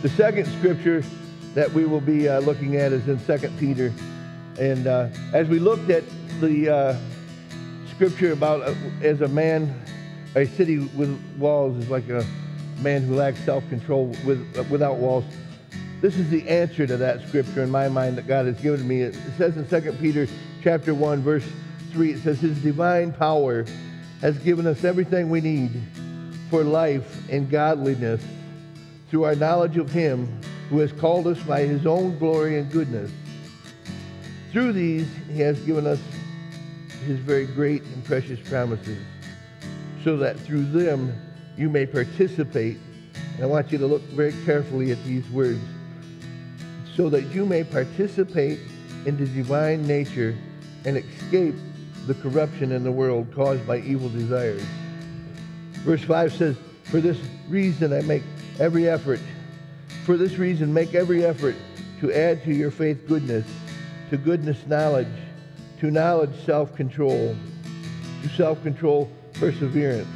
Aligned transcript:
The 0.00 0.08
second 0.10 0.46
scripture 0.46 1.02
that 1.54 1.72
we 1.72 1.84
will 1.84 2.00
be 2.00 2.28
uh, 2.28 2.38
looking 2.38 2.76
at 2.76 2.92
is 2.92 3.08
in 3.08 3.18
2 3.18 3.48
Peter. 3.58 3.92
And 4.56 4.86
uh, 4.86 5.08
as 5.32 5.48
we 5.48 5.58
looked 5.58 5.90
at 5.90 6.04
the 6.40 6.70
uh, 6.70 6.96
scripture 7.90 8.30
about 8.30 8.62
uh, 8.62 8.74
as 9.02 9.22
a 9.22 9.26
man, 9.26 9.74
a 10.36 10.46
city 10.46 10.78
with 10.78 11.20
walls 11.36 11.76
is 11.78 11.90
like 11.90 12.08
a 12.10 12.24
man 12.80 13.02
who 13.02 13.16
lacks 13.16 13.40
self-control 13.40 14.14
with, 14.24 14.56
uh, 14.56 14.62
without 14.70 14.98
walls. 14.98 15.24
This 16.00 16.16
is 16.16 16.30
the 16.30 16.48
answer 16.48 16.86
to 16.86 16.96
that 16.96 17.26
scripture 17.26 17.64
in 17.64 17.70
my 17.70 17.88
mind 17.88 18.18
that 18.18 18.28
God 18.28 18.46
has 18.46 18.60
given 18.60 18.86
me. 18.86 19.02
It 19.02 19.16
says 19.36 19.56
in 19.56 19.66
2 19.66 19.92
Peter 19.94 20.28
chapter 20.62 20.94
1, 20.94 21.22
verse 21.22 21.44
3, 21.90 22.12
it 22.12 22.22
says, 22.22 22.38
His 22.38 22.56
divine 22.62 23.12
power 23.12 23.66
has 24.20 24.38
given 24.38 24.64
us 24.68 24.84
everything 24.84 25.28
we 25.28 25.40
need 25.40 25.72
for 26.50 26.62
life 26.62 27.28
and 27.28 27.50
godliness 27.50 28.22
through 29.08 29.24
our 29.24 29.34
knowledge 29.34 29.76
of 29.76 29.90
Him 29.90 30.40
who 30.70 30.78
has 30.78 30.92
called 30.92 31.26
us 31.26 31.42
by 31.42 31.62
His 31.62 31.86
own 31.86 32.18
glory 32.18 32.58
and 32.58 32.70
goodness. 32.70 33.10
Through 34.52 34.72
these, 34.72 35.08
He 35.32 35.40
has 35.40 35.58
given 35.60 35.86
us 35.86 36.00
His 37.06 37.18
very 37.18 37.46
great 37.46 37.82
and 37.82 38.04
precious 38.04 38.40
promises, 38.48 39.02
so 40.04 40.16
that 40.18 40.38
through 40.40 40.64
them 40.64 41.14
you 41.56 41.68
may 41.68 41.86
participate. 41.86 42.78
And 43.34 43.44
I 43.44 43.46
want 43.46 43.72
you 43.72 43.78
to 43.78 43.86
look 43.86 44.02
very 44.02 44.34
carefully 44.44 44.90
at 44.90 45.02
these 45.04 45.28
words 45.30 45.60
so 46.98 47.08
that 47.08 47.22
you 47.32 47.46
may 47.46 47.62
participate 47.62 48.58
in 49.06 49.16
the 49.16 49.26
divine 49.26 49.86
nature 49.86 50.36
and 50.84 50.96
escape 50.96 51.54
the 52.08 52.14
corruption 52.14 52.72
in 52.72 52.82
the 52.82 52.90
world 52.90 53.32
caused 53.32 53.64
by 53.68 53.78
evil 53.78 54.08
desires. 54.08 54.64
Verse 55.84 56.02
5 56.02 56.32
says, 56.32 56.56
For 56.82 57.00
this 57.00 57.16
reason 57.48 57.92
I 57.92 58.00
make 58.00 58.24
every 58.58 58.88
effort. 58.88 59.20
For 60.04 60.16
this 60.16 60.38
reason, 60.38 60.72
make 60.72 60.94
every 60.94 61.24
effort 61.24 61.56
to 62.00 62.12
add 62.12 62.42
to 62.44 62.54
your 62.54 62.70
faith 62.70 63.06
goodness, 63.06 63.46
to 64.10 64.16
goodness 64.16 64.66
knowledge, 64.66 65.06
to 65.80 65.90
knowledge 65.90 66.34
self 66.44 66.74
control, 66.74 67.36
to 68.22 68.28
self 68.30 68.62
control 68.62 69.10
perseverance, 69.34 70.08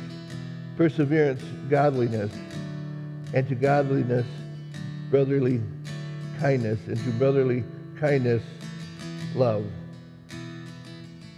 perseverance 0.76 1.42
godliness, 1.68 2.32
and 3.34 3.48
to 3.48 3.54
godliness 3.54 4.26
brotherly 5.10 5.60
kindness, 6.40 6.80
and 6.86 6.96
to 6.96 7.10
brotherly 7.12 7.62
kindness 8.00 8.42
love. 9.34 9.64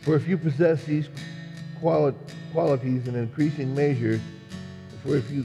For 0.02 0.14
if 0.14 0.28
you 0.28 0.38
possess 0.38 0.84
these 0.84 1.08
quali- 1.80 2.14
qualities 2.52 3.08
in 3.08 3.16
increasing 3.16 3.74
measure, 3.74 4.20
for 5.02 5.16
if 5.16 5.30
you, 5.30 5.44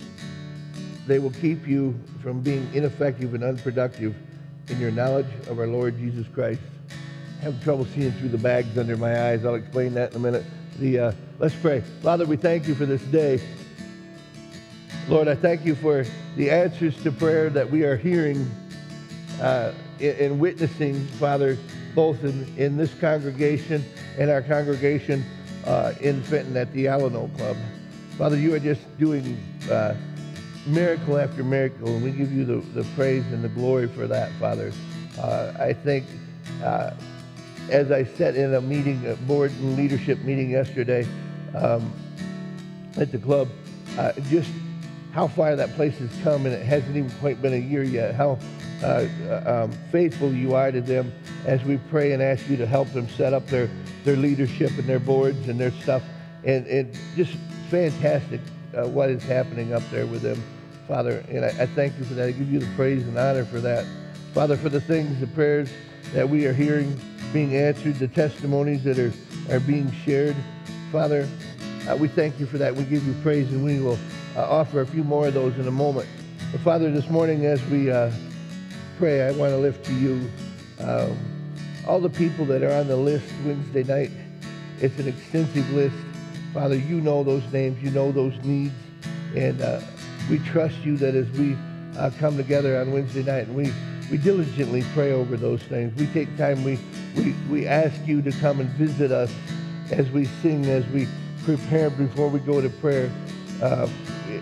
they 1.08 1.19
will 1.19 1.31
keep 1.31 1.67
you 1.67 2.00
from 2.22 2.42
being 2.42 2.69
ineffective 2.73 3.33
and 3.33 3.44
unproductive 3.44 4.16
in 4.67 4.80
your 4.80 4.92
knowledge 4.92 5.28
of 5.47 5.59
our 5.59 5.67
Lord 5.67 5.97
Jesus 5.97 6.28
Christ. 6.33 6.61
I 7.39 7.44
have 7.44 7.64
trouble 7.64 7.86
seeing 7.86 8.11
through 8.14 8.30
the 8.30 8.38
bags 8.38 8.78
under 8.78 8.97
my 8.97 9.30
eyes. 9.30 9.45
I'll 9.45 9.56
explain 9.56 9.94
that 9.95 10.11
in 10.11 10.17
a 10.17 10.19
minute. 10.19 10.45
The, 10.78 11.00
uh, 11.00 11.11
let's 11.39 11.56
pray. 11.56 11.81
Father, 12.02 12.25
we 12.25 12.38
thank 12.38 12.67
you 12.67 12.75
for 12.75 12.86
this 12.86 13.02
day. 13.03 13.41
Lord, 15.08 15.28
I 15.28 15.36
thank 15.36 15.66
you 15.66 15.73
for 15.73 16.06
the 16.36 16.52
answers 16.52 17.02
to 17.03 17.11
prayer 17.11 17.50
that 17.50 17.69
we 17.69 17.84
are 17.84 17.97
hearing 17.97 18.50
uh, 19.41 19.72
and 20.00 20.39
witnessing, 20.39 21.06
Father, 21.08 21.58
both 21.95 22.23
in, 22.23 22.45
in 22.58 22.78
this 22.78 22.94
congregation 22.95 23.84
and 24.17 24.30
our 24.30 24.41
congregation 24.41 25.23
uh, 25.66 25.94
in 26.02 26.22
Fenton 26.23 26.56
at 26.58 26.72
the 26.73 26.86
Alano 26.86 27.36
Club. 27.38 27.58
Father, 28.17 28.38
you 28.38 28.53
are 28.53 28.59
just 28.59 28.81
doing 29.00 29.41
uh, 29.72 29.95
miracle 30.65 31.17
after 31.17 31.43
miracle, 31.43 31.88
and 31.88 32.03
we 32.03 32.11
give 32.11 32.31
you 32.31 32.45
the, 32.45 32.57
the 32.73 32.84
praise 32.95 33.25
and 33.31 33.44
the 33.44 33.50
glory 33.50 33.88
for 33.88 34.07
that, 34.07 34.31
Father. 34.34 34.72
Uh, 35.17 35.53
I 35.59 35.73
think 35.73 36.06
uh, 36.63 36.91
as 37.69 37.91
I 37.91 38.03
sat 38.03 38.35
in 38.35 38.53
a 38.53 38.61
meeting, 38.61 39.06
a 39.07 39.16
board 39.16 39.51
and 39.51 39.75
leadership 39.75 40.19
meeting 40.19 40.50
yesterday 40.50 41.07
um, 41.56 41.91
at 42.97 43.11
the 43.11 43.17
club, 43.17 43.50
uh, 43.97 44.13
just 44.29 44.51
how 45.11 45.28
far 45.28 45.56
that 45.56 45.73
place 45.75 45.97
has 45.97 46.09
come, 46.23 46.45
and 46.45 46.53
it 46.53 46.66
hasn't 46.66 46.95
even 46.95 47.11
quite 47.19 47.41
been 47.41 47.53
a 47.53 47.57
year 47.57 47.84
yet. 47.84 48.16
How 48.16 48.38
uh, 48.84 49.07
um, 49.45 49.72
faithful 49.91 50.31
you 50.31 50.55
are 50.55 50.72
to 50.72 50.81
them 50.81 51.11
as 51.45 51.63
we 51.63 51.78
pray 51.89 52.13
and 52.13 52.22
ask 52.22 52.47
you 52.50 52.57
to 52.57 52.66
help 52.66 52.88
them 52.94 53.09
set 53.09 53.34
up 53.34 53.45
their, 53.47 53.69
their 54.03 54.16
leadership 54.16 54.72
and 54.78 54.88
their 54.88 55.00
boards 55.00 55.47
and 55.47 55.59
their 55.59 55.72
stuff. 55.72 56.03
And, 56.45 56.66
and 56.67 56.97
just 57.16 57.34
fantastic 57.69 58.39
uh, 58.78 58.88
what 58.88 59.09
is 59.09 59.24
happening 59.24 59.74
up 59.74 59.84
there 59.91 60.06
with 60.06 60.22
them, 60.22 60.41
Father. 60.88 61.24
And 61.30 61.46
I, 61.46 61.50
I 61.50 61.66
thank 61.68 61.97
you 61.97 62.06
for 62.06 62.13
that. 62.16 62.28
I 62.28 62.31
give 62.31 62.52
you 62.52 62.59
the 62.59 62.75
praise 62.75 63.03
and 63.07 63.18
honor 63.18 63.46
for 63.46 63.59
that. 63.59 63.85
Father, 64.34 64.57
for 64.57 64.69
the 64.69 64.81
things, 64.81 65.19
the 65.19 65.28
prayers 65.28 65.69
that 66.13 66.28
we 66.28 66.46
are 66.46 66.53
hearing 66.53 67.00
being 67.34 67.56
answered, 67.56 67.96
the 67.96 68.08
testimonies 68.08 68.84
that 68.84 69.00
are, 69.00 69.13
are 69.52 69.59
being 69.59 69.91
shared. 69.91 70.35
Father, 70.91 71.28
uh, 71.88 71.96
we 71.96 72.08
thank 72.08 72.40
you 72.40 72.46
for 72.46 72.58
that. 72.58 72.75
We 72.75 72.84
give 72.84 73.06
you 73.06 73.13
praise 73.22 73.50
and 73.52 73.63
we 73.63 73.79
will 73.79 73.97
uh, 74.35 74.41
offer 74.50 74.81
a 74.81 74.85
few 74.85 75.03
more 75.03 75.28
of 75.28 75.34
those 75.34 75.58
in 75.58 75.68
a 75.68 75.72
moment. 75.72 76.08
But 76.52 76.62
Father, 76.62 76.91
this 76.91 77.09
morning 77.09 77.46
as 77.46 77.63
we 77.66 77.91
uh, 77.91 78.12
pray, 78.97 79.22
I 79.22 79.31
want 79.31 79.52
to 79.52 79.58
lift 79.58 79.85
to 79.85 79.94
you 79.94 80.29
um, 80.79 81.18
all 81.88 82.00
the 82.00 82.09
people 82.09 82.46
that 82.46 82.63
are 82.63 82.72
on 82.74 82.88
the 82.88 82.96
list 82.96 83.25
Wednesday 83.46 83.84
night. 83.84 84.12
It's 84.79 84.97
an 85.00 85.08
extensive 85.08 85.69
list. 85.72 85.96
Father, 86.53 86.75
you 86.75 86.99
know 87.01 87.23
those 87.23 87.43
names, 87.53 87.81
you 87.83 87.91
know 87.91 88.11
those 88.11 88.35
needs, 88.43 88.73
and 89.35 89.61
uh, 89.61 89.81
we 90.29 90.39
trust 90.39 90.77
you 90.83 90.97
that 90.97 91.15
as 91.15 91.29
we 91.31 91.55
uh, 91.97 92.09
come 92.19 92.37
together 92.37 92.79
on 92.79 92.91
Wednesday 92.91 93.23
night 93.23 93.47
and 93.47 93.55
we, 93.55 93.71
we 94.09 94.17
diligently 94.17 94.83
pray 94.93 95.11
over 95.11 95.37
those 95.37 95.61
things. 95.63 95.93
We 95.99 96.07
take 96.07 96.35
time, 96.37 96.63
we, 96.63 96.79
we, 97.15 97.33
we 97.49 97.67
ask 97.67 97.95
you 98.05 98.21
to 98.21 98.31
come 98.33 98.59
and 98.59 98.69
visit 98.71 99.11
us 99.11 99.31
as 99.91 100.09
we 100.09 100.25
sing, 100.25 100.65
as 100.65 100.85
we 100.87 101.07
prepare 101.43 101.89
before 101.89 102.29
we 102.29 102.39
go 102.39 102.61
to 102.61 102.69
prayer. 102.69 103.11
Uh, 103.61 103.87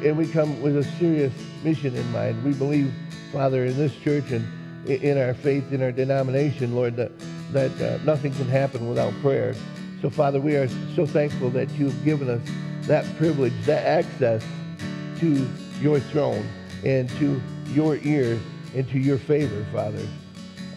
and 0.03 0.17
we 0.17 0.27
come 0.27 0.61
with 0.61 0.77
a 0.77 0.83
serious 0.83 1.33
mission 1.63 1.95
in 1.95 2.11
mind. 2.11 2.43
We 2.43 2.53
believe, 2.53 2.93
Father, 3.31 3.65
in 3.65 3.77
this 3.77 3.95
church 3.97 4.31
and 4.31 4.45
in 4.89 5.17
our 5.17 5.33
faith, 5.33 5.71
in 5.71 5.81
our 5.81 5.91
denomination, 5.91 6.75
Lord, 6.75 6.95
that, 6.97 7.11
that 7.51 7.81
uh, 7.81 8.03
nothing 8.03 8.33
can 8.33 8.47
happen 8.47 8.87
without 8.87 9.13
prayer. 9.21 9.55
So, 10.01 10.11
Father, 10.11 10.39
we 10.39 10.55
are 10.55 10.67
so 10.95 11.07
thankful 11.07 11.49
that 11.51 11.71
you've 11.71 12.05
given 12.05 12.29
us 12.29 12.41
that 12.83 13.05
privilege, 13.17 13.53
that 13.65 13.83
access 13.85 14.45
to 15.19 15.49
your 15.81 15.99
throne 15.99 16.47
and 16.85 17.09
to 17.11 17.41
your 17.69 17.97
ear 18.03 18.39
and 18.75 18.87
to 18.89 18.99
your 18.99 19.17
favor, 19.17 19.65
Father. 19.73 20.05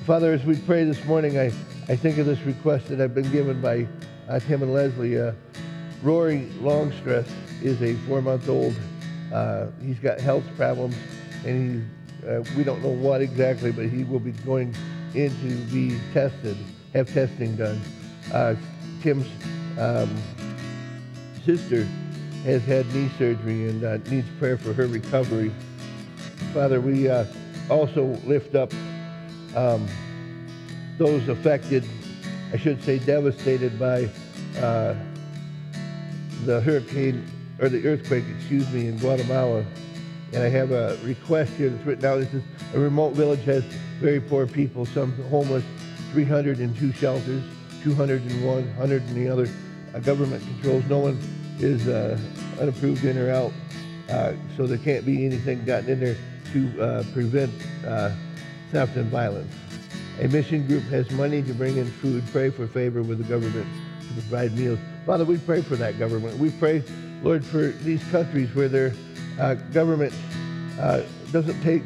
Father, 0.06 0.32
as 0.32 0.44
we 0.44 0.56
pray 0.56 0.84
this 0.84 1.04
morning, 1.04 1.38
I, 1.38 1.52
I 1.88 1.96
think 1.96 2.16
of 2.16 2.24
this 2.24 2.40
request 2.40 2.88
that 2.88 3.00
I've 3.00 3.14
been 3.14 3.30
given 3.30 3.60
by 3.60 3.86
uh, 4.28 4.40
Tim 4.40 4.62
and 4.62 4.72
Leslie. 4.72 5.20
Uh, 5.20 5.32
Rory 6.02 6.48
Longstress 6.60 7.28
is 7.62 7.82
a 7.82 7.94
four-month-old. 8.06 8.74
Uh, 9.32 9.66
he's 9.84 9.98
got 9.98 10.18
health 10.18 10.44
problems, 10.56 10.96
and 11.44 11.88
uh, 12.26 12.42
we 12.56 12.64
don't 12.64 12.82
know 12.82 12.88
what 12.88 13.20
exactly, 13.20 13.70
but 13.70 13.84
he 13.84 14.04
will 14.04 14.18
be 14.18 14.32
going 14.32 14.74
in 15.14 15.30
to 15.42 15.56
be 15.72 15.98
tested, 16.14 16.56
have 16.94 17.12
testing 17.12 17.54
done. 17.54 17.80
Tim's 19.02 19.26
um, 19.78 20.14
sister 21.44 21.84
has 22.44 22.62
had 22.64 22.86
knee 22.94 23.10
surgery 23.18 23.68
and 23.68 23.84
uh, 23.84 23.96
needs 24.10 24.28
prayer 24.38 24.56
for 24.56 24.72
her 24.72 24.86
recovery. 24.86 25.52
Father, 26.52 26.80
we 26.80 27.08
uh, 27.08 27.24
also 27.68 28.06
lift 28.24 28.54
up 28.54 28.72
um, 29.54 29.86
those 30.98 31.28
affected, 31.28 31.84
I 32.52 32.58
should 32.58 32.82
say 32.82 32.98
devastated 32.98 33.78
by 33.78 34.08
uh, 34.58 34.94
the 36.44 36.60
hurricane, 36.60 37.26
or 37.60 37.68
the 37.68 37.86
earthquake, 37.86 38.24
excuse 38.36 38.70
me, 38.72 38.88
in 38.88 38.98
Guatemala. 38.98 39.64
And 40.32 40.42
I 40.42 40.48
have 40.48 40.72
a 40.72 40.98
request 41.02 41.52
here 41.54 41.70
that's 41.70 41.84
written 41.84 42.02
down. 42.02 42.20
This 42.20 42.34
is 42.34 42.42
a 42.74 42.78
remote 42.78 43.14
village 43.14 43.44
has 43.44 43.64
very 44.00 44.20
poor 44.20 44.46
people, 44.46 44.86
some 44.86 45.12
homeless, 45.24 45.64
302 46.12 46.92
shelters, 46.92 47.42
201, 47.82 48.44
100 48.44 49.02
in 49.08 49.14
the 49.14 49.28
other. 49.30 49.48
Uh, 49.94 49.98
government 49.98 50.42
controls. 50.44 50.84
No 50.84 50.98
one 50.98 51.18
is 51.58 51.88
uh, 51.88 52.18
unapproved 52.60 53.04
in 53.04 53.18
or 53.18 53.30
out, 53.30 53.52
uh, 54.08 54.32
so 54.56 54.66
there 54.66 54.78
can't 54.78 55.04
be 55.04 55.26
anything 55.26 55.64
gotten 55.64 55.90
in 55.90 56.00
there 56.00 56.16
to 56.52 56.82
uh, 56.82 57.04
prevent 57.12 57.50
uh, 57.86 58.10
theft 58.70 58.96
and 58.96 59.10
violence. 59.10 59.52
A 60.20 60.28
mission 60.28 60.66
group 60.66 60.84
has 60.84 61.10
money 61.10 61.42
to 61.42 61.52
bring 61.54 61.76
in 61.76 61.86
food. 61.86 62.22
Pray 62.30 62.50
for 62.50 62.66
favor 62.68 63.02
with 63.02 63.18
the 63.18 63.24
government 63.24 63.66
to 64.00 64.14
provide 64.14 64.56
meals. 64.56 64.78
Father, 65.06 65.24
we 65.24 65.38
pray 65.38 65.62
for 65.62 65.76
that 65.76 65.98
government. 65.98 66.38
We 66.38 66.50
pray, 66.50 66.84
Lord, 67.22 67.44
for 67.44 67.68
these 67.68 68.04
countries 68.10 68.54
where 68.54 68.68
their 68.68 68.94
uh, 69.40 69.54
government 69.72 70.14
doesn't 71.32 71.60
take 71.62 71.82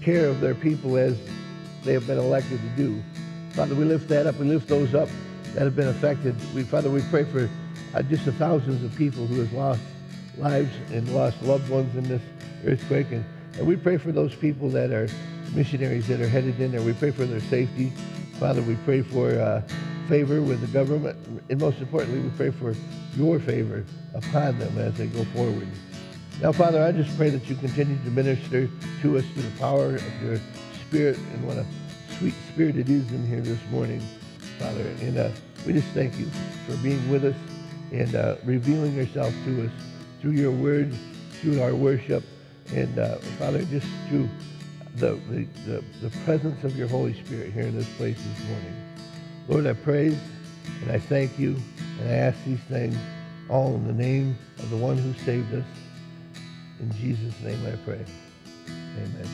care 0.00 0.28
of 0.28 0.40
their 0.40 0.54
people 0.54 0.96
as 0.96 1.16
they 1.84 1.92
have 1.92 2.06
been 2.06 2.18
elected 2.18 2.60
to 2.60 2.68
do. 2.76 3.02
Father, 3.56 3.74
we 3.74 3.86
lift 3.86 4.08
that 4.08 4.26
up. 4.26 4.36
We 4.36 4.44
lift 4.46 4.68
those 4.68 4.94
up 4.94 5.08
that 5.54 5.62
have 5.62 5.74
been 5.74 5.88
affected. 5.88 6.36
We, 6.54 6.62
Father, 6.62 6.90
we 6.90 7.00
pray 7.10 7.24
for 7.24 7.48
uh, 7.94 8.02
just 8.02 8.26
the 8.26 8.32
thousands 8.32 8.84
of 8.84 8.94
people 8.96 9.26
who 9.26 9.40
have 9.40 9.52
lost 9.54 9.80
lives 10.36 10.70
and 10.92 11.08
lost 11.14 11.40
loved 11.42 11.70
ones 11.70 11.96
in 11.96 12.06
this 12.06 12.20
earthquake. 12.66 13.10
And 13.12 13.24
And 13.56 13.66
we 13.66 13.76
pray 13.76 13.96
for 13.96 14.12
those 14.12 14.34
people 14.34 14.68
that 14.70 14.90
are 14.90 15.08
missionaries 15.54 16.06
that 16.08 16.20
are 16.20 16.28
headed 16.28 16.60
in 16.60 16.72
there. 16.72 16.82
We 16.82 16.92
pray 16.92 17.10
for 17.10 17.24
their 17.24 17.40
safety. 17.40 17.92
Father, 18.38 18.60
we 18.60 18.76
pray 18.84 19.00
for 19.00 19.30
uh, 19.30 19.62
favor 20.08 20.42
with 20.42 20.60
the 20.60 20.66
government. 20.66 21.16
And 21.48 21.58
most 21.58 21.80
importantly, 21.80 22.20
we 22.20 22.28
pray 22.36 22.50
for 22.50 22.74
your 23.16 23.40
favor 23.40 23.84
upon 24.14 24.58
them 24.58 24.76
as 24.76 24.94
they 24.98 25.06
go 25.06 25.24
forward. 25.26 25.68
Now, 26.42 26.52
Father, 26.52 26.82
I 26.82 26.92
just 26.92 27.16
pray 27.16 27.30
that 27.30 27.48
you 27.48 27.56
continue 27.56 27.96
to 28.04 28.10
minister 28.10 28.68
to 29.00 29.16
us 29.16 29.24
through 29.32 29.42
the 29.44 29.58
power 29.58 29.94
of 29.94 30.22
your 30.22 30.38
Spirit 30.86 31.16
and 31.16 31.46
what 31.46 31.56
a 31.56 31.64
sweet 32.18 32.34
spirit 32.52 32.76
it 32.76 32.88
is 32.88 33.10
in 33.12 33.26
here 33.26 33.40
this 33.40 33.60
morning, 33.70 34.00
Father. 34.58 34.86
And 35.00 35.18
uh, 35.18 35.30
we 35.66 35.72
just 35.74 35.88
thank 35.88 36.18
you 36.18 36.26
for 36.66 36.76
being 36.78 37.10
with 37.10 37.24
us 37.24 37.36
and 37.92 38.14
uh, 38.14 38.36
revealing 38.44 38.94
yourself 38.94 39.34
to 39.44 39.66
us 39.66 39.70
through 40.20 40.32
your 40.32 40.50
word, 40.50 40.94
through 41.40 41.62
our 41.62 41.74
worship, 41.74 42.24
and 42.72 42.98
uh, 42.98 43.16
Father, 43.38 43.62
just 43.64 43.86
through 44.08 44.28
the, 44.96 45.20
the, 45.28 45.46
the, 45.66 45.84
the 46.02 46.10
presence 46.24 46.64
of 46.64 46.76
your 46.76 46.88
Holy 46.88 47.14
Spirit 47.24 47.52
here 47.52 47.64
in 47.64 47.76
this 47.76 47.88
place 47.96 48.16
this 48.16 48.48
morning. 48.48 48.74
Lord, 49.48 49.66
I 49.66 49.74
praise 49.74 50.18
and 50.82 50.90
I 50.90 50.98
thank 50.98 51.38
you 51.38 51.56
and 52.00 52.08
I 52.08 52.14
ask 52.14 52.38
these 52.44 52.60
things 52.68 52.96
all 53.48 53.74
in 53.74 53.86
the 53.86 53.92
name 53.92 54.36
of 54.58 54.70
the 54.70 54.76
one 54.76 54.96
who 54.96 55.12
saved 55.24 55.54
us. 55.54 55.64
In 56.80 56.92
Jesus' 56.94 57.38
name 57.42 57.60
I 57.66 57.76
pray. 57.84 58.04
Amen. 58.68 59.28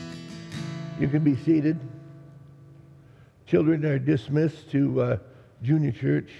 You 0.99 1.07
can 1.07 1.23
be 1.23 1.35
seated. 1.37 1.79
Children 3.53 3.85
are 3.85 3.99
dismissed 3.99 4.71
to 4.71 4.99
uh, 4.99 5.17
junior 5.61 5.91
church. 5.91 6.31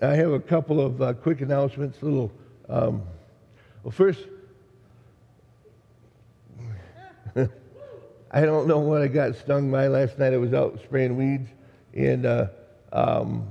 I 0.00 0.14
have 0.14 0.30
a 0.30 0.38
couple 0.38 0.80
of 0.80 1.02
uh, 1.02 1.14
quick 1.14 1.40
announcements. 1.40 2.00
Little, 2.00 2.30
um, 2.68 3.02
well, 3.82 3.90
first, 3.90 4.20
I 8.30 8.42
don't 8.42 8.68
know 8.68 8.78
what 8.78 9.02
I 9.02 9.08
got 9.08 9.34
stung 9.34 9.72
by 9.72 9.88
last 9.88 10.20
night. 10.20 10.32
I 10.32 10.36
was 10.36 10.54
out 10.54 10.78
spraying 10.84 11.16
weeds, 11.16 11.48
and 11.94 12.26
uh, 12.26 12.46
um, 12.92 13.48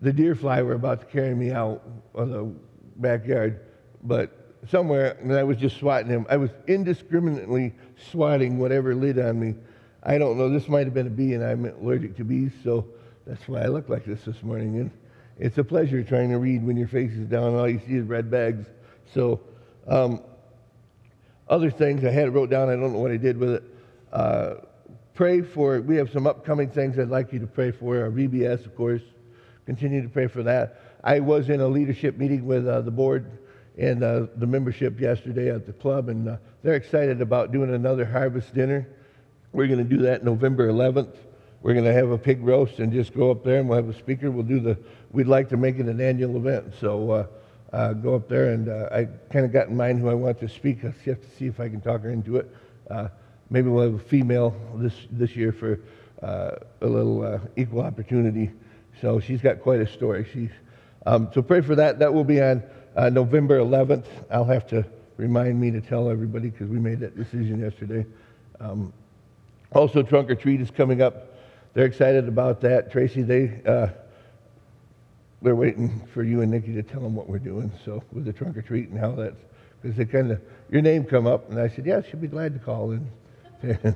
the 0.00 0.10
deer 0.10 0.36
fly 0.36 0.62
were 0.62 0.72
about 0.72 1.00
to 1.00 1.06
carry 1.06 1.34
me 1.34 1.50
out 1.50 1.82
of 2.14 2.30
the 2.30 2.50
backyard, 2.96 3.60
but 4.02 4.37
somewhere, 4.70 5.16
and 5.20 5.32
I 5.32 5.44
was 5.44 5.56
just 5.56 5.78
swatting 5.78 6.08
him. 6.08 6.26
I 6.28 6.36
was 6.36 6.50
indiscriminately 6.66 7.74
swatting 8.10 8.58
whatever 8.58 8.94
lit 8.94 9.18
on 9.18 9.38
me. 9.38 9.54
I 10.02 10.18
don't 10.18 10.38
know. 10.38 10.48
This 10.48 10.68
might 10.68 10.86
have 10.86 10.94
been 10.94 11.06
a 11.06 11.10
bee, 11.10 11.34
and 11.34 11.44
I'm 11.44 11.64
allergic 11.64 12.16
to 12.16 12.24
bees, 12.24 12.52
so 12.64 12.86
that's 13.26 13.46
why 13.46 13.60
I 13.60 13.66
look 13.66 13.88
like 13.88 14.04
this 14.04 14.22
this 14.24 14.42
morning. 14.42 14.76
And 14.76 14.90
it's 15.38 15.58
a 15.58 15.64
pleasure 15.64 16.02
trying 16.02 16.30
to 16.30 16.38
read 16.38 16.66
when 16.66 16.76
your 16.76 16.88
face 16.88 17.12
is 17.12 17.26
down 17.26 17.48
and 17.48 17.56
all 17.56 17.68
you 17.68 17.80
see 17.86 17.94
is 17.94 18.04
red 18.04 18.30
bags. 18.30 18.66
So, 19.14 19.40
um, 19.86 20.22
other 21.48 21.70
things 21.70 22.04
I 22.04 22.10
had 22.10 22.28
it 22.28 22.30
wrote 22.30 22.50
down. 22.50 22.68
I 22.68 22.72
don't 22.72 22.92
know 22.92 22.98
what 22.98 23.10
I 23.10 23.16
did 23.16 23.38
with 23.38 23.50
it. 23.50 23.64
Uh, 24.12 24.54
pray 25.14 25.40
for. 25.42 25.80
We 25.80 25.96
have 25.96 26.10
some 26.10 26.26
upcoming 26.26 26.70
things 26.70 26.98
I'd 26.98 27.08
like 27.08 27.32
you 27.32 27.38
to 27.38 27.46
pray 27.46 27.70
for. 27.70 28.02
Our 28.02 28.10
VBS, 28.10 28.66
of 28.66 28.74
course. 28.76 29.02
Continue 29.66 30.02
to 30.02 30.08
pray 30.08 30.26
for 30.26 30.42
that. 30.42 30.82
I 31.04 31.20
was 31.20 31.48
in 31.48 31.60
a 31.60 31.68
leadership 31.68 32.18
meeting 32.18 32.46
with 32.46 32.66
uh, 32.66 32.80
the 32.80 32.90
board 32.90 33.30
and 33.78 34.02
uh, 34.02 34.26
the 34.36 34.46
membership 34.46 35.00
yesterday 35.00 35.50
at 35.50 35.64
the 35.64 35.72
club, 35.72 36.08
and 36.08 36.28
uh, 36.28 36.36
they're 36.62 36.74
excited 36.74 37.20
about 37.20 37.52
doing 37.52 37.72
another 37.72 38.04
harvest 38.04 38.52
dinner. 38.52 38.88
We're 39.52 39.68
going 39.68 39.78
to 39.78 39.96
do 39.96 40.02
that 40.02 40.24
November 40.24 40.68
11th. 40.68 41.14
We're 41.62 41.74
going 41.74 41.86
to 41.86 41.92
have 41.92 42.10
a 42.10 42.18
pig 42.18 42.42
roast 42.44 42.80
and 42.80 42.92
just 42.92 43.14
go 43.14 43.30
up 43.30 43.44
there, 43.44 43.60
and 43.60 43.68
we'll 43.68 43.76
have 43.76 43.88
a 43.88 43.98
speaker. 43.98 44.30
We'll 44.30 44.44
do 44.44 44.60
the. 44.60 44.78
We'd 45.12 45.26
like 45.26 45.48
to 45.50 45.56
make 45.56 45.78
it 45.78 45.86
an 45.86 46.00
annual 46.00 46.36
event, 46.36 46.74
so 46.80 47.10
uh, 47.10 47.26
uh, 47.72 47.92
go 47.94 48.14
up 48.16 48.28
there. 48.28 48.52
And 48.52 48.68
uh, 48.68 48.88
I 48.92 49.08
kind 49.32 49.44
of 49.44 49.52
got 49.52 49.68
in 49.68 49.76
mind 49.76 50.00
who 50.00 50.08
I 50.08 50.14
want 50.14 50.40
to 50.40 50.48
speak. 50.48 50.78
I 50.84 50.88
have 50.88 51.20
to 51.20 51.36
see 51.38 51.46
if 51.46 51.60
I 51.60 51.68
can 51.68 51.80
talk 51.80 52.02
her 52.02 52.10
into 52.10 52.36
it. 52.36 52.54
Uh, 52.90 53.08
maybe 53.48 53.68
we'll 53.68 53.84
have 53.84 53.94
a 53.94 54.04
female 54.04 54.54
this 54.74 54.94
this 55.10 55.36
year 55.36 55.52
for 55.52 55.80
a 56.20 56.58
little 56.80 57.40
equal 57.56 57.82
opportunity. 57.82 58.50
So 59.00 59.20
she's 59.20 59.40
got 59.40 59.60
quite 59.60 59.80
a 59.80 59.86
story. 59.86 60.26
She's 60.32 60.50
um, 61.06 61.30
so 61.32 61.42
pray 61.42 61.60
for 61.60 61.76
that. 61.76 62.00
That 62.00 62.12
will 62.12 62.24
be 62.24 62.42
on 62.42 62.62
uh, 62.98 63.08
November 63.08 63.60
11th. 63.60 64.06
I'll 64.30 64.44
have 64.44 64.66
to 64.68 64.84
remind 65.16 65.60
me 65.60 65.70
to 65.70 65.80
tell 65.80 66.10
everybody 66.10 66.50
because 66.50 66.68
we 66.68 66.78
made 66.78 66.98
that 67.00 67.16
decision 67.16 67.60
yesterday. 67.60 68.04
Um, 68.58 68.92
also, 69.72 70.02
Trunk 70.02 70.30
or 70.30 70.34
Treat 70.34 70.60
is 70.60 70.70
coming 70.70 71.00
up. 71.00 71.38
They're 71.74 71.86
excited 71.86 72.26
about 72.26 72.60
that. 72.62 72.90
Tracy, 72.90 73.22
they 73.22 73.62
uh, 73.64 73.88
they're 75.40 75.54
waiting 75.54 76.06
for 76.12 76.24
you 76.24 76.40
and 76.40 76.50
Nikki 76.50 76.74
to 76.74 76.82
tell 76.82 77.00
them 77.00 77.14
what 77.14 77.28
we're 77.28 77.38
doing. 77.38 77.70
So 77.84 78.02
with 78.12 78.24
the 78.24 78.32
Trunk 78.32 78.56
or 78.56 78.62
Treat 78.62 78.88
and 78.88 78.98
how 78.98 79.12
that's 79.12 79.36
because 79.80 79.96
they 79.96 80.04
kind 80.04 80.32
of 80.32 80.40
your 80.68 80.82
name 80.82 81.04
come 81.04 81.26
up, 81.26 81.48
and 81.50 81.60
I 81.60 81.68
said, 81.68 81.86
yeah, 81.86 82.02
she'll 82.02 82.18
be 82.18 82.26
glad 82.26 82.52
to 82.54 82.58
call 82.58 82.90
in. 82.90 83.08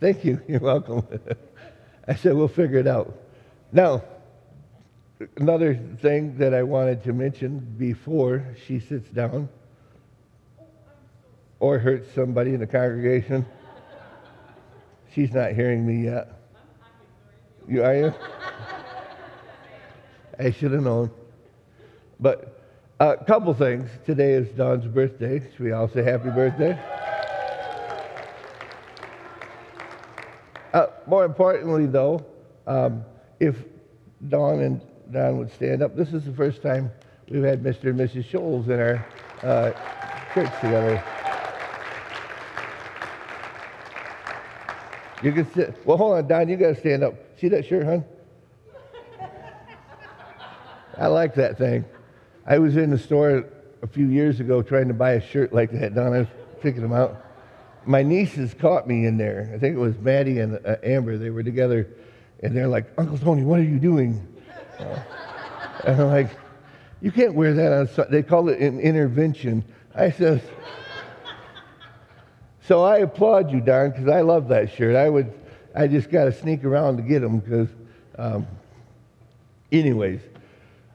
Thank 0.00 0.24
you. 0.24 0.40
You're 0.46 0.60
welcome. 0.60 1.04
I 2.08 2.14
said 2.14 2.34
we'll 2.34 2.46
figure 2.46 2.78
it 2.78 2.86
out. 2.86 3.16
Now, 3.72 4.04
another 5.36 5.74
thing 6.00 6.38
that 6.38 6.54
I 6.54 6.62
wanted 6.62 7.04
to 7.04 7.12
mention 7.12 7.60
before 7.78 8.44
she 8.66 8.80
sits 8.80 9.08
down 9.10 9.48
or 11.60 11.78
hurts 11.78 12.12
somebody 12.14 12.54
in 12.54 12.60
the 12.60 12.66
congregation. 12.66 13.46
She's 15.14 15.32
not 15.32 15.52
hearing 15.52 15.86
me 15.86 16.04
yet. 16.04 16.32
You 17.68 17.84
are 17.84 17.96
you? 17.96 18.14
I 20.38 20.50
should 20.50 20.72
have 20.72 20.82
known. 20.82 21.10
But 22.18 22.60
a 23.00 23.16
couple 23.16 23.54
things. 23.54 23.88
Today 24.04 24.32
is 24.32 24.48
Don's 24.48 24.86
birthday. 24.86 25.40
Should 25.50 25.60
we 25.60 25.72
all 25.72 25.88
say 25.88 26.02
happy 26.02 26.30
birthday? 26.30 26.78
Uh, 30.72 30.86
more 31.06 31.24
importantly, 31.24 31.86
though, 31.86 32.24
um, 32.66 33.04
if 33.38 33.56
Don 34.28 34.60
and 34.60 34.80
Don 35.12 35.38
would 35.38 35.52
stand 35.52 35.82
up. 35.82 35.96
This 35.96 36.12
is 36.12 36.24
the 36.24 36.32
first 36.32 36.62
time 36.62 36.90
we've 37.28 37.42
had 37.42 37.62
Mr. 37.62 37.90
and 37.90 37.98
Mrs. 37.98 38.24
Scholes 38.30 38.66
in 38.66 38.80
our 38.80 39.06
uh, 39.42 39.70
church 40.34 40.52
together. 40.60 41.02
You 45.22 45.32
can 45.32 45.50
sit. 45.52 45.74
Well, 45.86 45.96
hold 45.96 46.16
on, 46.16 46.28
Don. 46.28 46.48
You 46.48 46.56
got 46.56 46.74
to 46.74 46.80
stand 46.80 47.02
up. 47.02 47.14
See 47.38 47.48
that 47.48 47.64
shirt, 47.64 47.86
hon? 47.86 48.04
I 50.98 51.06
like 51.06 51.34
that 51.36 51.58
thing. 51.58 51.84
I 52.46 52.58
was 52.58 52.76
in 52.76 52.90
the 52.90 52.98
store 52.98 53.46
a 53.82 53.86
few 53.86 54.06
years 54.06 54.40
ago 54.40 54.62
trying 54.62 54.88
to 54.88 54.94
buy 54.94 55.12
a 55.12 55.20
shirt 55.20 55.52
like 55.52 55.70
that. 55.72 55.94
Don, 55.94 56.12
I 56.12 56.18
was 56.20 56.28
picking 56.60 56.82
them 56.82 56.92
out. 56.92 57.24
My 57.86 58.02
nieces 58.02 58.54
caught 58.54 58.86
me 58.86 59.06
in 59.06 59.16
there. 59.16 59.50
I 59.54 59.58
think 59.58 59.76
it 59.76 59.78
was 59.78 59.98
Maddie 59.98 60.40
and 60.40 60.58
uh, 60.64 60.76
Amber. 60.82 61.16
They 61.18 61.30
were 61.30 61.42
together, 61.42 61.88
and 62.42 62.56
they're 62.56 62.68
like, 62.68 62.86
"Uncle 62.98 63.18
Tony, 63.18 63.44
what 63.44 63.60
are 63.60 63.64
you 63.64 63.78
doing?" 63.78 64.26
And 64.78 66.00
I'm 66.00 66.08
like, 66.08 66.30
you 67.00 67.12
can't 67.12 67.34
wear 67.34 67.54
that 67.54 67.72
on, 67.72 68.06
they 68.10 68.22
call 68.22 68.48
it 68.48 68.60
an 68.60 68.80
intervention. 68.80 69.64
I 69.94 70.10
says, 70.10 70.40
so 72.66 72.82
I 72.82 72.98
applaud 72.98 73.50
you, 73.50 73.60
darn, 73.60 73.90
because 73.90 74.08
I 74.08 74.22
love 74.22 74.48
that 74.48 74.72
shirt. 74.72 74.96
I 74.96 75.08
would, 75.08 75.32
I 75.74 75.86
just 75.86 76.10
got 76.10 76.24
to 76.24 76.32
sneak 76.32 76.64
around 76.64 76.96
to 76.96 77.02
get 77.02 77.20
them 77.20 77.38
because, 77.38 77.68
um, 78.16 78.46
anyways. 79.70 80.20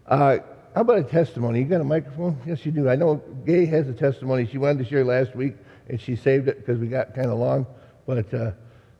Uh, 0.07 0.39
how 0.73 0.81
about 0.81 0.99
a 0.99 1.03
testimony? 1.03 1.59
You 1.59 1.65
got 1.65 1.81
a 1.81 1.83
microphone? 1.83 2.39
Yes, 2.45 2.65
you 2.65 2.71
do. 2.71 2.89
I 2.89 2.95
know 2.95 3.21
Gay 3.45 3.65
has 3.65 3.87
a 3.87 3.93
testimony 3.93 4.47
she 4.47 4.57
wanted 4.57 4.83
to 4.83 4.89
share 4.89 5.03
last 5.03 5.35
week, 5.35 5.55
and 5.87 5.99
she 6.01 6.15
saved 6.15 6.47
it 6.47 6.57
because 6.57 6.79
we 6.79 6.87
got 6.87 7.13
kind 7.13 7.27
of 7.27 7.37
long. 7.37 7.67
But 8.07 8.33
uh, 8.33 8.51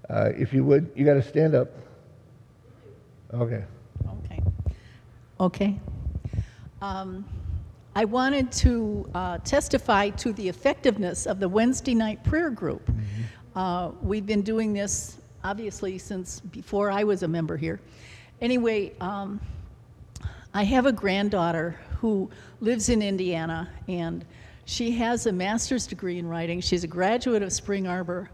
uh, 0.09 0.29
if 0.38 0.53
you 0.53 0.63
would, 0.63 0.91
you 0.95 1.05
got 1.05 1.15
to 1.15 1.24
stand 1.24 1.55
up. 1.55 1.69
Okay. 3.33 3.63
Okay. 5.39 5.79
Um, 6.81 7.24
I 7.96 8.03
wanted 8.03 8.51
to 8.53 9.10
uh, 9.15 9.38
testify 9.39 10.10
to 10.10 10.34
the 10.34 10.50
effectiveness 10.50 11.25
of 11.25 11.39
the 11.39 11.48
Wednesday 11.48 11.93
night 11.93 12.22
prayer 12.25 12.50
group. 12.50 12.86
Mm-hmm. 12.86 13.58
Uh, 13.58 13.89
we've 14.01 14.25
been 14.25 14.41
doing 14.41 14.74
this 14.74 15.17
obviously 15.43 15.98
since 15.98 16.41
before 16.41 16.91
I 16.91 17.05
was 17.05 17.24
a 17.24 17.27
member 17.27 17.55
here. 17.55 17.79
Anyway, 18.41 18.93
um, 19.00 19.39
I 20.53 20.63
have 20.63 20.86
a 20.86 20.91
granddaughter 20.91 21.79
who 22.00 22.29
lives 22.60 22.89
in 22.89 23.01
Indiana 23.01 23.69
and 23.88 24.25
she 24.65 24.91
has 24.91 25.25
a 25.25 25.31
master's 25.31 25.88
degree 25.88 26.19
in 26.19 26.27
writing. 26.27 26.60
She's 26.60 26.84
a 26.84 26.88
graduate 26.88 27.43
of 27.43 27.53
Spring 27.53 27.88
Arbor 27.88 28.29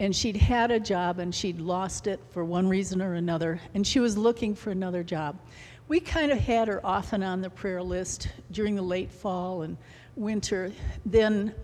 and 0.00 0.16
she'd 0.16 0.36
had 0.36 0.70
a 0.70 0.80
job 0.80 1.18
and 1.18 1.34
she'd 1.34 1.60
lost 1.60 2.06
it 2.06 2.20
for 2.30 2.44
one 2.44 2.66
reason 2.66 3.02
or 3.02 3.14
another 3.14 3.60
and 3.74 3.86
she 3.86 4.00
was 4.00 4.16
looking 4.16 4.54
for 4.54 4.70
another 4.70 5.02
job 5.02 5.38
we 5.88 6.00
kind 6.00 6.32
of 6.32 6.38
had 6.38 6.68
her 6.68 6.84
often 6.84 7.22
on 7.22 7.40
the 7.40 7.50
prayer 7.50 7.82
list 7.82 8.28
during 8.50 8.74
the 8.74 8.82
late 8.82 9.10
fall 9.10 9.62
and 9.62 9.76
winter. 10.16 10.72
Then, 11.04 11.54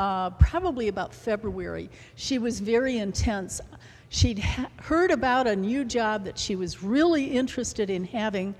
uh, 0.00 0.30
probably 0.30 0.88
about 0.88 1.14
February, 1.14 1.90
she 2.14 2.38
was 2.38 2.58
very 2.60 2.98
intense. 2.98 3.60
She'd 4.08 4.38
ha- 4.38 4.70
heard 4.76 5.10
about 5.10 5.46
a 5.46 5.54
new 5.54 5.84
job 5.84 6.24
that 6.24 6.38
she 6.38 6.56
was 6.56 6.82
really 6.82 7.24
interested 7.24 7.90
in 7.90 8.04
having, 8.04 8.54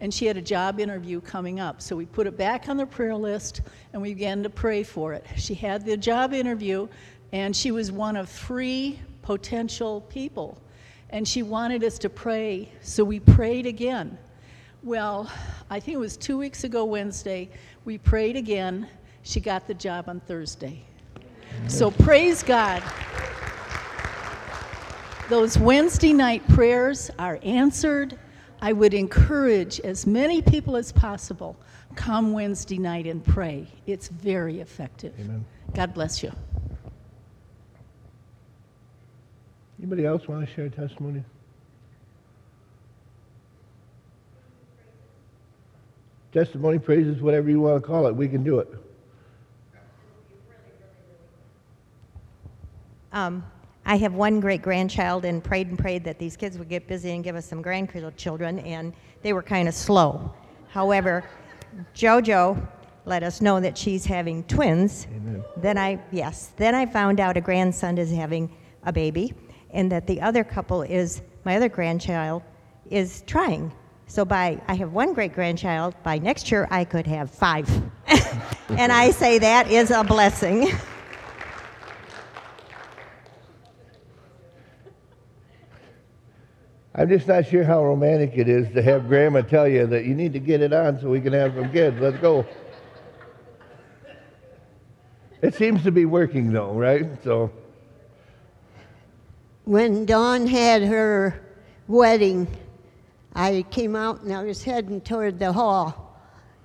and 0.00 0.14
she 0.14 0.26
had 0.26 0.36
a 0.36 0.42
job 0.42 0.78
interview 0.78 1.20
coming 1.20 1.58
up. 1.58 1.82
So 1.82 1.96
we 1.96 2.06
put 2.06 2.28
it 2.28 2.36
back 2.36 2.68
on 2.68 2.76
the 2.76 2.86
prayer 2.86 3.16
list 3.16 3.62
and 3.92 4.00
we 4.00 4.14
began 4.14 4.42
to 4.42 4.50
pray 4.50 4.82
for 4.84 5.14
it. 5.14 5.26
She 5.36 5.54
had 5.54 5.84
the 5.84 5.96
job 5.96 6.32
interview, 6.32 6.86
and 7.32 7.56
she 7.56 7.72
was 7.72 7.90
one 7.90 8.16
of 8.16 8.28
three 8.28 9.00
potential 9.22 10.02
people. 10.02 10.62
And 11.16 11.26
she 11.26 11.42
wanted 11.42 11.82
us 11.82 11.98
to 12.00 12.10
pray, 12.10 12.68
so 12.82 13.02
we 13.02 13.20
prayed 13.20 13.64
again. 13.64 14.18
Well, 14.82 15.32
I 15.70 15.80
think 15.80 15.94
it 15.94 15.98
was 15.98 16.14
two 16.14 16.36
weeks 16.36 16.64
ago 16.64 16.84
Wednesday, 16.84 17.48
we 17.86 17.96
prayed 17.96 18.36
again. 18.36 18.86
She 19.22 19.40
got 19.40 19.66
the 19.66 19.72
job 19.72 20.10
on 20.10 20.20
Thursday. 20.20 20.84
So 21.68 21.90
praise 21.90 22.42
God. 22.42 22.82
Those 25.30 25.56
Wednesday 25.56 26.12
night 26.12 26.46
prayers 26.48 27.10
are 27.18 27.38
answered. 27.42 28.18
I 28.60 28.74
would 28.74 28.92
encourage 28.92 29.80
as 29.80 30.06
many 30.06 30.42
people 30.42 30.76
as 30.76 30.92
possible 30.92 31.56
come 31.94 32.34
Wednesday 32.34 32.76
night 32.76 33.06
and 33.06 33.24
pray. 33.24 33.68
It's 33.86 34.08
very 34.08 34.60
effective. 34.60 35.14
Amen. 35.18 35.46
God 35.72 35.94
bless 35.94 36.22
you. 36.22 36.30
Anybody 39.78 40.06
else 40.06 40.26
want 40.26 40.46
to 40.48 40.54
share 40.54 40.66
a 40.66 40.70
testimony? 40.70 41.22
Testimony, 46.32 46.78
praises, 46.78 47.20
whatever 47.20 47.50
you 47.50 47.60
want 47.60 47.82
to 47.82 47.86
call 47.86 48.06
it, 48.06 48.14
we 48.14 48.28
can 48.28 48.42
do 48.42 48.58
it. 48.58 48.68
Um, 53.12 53.44
I 53.86 53.96
have 53.96 54.14
one 54.14 54.40
great 54.40 54.60
grandchild 54.60 55.24
and 55.24 55.42
prayed 55.42 55.68
and 55.68 55.78
prayed 55.78 56.04
that 56.04 56.18
these 56.18 56.36
kids 56.36 56.58
would 56.58 56.68
get 56.68 56.86
busy 56.86 57.12
and 57.12 57.24
give 57.24 57.36
us 57.36 57.46
some 57.46 57.62
grandchildren, 57.62 58.58
and 58.58 58.92
they 59.22 59.32
were 59.32 59.42
kind 59.42 59.68
of 59.68 59.74
slow. 59.74 60.34
However, 60.68 61.24
JoJo 61.94 62.68
let 63.06 63.22
us 63.22 63.40
know 63.40 63.60
that 63.60 63.78
she's 63.78 64.04
having 64.04 64.42
twins. 64.44 65.06
Amen. 65.16 65.44
Then 65.56 65.78
I, 65.78 65.98
yes, 66.10 66.52
then 66.56 66.74
I 66.74 66.84
found 66.84 67.20
out 67.20 67.36
a 67.36 67.40
grandson 67.40 67.96
is 67.96 68.10
having 68.10 68.54
a 68.82 68.92
baby, 68.92 69.32
and 69.70 69.90
that 69.92 70.06
the 70.06 70.20
other 70.20 70.44
couple 70.44 70.82
is, 70.82 71.22
my 71.44 71.56
other 71.56 71.68
grandchild 71.68 72.42
is 72.90 73.22
trying. 73.26 73.72
So 74.06 74.24
by, 74.24 74.60
I 74.68 74.74
have 74.74 74.92
one 74.92 75.12
great 75.14 75.34
grandchild, 75.34 75.94
by 76.02 76.18
next 76.18 76.50
year 76.50 76.68
I 76.70 76.84
could 76.84 77.06
have 77.06 77.30
five. 77.30 77.68
and 78.68 78.92
I 78.92 79.10
say 79.10 79.38
that 79.38 79.70
is 79.70 79.90
a 79.90 80.04
blessing. 80.04 80.70
I'm 86.98 87.10
just 87.10 87.28
not 87.28 87.46
sure 87.46 87.62
how 87.62 87.84
romantic 87.84 88.38
it 88.38 88.48
is 88.48 88.72
to 88.72 88.80
have 88.80 89.06
grandma 89.06 89.42
tell 89.42 89.68
you 89.68 89.86
that 89.88 90.06
you 90.06 90.14
need 90.14 90.32
to 90.32 90.38
get 90.38 90.62
it 90.62 90.72
on 90.72 90.98
so 90.98 91.10
we 91.10 91.20
can 91.20 91.34
have 91.34 91.54
some 91.54 91.70
kids. 91.70 92.00
Let's 92.00 92.16
go. 92.18 92.46
It 95.42 95.54
seems 95.54 95.82
to 95.82 95.92
be 95.92 96.06
working 96.06 96.52
though, 96.52 96.72
right? 96.72 97.06
So, 97.22 97.50
When 99.66 100.06
Dawn 100.06 100.46
had 100.46 100.84
her 100.84 101.42
wedding, 101.88 102.46
I 103.34 103.64
came 103.68 103.96
out 103.96 104.22
and 104.22 104.32
I 104.32 104.44
was 104.44 104.62
heading 104.62 105.00
toward 105.00 105.40
the 105.40 105.52
hall. 105.52 106.20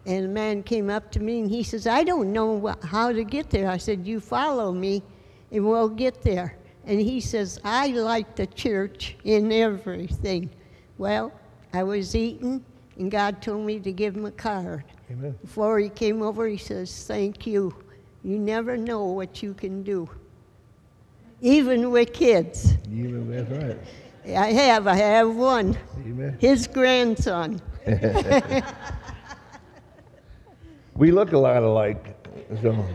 And 0.06 0.26
a 0.26 0.28
man 0.28 0.62
came 0.62 0.92
up 0.92 1.12
to 1.14 1.20
me 1.20 1.40
and 1.40 1.50
he 1.50 1.64
says, 1.64 1.88
I 1.88 2.04
don't 2.04 2.32
know 2.32 2.76
how 2.84 3.12
to 3.12 3.24
get 3.24 3.50
there. 3.50 3.72
I 3.72 3.78
said, 3.78 4.06
You 4.06 4.20
follow 4.20 4.72
me 4.72 5.02
and 5.52 5.68
we'll 5.68 5.90
get 5.90 6.22
there. 6.22 6.56
And 6.86 7.02
he 7.02 7.22
says, 7.22 7.60
I 7.64 7.88
like 7.88 8.36
the 8.36 8.46
church 8.46 9.16
in 9.24 9.52
everything. 9.52 10.52
Well, 11.00 11.32
I 11.74 11.82
was 11.82 12.16
eating 12.16 12.64
and 12.98 13.10
God 13.10 13.42
told 13.42 13.66
me 13.66 13.80
to 13.80 13.92
give 13.92 14.16
him 14.16 14.28
a 14.28 14.32
card. 14.32 14.84
amen. 15.10 15.36
Before 15.42 15.80
he 15.80 15.90
came 15.90 16.22
over, 16.22 16.48
he 16.48 16.58
says, 16.58 17.08
Thank 17.08 17.48
you. 17.48 17.74
You 18.24 18.38
never 18.38 18.78
know 18.78 19.06
what 19.06 19.42
you 19.42 19.56
can 19.56 19.82
do, 19.82 20.08
even 21.42 21.92
with 21.92 22.14
kids. 22.14 22.74
Amen. 22.88 23.30
That's 23.30 23.52
right. 23.64 24.38
I 24.38 24.52
have. 24.54 24.88
I 24.88 24.96
have 24.96 25.36
one. 25.36 25.78
Amen. 26.06 26.38
His 26.40 26.68
grandson. 26.68 27.62
We 31.02 31.10
look 31.10 31.32
a 31.32 31.38
lot 31.38 31.64
alike, 31.64 32.16
so 32.62 32.86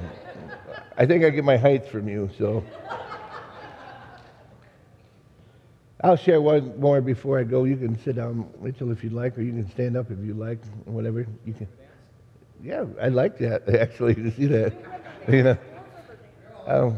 I 0.97 1.07
think 1.07 1.25
I 1.25 1.31
get 1.31 1.45
my 1.45 1.57
height 1.57 1.89
from 1.89 2.09
you. 2.09 2.31
So 2.39 2.63
I'll 6.03 6.17
share 6.17 6.41
one 6.41 6.79
more 6.79 7.01
before 7.01 7.39
I 7.39 7.43
go. 7.43 7.65
You 7.65 7.77
can 7.77 7.99
sit 8.05 8.15
down, 8.15 8.49
Mitchell, 8.61 8.93
if 8.93 9.03
you'd 9.03 9.13
like, 9.13 9.37
or 9.37 9.43
you 9.43 9.51
can 9.51 9.69
stand 9.71 9.97
up 9.97 10.11
if 10.11 10.19
you 10.25 10.35
like, 10.35 10.65
whatever 10.85 11.27
you 11.45 11.55
can. 11.55 11.67
Yeah, 12.63 12.85
I'd 13.01 13.13
like 13.13 13.39
that 13.39 13.69
actually 13.75 14.15
to 14.15 14.31
see 14.31 14.47
that. 14.47 14.75
You 15.27 15.43
know, 15.43 15.59
um, 16.67 16.97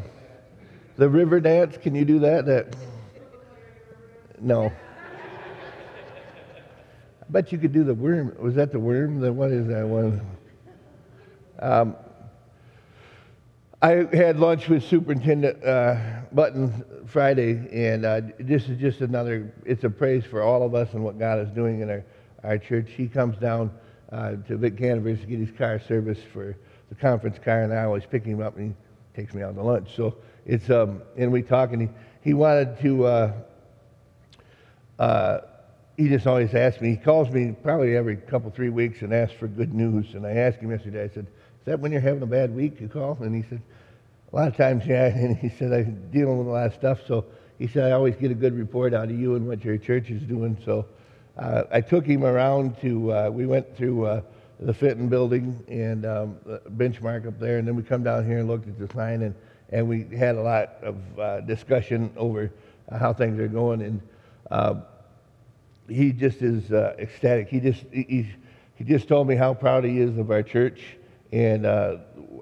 the 0.98 1.08
river 1.08 1.40
dance. 1.40 1.78
Can 1.78 1.94
you 1.94 2.04
do 2.04 2.18
that? 2.18 2.44
That 2.44 2.76
no. 4.40 4.70
I 7.22 7.30
bet 7.30 7.52
you 7.52 7.58
could 7.58 7.72
do 7.72 7.84
the 7.84 7.94
worm. 7.94 8.36
Was 8.38 8.56
that 8.56 8.72
the 8.72 8.80
worm? 8.80 9.20
The 9.20 9.32
what 9.32 9.50
is 9.52 9.66
that 9.68 9.86
one? 9.86 10.20
Um, 11.60 11.96
I 13.80 14.08
had 14.12 14.40
lunch 14.40 14.68
with 14.68 14.82
Superintendent 14.82 15.64
uh, 15.64 16.22
Button 16.32 16.84
Friday, 17.06 17.68
and 17.72 18.04
uh, 18.04 18.22
this 18.40 18.68
is 18.68 18.76
just 18.80 19.00
another, 19.00 19.52
it's 19.64 19.84
a 19.84 19.90
praise 19.90 20.24
for 20.24 20.42
all 20.42 20.64
of 20.64 20.74
us 20.74 20.94
and 20.94 21.04
what 21.04 21.16
God 21.16 21.38
is 21.38 21.48
doing 21.50 21.80
in 21.80 21.88
our, 21.90 22.04
our 22.42 22.58
church. 22.58 22.90
He 22.90 23.06
comes 23.06 23.36
down 23.38 23.70
uh, 24.10 24.32
to 24.48 24.56
Vic 24.56 24.76
Canterbury 24.76 25.16
to 25.16 25.26
get 25.26 25.38
his 25.38 25.52
car 25.56 25.80
serviced 25.86 26.24
for 26.32 26.56
the 26.88 26.94
conference 26.96 27.38
car, 27.38 27.62
and 27.62 27.72
I 27.72 27.84
always 27.84 28.04
pick 28.04 28.24
him 28.24 28.40
up 28.40 28.56
and 28.56 28.74
he 28.74 29.20
takes 29.20 29.32
me 29.32 29.42
out 29.42 29.54
to 29.54 29.62
lunch. 29.62 29.94
So 29.94 30.16
it's, 30.48 30.70
um, 30.70 31.02
and 31.14 31.30
we 31.30 31.42
talk, 31.42 31.74
and 31.74 31.82
he, 31.82 31.88
he 32.22 32.32
wanted 32.32 32.80
to, 32.80 33.04
uh, 33.04 33.32
uh, 34.98 35.40
he 35.98 36.08
just 36.08 36.26
always 36.26 36.54
asks 36.54 36.80
me, 36.80 36.90
he 36.90 36.96
calls 36.96 37.28
me 37.28 37.54
probably 37.62 37.94
every 37.94 38.16
couple, 38.16 38.50
three 38.50 38.70
weeks 38.70 39.02
and 39.02 39.12
asks 39.12 39.34
for 39.34 39.46
good 39.46 39.74
news. 39.74 40.14
And 40.14 40.26
I 40.26 40.32
asked 40.32 40.58
him 40.58 40.70
yesterday, 40.70 41.04
I 41.04 41.08
said, 41.08 41.26
Is 41.26 41.66
that 41.66 41.80
when 41.80 41.92
you're 41.92 42.00
having 42.00 42.22
a 42.22 42.26
bad 42.26 42.56
week, 42.56 42.80
you 42.80 42.88
call? 42.88 43.18
And 43.20 43.34
he 43.34 43.46
said, 43.50 43.60
A 44.32 44.36
lot 44.36 44.48
of 44.48 44.56
times, 44.56 44.86
yeah. 44.86 45.06
And 45.14 45.36
he 45.36 45.50
said, 45.50 45.70
I'm 45.70 46.10
dealing 46.10 46.38
with 46.38 46.46
a 46.46 46.50
lot 46.50 46.66
of 46.66 46.74
stuff. 46.74 47.00
So 47.06 47.26
he 47.58 47.66
said, 47.66 47.84
I 47.84 47.90
always 47.90 48.16
get 48.16 48.30
a 48.30 48.34
good 48.34 48.56
report 48.56 48.94
out 48.94 49.10
of 49.10 49.20
you 49.20 49.34
and 49.34 49.46
what 49.46 49.62
your 49.62 49.76
church 49.76 50.08
is 50.08 50.22
doing. 50.22 50.56
So 50.64 50.86
uh, 51.36 51.64
I 51.70 51.82
took 51.82 52.06
him 52.06 52.24
around 52.24 52.80
to, 52.80 53.12
uh, 53.12 53.30
we 53.30 53.44
went 53.44 53.76
through 53.76 54.06
uh, 54.06 54.22
the 54.60 54.72
Fenton 54.72 55.08
building 55.08 55.62
and 55.68 56.06
um, 56.06 56.38
the 56.46 56.62
benchmark 56.70 57.26
up 57.26 57.38
there. 57.38 57.58
And 57.58 57.68
then 57.68 57.76
we 57.76 57.82
come 57.82 58.02
down 58.02 58.24
here 58.24 58.38
and 58.38 58.48
looked 58.48 58.66
at 58.66 58.78
the 58.78 58.88
sign. 58.94 59.20
And, 59.20 59.34
and 59.70 59.88
we 59.88 60.04
had 60.16 60.36
a 60.36 60.40
lot 60.42 60.70
of 60.82 60.96
uh, 61.18 61.40
discussion 61.42 62.10
over 62.16 62.50
how 62.90 63.12
things 63.12 63.38
are 63.38 63.48
going. 63.48 63.82
And 63.82 64.00
uh, 64.50 64.76
he 65.88 66.12
just 66.12 66.42
is 66.42 66.70
uh, 66.72 66.94
ecstatic. 66.98 67.48
He 67.48 67.60
just 67.60 67.84
he, 67.92 68.02
he- 68.02 68.34
just 68.84 69.08
told 69.08 69.26
me 69.26 69.34
how 69.34 69.52
proud 69.54 69.82
he 69.82 69.98
is 69.98 70.16
of 70.18 70.30
our 70.30 70.40
church 70.42 70.80
and 71.32 71.66
uh, 71.66 71.96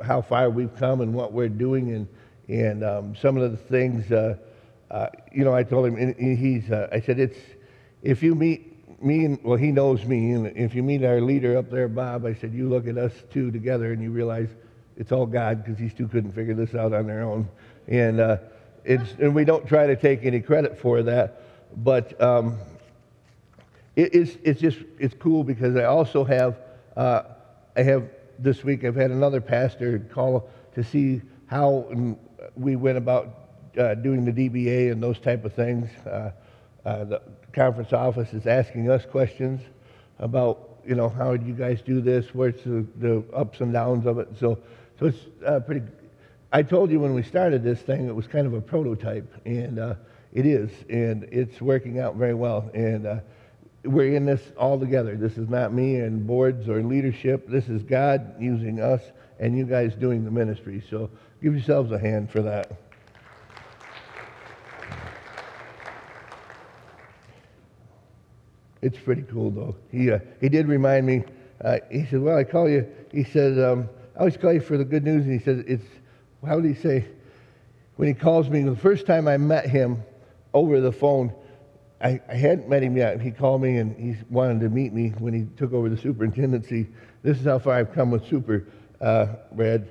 how 0.04 0.20
far 0.20 0.50
we've 0.50 0.74
come 0.76 1.00
and 1.00 1.14
what 1.14 1.32
we're 1.32 1.48
doing 1.48 1.94
and 1.94 2.06
and 2.48 2.84
um, 2.84 3.16
some 3.16 3.38
of 3.38 3.50
the 3.50 3.56
things. 3.56 4.12
Uh, 4.12 4.36
uh, 4.90 5.08
you 5.32 5.44
know, 5.44 5.54
I 5.54 5.62
told 5.62 5.86
him 5.86 5.96
and 5.96 6.14
he's. 6.38 6.70
I 6.70 7.00
said 7.00 7.18
it's 7.18 7.38
if 8.02 8.22
you 8.22 8.34
meet 8.34 9.02
me 9.02 9.24
and 9.24 9.38
well, 9.42 9.56
he 9.56 9.72
knows 9.72 10.04
me, 10.04 10.32
and 10.32 10.46
if 10.56 10.74
you 10.74 10.82
meet 10.82 11.02
our 11.04 11.20
leader 11.20 11.56
up 11.56 11.70
there, 11.70 11.88
Bob, 11.88 12.26
I 12.26 12.34
said 12.34 12.52
you 12.52 12.68
look 12.68 12.86
at 12.86 12.98
us 12.98 13.12
two 13.32 13.50
together 13.50 13.92
and 13.92 14.02
you 14.02 14.10
realize 14.10 14.50
it's 14.96 15.12
all 15.12 15.26
God 15.26 15.64
because 15.64 15.78
these 15.78 15.94
two 15.94 16.08
couldn't 16.08 16.32
figure 16.32 16.54
this 16.54 16.74
out 16.74 16.92
on 16.92 17.06
their 17.06 17.22
own, 17.22 17.48
and 17.88 18.20
uh, 18.20 18.38
it's 18.84 19.12
and 19.18 19.34
we 19.34 19.44
don't 19.44 19.66
try 19.66 19.86
to 19.86 19.96
take 19.96 20.24
any 20.24 20.40
credit 20.40 20.78
for 20.78 21.02
that, 21.02 21.42
but. 21.76 22.20
Um, 22.20 22.58
it, 23.96 24.14
it's, 24.14 24.36
it's 24.44 24.60
just 24.60 24.78
it's 24.98 25.14
cool 25.18 25.42
because 25.42 25.74
I 25.74 25.84
also 25.84 26.22
have 26.22 26.58
uh, 26.96 27.22
I 27.74 27.82
have 27.82 28.08
this 28.38 28.62
week 28.62 28.84
I've 28.84 28.94
had 28.94 29.10
another 29.10 29.40
pastor 29.40 29.98
call 30.12 30.48
to 30.74 30.84
see 30.84 31.22
how 31.46 32.16
we 32.54 32.76
went 32.76 32.98
about 32.98 33.48
uh, 33.78 33.94
doing 33.94 34.24
the 34.24 34.32
DBA 34.32 34.92
and 34.92 35.02
those 35.02 35.18
type 35.18 35.44
of 35.44 35.54
things. 35.54 35.88
Uh, 36.06 36.30
uh, 36.84 37.04
the 37.04 37.22
conference 37.52 37.92
office 37.92 38.32
is 38.32 38.46
asking 38.46 38.90
us 38.90 39.04
questions 39.06 39.60
about 40.18 40.80
you 40.86 40.94
know 40.94 41.08
how 41.08 41.32
did 41.32 41.46
you 41.46 41.54
guys 41.54 41.80
do 41.82 42.00
this? 42.00 42.34
What's 42.34 42.62
the, 42.62 42.86
the 42.96 43.24
ups 43.34 43.60
and 43.60 43.72
downs 43.72 44.06
of 44.06 44.18
it? 44.18 44.28
So 44.38 44.58
so 44.98 45.06
it's 45.06 45.18
uh, 45.46 45.60
pretty. 45.60 45.82
I 46.52 46.62
told 46.62 46.90
you 46.90 47.00
when 47.00 47.14
we 47.14 47.22
started 47.22 47.62
this 47.62 47.80
thing, 47.80 48.08
it 48.08 48.14
was 48.14 48.26
kind 48.26 48.46
of 48.46 48.54
a 48.54 48.60
prototype, 48.60 49.32
and 49.44 49.78
uh, 49.78 49.94
it 50.32 50.46
is, 50.46 50.70
and 50.88 51.24
it's 51.24 51.60
working 51.60 51.98
out 51.98 52.16
very 52.16 52.34
well. 52.34 52.70
And 52.74 53.06
uh, 53.06 53.20
we're 53.84 54.14
in 54.14 54.26
this 54.26 54.42
all 54.58 54.78
together. 54.78 55.16
This 55.16 55.38
is 55.38 55.48
not 55.48 55.72
me 55.72 55.96
and 55.96 56.26
boards 56.26 56.68
or 56.68 56.82
leadership. 56.82 57.48
This 57.48 57.68
is 57.68 57.82
God 57.82 58.34
using 58.40 58.80
us 58.80 59.02
and 59.38 59.56
you 59.56 59.64
guys 59.64 59.94
doing 59.94 60.24
the 60.24 60.30
ministry. 60.30 60.82
So 60.90 61.10
give 61.42 61.54
yourselves 61.54 61.92
a 61.92 61.98
hand 61.98 62.30
for 62.30 62.42
that. 62.42 62.72
It's 68.82 68.98
pretty 68.98 69.22
cool, 69.22 69.50
though. 69.50 69.76
He, 69.90 70.10
uh, 70.10 70.20
he 70.40 70.48
did 70.48 70.68
remind 70.68 71.06
me, 71.06 71.24
uh, 71.64 71.78
he 71.90 72.06
said, 72.06 72.20
Well, 72.20 72.36
I 72.36 72.44
call 72.44 72.68
you, 72.68 72.86
he 73.10 73.24
said, 73.24 73.58
um, 73.58 73.88
I 74.16 74.20
always 74.20 74.36
call 74.38 74.52
you 74.52 74.60
for 74.60 74.78
the 74.78 74.84
good 74.84 75.04
news. 75.04 75.24
And 75.24 75.32
he 75.38 75.44
says, 75.44 75.62
It's, 75.66 75.84
how 76.44 76.58
did 76.60 76.74
he 76.74 76.80
say? 76.80 77.06
When 77.96 78.08
he 78.08 78.14
calls 78.14 78.48
me, 78.48 78.62
the 78.62 78.74
first 78.74 79.06
time 79.06 79.28
I 79.28 79.36
met 79.36 79.68
him 79.68 80.02
over 80.54 80.80
the 80.80 80.92
phone, 80.92 81.34
I, 82.00 82.20
I 82.28 82.34
hadn't 82.34 82.68
met 82.68 82.82
him 82.82 82.96
yet. 82.96 83.20
He 83.20 83.30
called 83.30 83.62
me 83.62 83.76
and 83.76 83.94
he 83.96 84.16
wanted 84.30 84.60
to 84.60 84.68
meet 84.70 84.92
me 84.92 85.10
when 85.18 85.34
he 85.34 85.46
took 85.56 85.72
over 85.72 85.88
the 85.88 85.96
superintendency. 85.96 86.88
This 87.22 87.38
is 87.38 87.44
how 87.44 87.58
far 87.58 87.74
I've 87.74 87.92
come 87.92 88.10
with 88.10 88.26
Super, 88.26 88.66
uh, 89.00 89.26
Brad. 89.52 89.90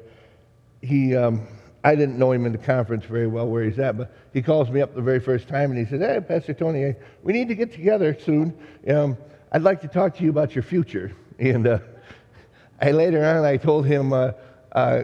He, 0.81 1.15
um, 1.15 1.47
I 1.83 1.95
didn't 1.95 2.17
know 2.17 2.31
him 2.31 2.45
in 2.45 2.51
the 2.51 2.59
conference 2.59 3.05
very 3.05 3.27
well 3.27 3.47
where 3.47 3.63
he's 3.63 3.77
at, 3.77 3.97
but 3.97 4.15
he 4.33 4.41
calls 4.41 4.69
me 4.71 4.81
up 4.81 4.95
the 4.95 5.01
very 5.01 5.19
first 5.19 5.47
time 5.47 5.71
and 5.71 5.79
he 5.79 5.85
said, 5.85 6.01
Hey, 6.01 6.19
Pastor 6.19 6.53
Tony, 6.53 6.95
we 7.21 7.33
need 7.33 7.47
to 7.47 7.55
get 7.55 7.71
together 7.71 8.17
soon. 8.19 8.57
Um, 8.87 9.17
I'd 9.51 9.63
like 9.63 9.81
to 9.81 9.87
talk 9.87 10.15
to 10.17 10.23
you 10.23 10.31
about 10.31 10.55
your 10.55 10.63
future. 10.63 11.11
And 11.37 11.67
uh, 11.67 11.79
I 12.81 12.91
later 12.91 13.23
on, 13.23 13.45
I 13.45 13.57
told 13.57 13.85
him, 13.85 14.11
uh, 14.11 14.31
uh, 14.73 15.03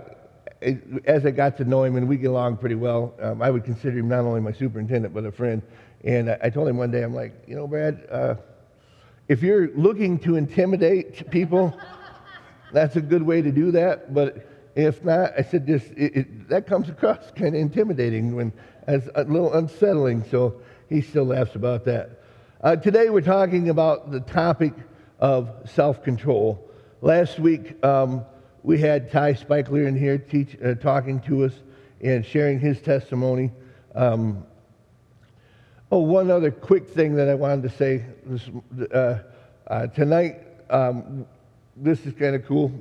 as 1.05 1.25
I 1.25 1.31
got 1.31 1.57
to 1.57 1.63
know 1.63 1.83
him, 1.83 1.95
and 1.95 2.07
we 2.07 2.17
get 2.17 2.27
along 2.27 2.57
pretty 2.57 2.75
well, 2.75 3.13
um, 3.21 3.41
I 3.41 3.49
would 3.49 3.63
consider 3.63 3.97
him 3.97 4.09
not 4.09 4.19
only 4.19 4.41
my 4.41 4.51
superintendent, 4.51 5.13
but 5.13 5.25
a 5.25 5.31
friend. 5.31 5.61
And 6.03 6.29
I, 6.29 6.37
I 6.43 6.49
told 6.49 6.67
him 6.67 6.77
one 6.77 6.91
day, 6.91 7.03
I'm 7.03 7.15
like, 7.15 7.33
you 7.47 7.55
know, 7.55 7.67
Brad, 7.67 8.05
uh, 8.11 8.35
if 9.27 9.41
you're 9.41 9.69
looking 9.75 10.19
to 10.19 10.35
intimidate 10.35 11.31
people, 11.31 11.79
that's 12.73 12.97
a 12.97 13.01
good 13.01 13.23
way 13.23 13.41
to 13.41 13.51
do 13.51 13.71
that. 13.71 14.13
But 14.13 14.47
if 14.75 15.03
not, 15.03 15.31
I 15.37 15.43
said, 15.43 15.65
just 15.65 15.87
it, 15.91 16.17
it, 16.17 16.49
that 16.49 16.67
comes 16.67 16.89
across 16.89 17.31
kind 17.35 17.55
of 17.55 17.61
intimidating 17.61 18.35
when 18.35 18.51
as 18.87 19.09
a 19.15 19.23
little 19.23 19.53
unsettling. 19.53 20.25
So 20.29 20.61
he 20.89 21.01
still 21.01 21.25
laughs 21.25 21.55
about 21.55 21.85
that. 21.85 22.21
Uh, 22.59 22.75
today 22.75 23.09
we're 23.09 23.21
talking 23.21 23.69
about 23.69 24.11
the 24.11 24.19
topic 24.19 24.73
of 25.19 25.49
self-control. 25.65 26.70
Last 27.03 27.39
week 27.39 27.83
um, 27.83 28.23
we 28.61 28.77
had 28.77 29.11
Ty 29.11 29.33
Spikler 29.33 29.87
in 29.87 29.97
here 29.97 30.19
teach, 30.19 30.55
uh, 30.63 30.75
talking 30.75 31.19
to 31.21 31.45
us 31.45 31.53
and 31.99 32.23
sharing 32.23 32.59
his 32.59 32.79
testimony. 32.79 33.51
Um, 33.95 34.45
oh, 35.91 36.01
one 36.01 36.29
other 36.29 36.51
quick 36.51 36.87
thing 36.87 37.15
that 37.15 37.27
I 37.27 37.33
wanted 37.33 37.63
to 37.63 37.75
say 37.75 38.05
this, 38.23 38.47
uh, 38.93 39.23
uh 39.65 39.87
tonight. 39.87 40.41
Um, 40.69 41.25
this 41.75 42.05
is 42.05 42.13
kind 42.13 42.35
of 42.35 42.45
cool. 42.45 42.71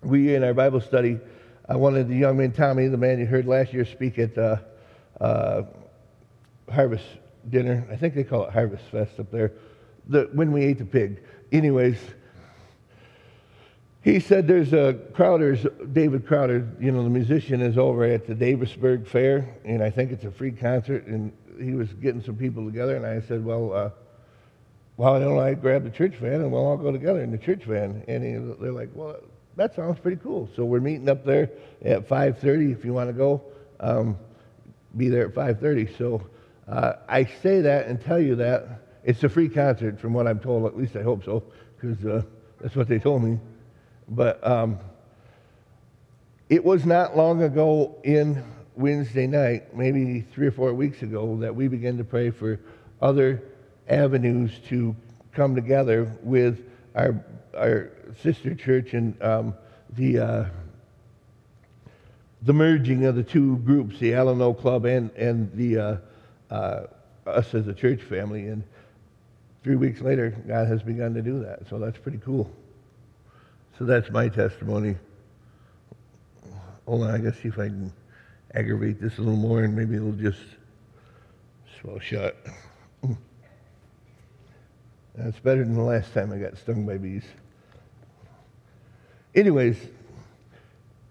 We 0.00 0.36
in 0.36 0.44
our 0.44 0.54
Bible 0.54 0.80
study, 0.80 1.18
uh, 1.68 1.76
one 1.76 1.96
of 1.96 2.06
the 2.06 2.14
young 2.14 2.36
men, 2.36 2.52
Tommy, 2.52 2.86
the 2.86 2.96
man 2.96 3.18
you 3.18 3.26
heard 3.26 3.46
last 3.46 3.72
year 3.72 3.84
speak 3.84 4.16
at 4.20 4.38
uh, 4.38 4.58
uh, 5.20 5.62
Harvest 6.72 7.04
Dinner. 7.50 7.84
I 7.90 7.96
think 7.96 8.14
they 8.14 8.22
call 8.22 8.44
it 8.44 8.52
Harvest 8.52 8.84
Fest 8.92 9.18
up 9.18 9.32
there. 9.32 9.50
The, 10.06 10.30
when 10.34 10.52
we 10.52 10.62
ate 10.62 10.78
the 10.78 10.84
pig 10.84 11.20
anyways, 11.50 11.98
he 14.04 14.20
said 14.20 14.46
there's 14.46 14.74
a 14.74 14.92
Crowder's, 15.14 15.66
David 15.92 16.26
Crowder, 16.26 16.68
you 16.78 16.92
know, 16.92 17.02
the 17.02 17.08
musician 17.08 17.62
is 17.62 17.78
over 17.78 18.04
at 18.04 18.26
the 18.26 18.34
Davisburg 18.34 19.06
Fair, 19.06 19.56
and 19.64 19.82
I 19.82 19.88
think 19.88 20.12
it's 20.12 20.24
a 20.24 20.30
free 20.30 20.52
concert, 20.52 21.06
and 21.06 21.32
he 21.58 21.72
was 21.72 21.90
getting 21.94 22.22
some 22.22 22.36
people 22.36 22.66
together, 22.66 22.96
and 22.96 23.06
I 23.06 23.26
said, 23.26 23.42
well, 23.42 23.72
uh, 23.72 23.90
why 24.96 25.18
don't 25.18 25.38
I 25.38 25.54
grab 25.54 25.84
the 25.84 25.90
church 25.90 26.16
van 26.16 26.34
and 26.34 26.52
we'll 26.52 26.64
all 26.64 26.76
go 26.76 26.92
together 26.92 27.22
in 27.22 27.30
the 27.30 27.38
church 27.38 27.64
van? 27.64 28.04
And 28.06 28.22
he, 28.22 28.62
they're 28.62 28.72
like, 28.72 28.90
well, 28.92 29.16
that 29.56 29.74
sounds 29.74 29.98
pretty 29.98 30.20
cool. 30.22 30.50
So 30.54 30.64
we're 30.64 30.80
meeting 30.80 31.08
up 31.08 31.24
there 31.24 31.50
at 31.82 32.06
5.30 32.06 32.76
if 32.76 32.84
you 32.84 32.92
want 32.92 33.08
to 33.08 33.14
go. 33.14 33.42
Um, 33.80 34.16
be 34.96 35.08
there 35.08 35.26
at 35.26 35.34
5.30. 35.34 35.96
So 35.98 36.24
uh, 36.68 36.94
I 37.08 37.24
say 37.24 37.62
that 37.62 37.86
and 37.86 38.00
tell 38.00 38.20
you 38.20 38.36
that 38.36 38.82
it's 39.02 39.24
a 39.24 39.28
free 39.28 39.48
concert, 39.48 39.98
from 39.98 40.12
what 40.12 40.28
I'm 40.28 40.38
told. 40.38 40.64
At 40.66 40.76
least 40.76 40.94
I 40.94 41.02
hope 41.02 41.24
so, 41.24 41.42
because 41.80 42.04
uh, 42.04 42.22
that's 42.60 42.76
what 42.76 42.86
they 42.86 42.98
told 42.98 43.22
me. 43.24 43.40
But 44.08 44.46
um, 44.46 44.78
it 46.48 46.64
was 46.64 46.84
not 46.84 47.16
long 47.16 47.42
ago 47.42 47.96
in 48.04 48.44
Wednesday 48.76 49.26
night, 49.26 49.76
maybe 49.76 50.20
three 50.20 50.46
or 50.46 50.52
four 50.52 50.74
weeks 50.74 51.02
ago, 51.02 51.36
that 51.38 51.54
we 51.54 51.68
began 51.68 51.96
to 51.98 52.04
pray 52.04 52.30
for 52.30 52.60
other 53.00 53.42
avenues 53.88 54.52
to 54.68 54.94
come 55.32 55.54
together 55.54 56.10
with 56.22 56.64
our 56.94 57.24
our 57.56 57.90
sister 58.22 58.54
church 58.54 58.94
and 58.94 59.20
um, 59.22 59.54
the 59.90 60.18
uh, 60.18 60.44
the 62.42 62.52
merging 62.52 63.06
of 63.06 63.16
the 63.16 63.22
two 63.22 63.56
groups, 63.58 63.98
the 63.98 64.12
Alano 64.12 64.58
Club 64.58 64.84
and 64.84 65.10
and 65.12 65.52
the 65.54 65.78
uh, 65.78 65.96
uh, 66.50 66.86
us 67.26 67.54
as 67.54 67.66
a 67.68 67.74
church 67.74 68.02
family. 68.02 68.48
And 68.48 68.62
three 69.62 69.76
weeks 69.76 70.00
later, 70.00 70.30
God 70.46 70.68
has 70.68 70.82
begun 70.82 71.14
to 71.14 71.22
do 71.22 71.42
that. 71.44 71.68
So 71.68 71.78
that's 71.78 71.98
pretty 71.98 72.18
cool. 72.18 72.50
So 73.78 73.84
that's 73.84 74.10
my 74.10 74.28
testimony. 74.28 74.96
Hold 76.86 77.02
on, 77.02 77.10
I 77.10 77.18
gotta 77.18 77.34
see 77.34 77.48
if 77.48 77.58
I 77.58 77.66
can 77.66 77.92
aggravate 78.54 79.00
this 79.00 79.18
a 79.18 79.20
little 79.20 79.36
more 79.36 79.64
and 79.64 79.74
maybe 79.74 79.96
it'll 79.96 80.12
just 80.12 80.38
swell 81.80 81.98
shut. 81.98 82.36
That's 85.16 85.38
better 85.40 85.64
than 85.64 85.74
the 85.74 85.82
last 85.82 86.12
time 86.14 86.32
I 86.32 86.38
got 86.38 86.56
stung 86.56 86.86
by 86.86 86.98
bees. 86.98 87.24
Anyways, 89.34 89.76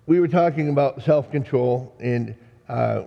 we 0.06 0.20
were 0.20 0.28
talking 0.28 0.70
about 0.70 1.04
self 1.04 1.32
control, 1.32 1.94
and 2.00 2.36
uh, 2.70 3.04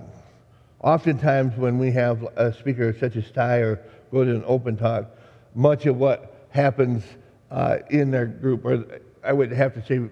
oftentimes 0.81 1.57
when 1.57 1.79
we 1.79 1.90
have 1.92 2.23
a 2.37 2.53
speaker 2.53 2.95
such 2.99 3.16
as 3.16 3.31
Ty 3.31 3.57
or 3.59 3.81
go 4.12 4.25
to 4.25 4.31
an 4.31 4.45
open 4.47 4.77
talk, 4.77 5.07
much 5.55 5.87
of 5.87 5.97
what 5.97 6.47
happens 6.51 7.05
uh, 7.51 7.79
in 7.90 8.11
their 8.11 8.27
group, 8.27 8.64
or 8.64 9.01
I 9.27 9.33
would 9.33 9.53
have 9.53 9.75
to 9.75 9.85
say, 9.85 10.09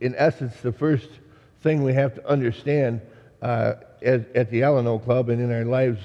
in 0.00 0.14
essence, 0.16 0.54
the 0.60 0.72
first 0.72 1.08
thing 1.60 1.82
we 1.82 1.94
have 1.94 2.14
to 2.14 2.28
understand 2.28 3.00
uh, 3.42 3.74
at 4.02 4.50
the 4.50 4.60
Alano 4.60 5.02
Club 5.02 5.28
and 5.28 5.40
in 5.40 5.52
our 5.52 5.64
lives 5.64 6.00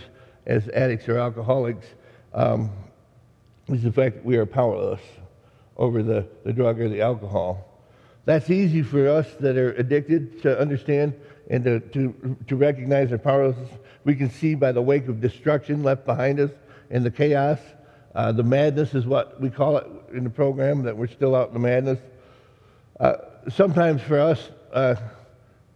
as 0.46 0.68
addicts 0.70 1.08
or 1.08 1.18
alcoholics 1.18 1.88
um, 2.34 2.72
is 3.68 3.84
the 3.84 3.92
fact 3.92 4.16
that 4.16 4.26
we 4.26 4.38
are 4.38 4.46
powerless 4.46 5.02
over 5.78 6.04
the, 6.04 6.28
the 6.44 6.54
drug 6.54 6.80
or 6.80 6.90
the 6.90 7.02
alcohol. 7.02 7.70
That's 8.26 8.50
easy 8.50 8.82
for 8.82 9.10
us 9.10 9.28
that 9.40 9.58
are 9.58 9.74
addicted 9.74 10.42
to 10.44 10.60
understand 10.60 11.14
and 11.50 11.64
to, 11.66 11.80
to, 11.80 12.38
to 12.48 12.56
recognize 12.56 13.12
our 13.12 13.18
powerlessness. 13.18 13.70
We 14.06 14.16
can 14.16 14.30
see 14.30 14.56
by 14.56 14.72
the 14.72 14.82
wake 14.82 15.08
of 15.08 15.22
destruction 15.22 15.84
left 15.84 16.06
behind 16.06 16.40
us 16.40 16.52
and 16.90 17.06
the 17.06 17.12
chaos 17.12 17.60
uh, 18.16 18.32
the 18.32 18.44
madness 18.44 18.94
is 18.94 19.06
what 19.06 19.42
we 19.42 19.50
call 19.50 19.78
it 19.78 19.88
in 20.14 20.24
the 20.24 20.30
program, 20.30 20.84
that 20.84 20.96
we're 20.96 21.08
still 21.08 21.36
out 21.36 21.48
in 21.48 21.54
the 21.54 21.60
madness. 21.60 22.00
Uh, 23.00 23.16
sometimes 23.50 24.02
for 24.02 24.20
us, 24.20 24.50
uh, 24.72 24.96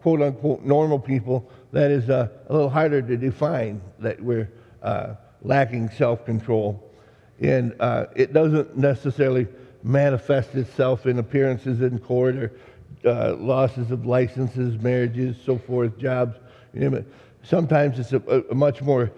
quote 0.02 0.22
unquote, 0.22 0.64
normal 0.64 1.00
people, 1.00 1.50
that 1.72 1.92
is 1.92 2.10
uh, 2.10 2.30
a 2.48 2.54
little 2.54 2.70
harder 2.70 3.02
to 3.02 3.18
define 3.18 3.82
that 4.00 4.22
we're 4.22 4.50
uh, 4.84 5.16
lacking 5.42 5.90
self 5.90 6.26
control. 6.26 6.84
And 7.40 7.76
uh, 7.80 8.06
it 8.16 8.34
doesn't 8.34 8.78
necessarily 8.78 9.48
manifest 9.84 10.56
itself 10.56 11.06
in 11.06 11.20
appearances 11.20 11.82
in 11.82 12.00
court 12.00 12.36
or 12.36 12.52
losses 13.04 13.92
of 13.92 14.06
licenses, 14.06 14.82
marriages, 14.82 15.38
so 15.46 15.58
forth, 15.58 15.98
jobs. 15.98 16.38
You 16.74 16.90
know, 16.90 17.06
sometimes 17.44 18.00
it's 18.00 18.14
a, 18.14 18.44
a 18.50 18.56
much 18.56 18.82
more 18.82 19.12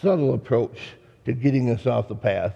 subtle 0.00 0.34
approach 0.34 0.78
to 1.24 1.32
getting 1.32 1.70
us 1.70 1.86
off 1.86 2.08
the 2.08 2.14
path. 2.14 2.54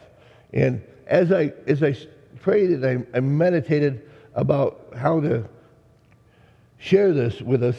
And 0.53 0.83
as 1.07 1.33
I, 1.33 1.53
as 1.67 1.83
I 1.83 1.97
prayed 2.41 2.71
and 2.71 3.07
I, 3.15 3.17
I 3.17 3.21
meditated 3.21 4.09
about 4.35 4.93
how 4.97 5.21
to 5.21 5.49
share 6.79 7.13
this 7.13 7.41
with 7.41 7.63
us 7.63 7.77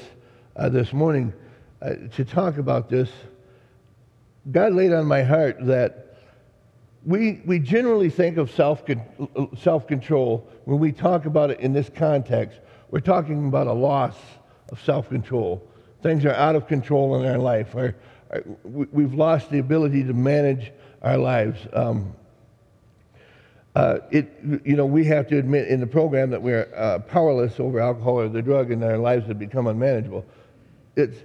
uh, 0.55 0.69
this 0.69 0.91
morning, 0.91 1.33
uh, 1.81 1.95
to 2.15 2.25
talk 2.25 2.57
about 2.57 2.89
this, 2.89 3.09
God 4.51 4.73
laid 4.73 4.91
on 4.91 5.05
my 5.05 5.23
heart 5.23 5.57
that 5.61 6.17
we, 7.05 7.41
we 7.45 7.59
generally 7.59 8.09
think 8.09 8.37
of 8.37 8.51
self, 8.51 8.83
self 9.57 9.87
control 9.87 10.49
when 10.65 10.79
we 10.79 10.91
talk 10.91 11.25
about 11.25 11.49
it 11.49 11.59
in 11.61 11.71
this 11.71 11.89
context. 11.89 12.59
We're 12.91 12.99
talking 12.99 13.47
about 13.47 13.67
a 13.67 13.73
loss 13.73 14.15
of 14.69 14.81
self 14.81 15.09
control. 15.09 15.65
Things 16.03 16.25
are 16.25 16.33
out 16.33 16.55
of 16.55 16.67
control 16.67 17.21
in 17.21 17.29
our 17.29 17.37
life. 17.37 17.75
Our, 17.75 17.95
our, 18.31 18.43
we've 18.63 19.13
lost 19.13 19.49
the 19.49 19.59
ability 19.59 20.03
to 20.03 20.13
manage 20.13 20.71
our 21.01 21.17
lives. 21.17 21.59
Um, 21.71 22.13
uh, 23.75 23.99
it, 24.11 24.39
you 24.65 24.75
know, 24.75 24.85
we 24.85 25.05
have 25.05 25.27
to 25.27 25.37
admit 25.37 25.67
in 25.67 25.79
the 25.79 25.87
program 25.87 26.31
that 26.31 26.41
we're 26.41 26.67
uh, 26.75 26.99
powerless 26.99 27.59
over 27.59 27.79
alcohol 27.79 28.19
or 28.19 28.29
the 28.29 28.41
drug, 28.41 28.71
and 28.71 28.83
our 28.83 28.97
lives 28.97 29.27
have 29.27 29.39
become 29.39 29.67
unmanageable. 29.67 30.25
It's 30.95 31.17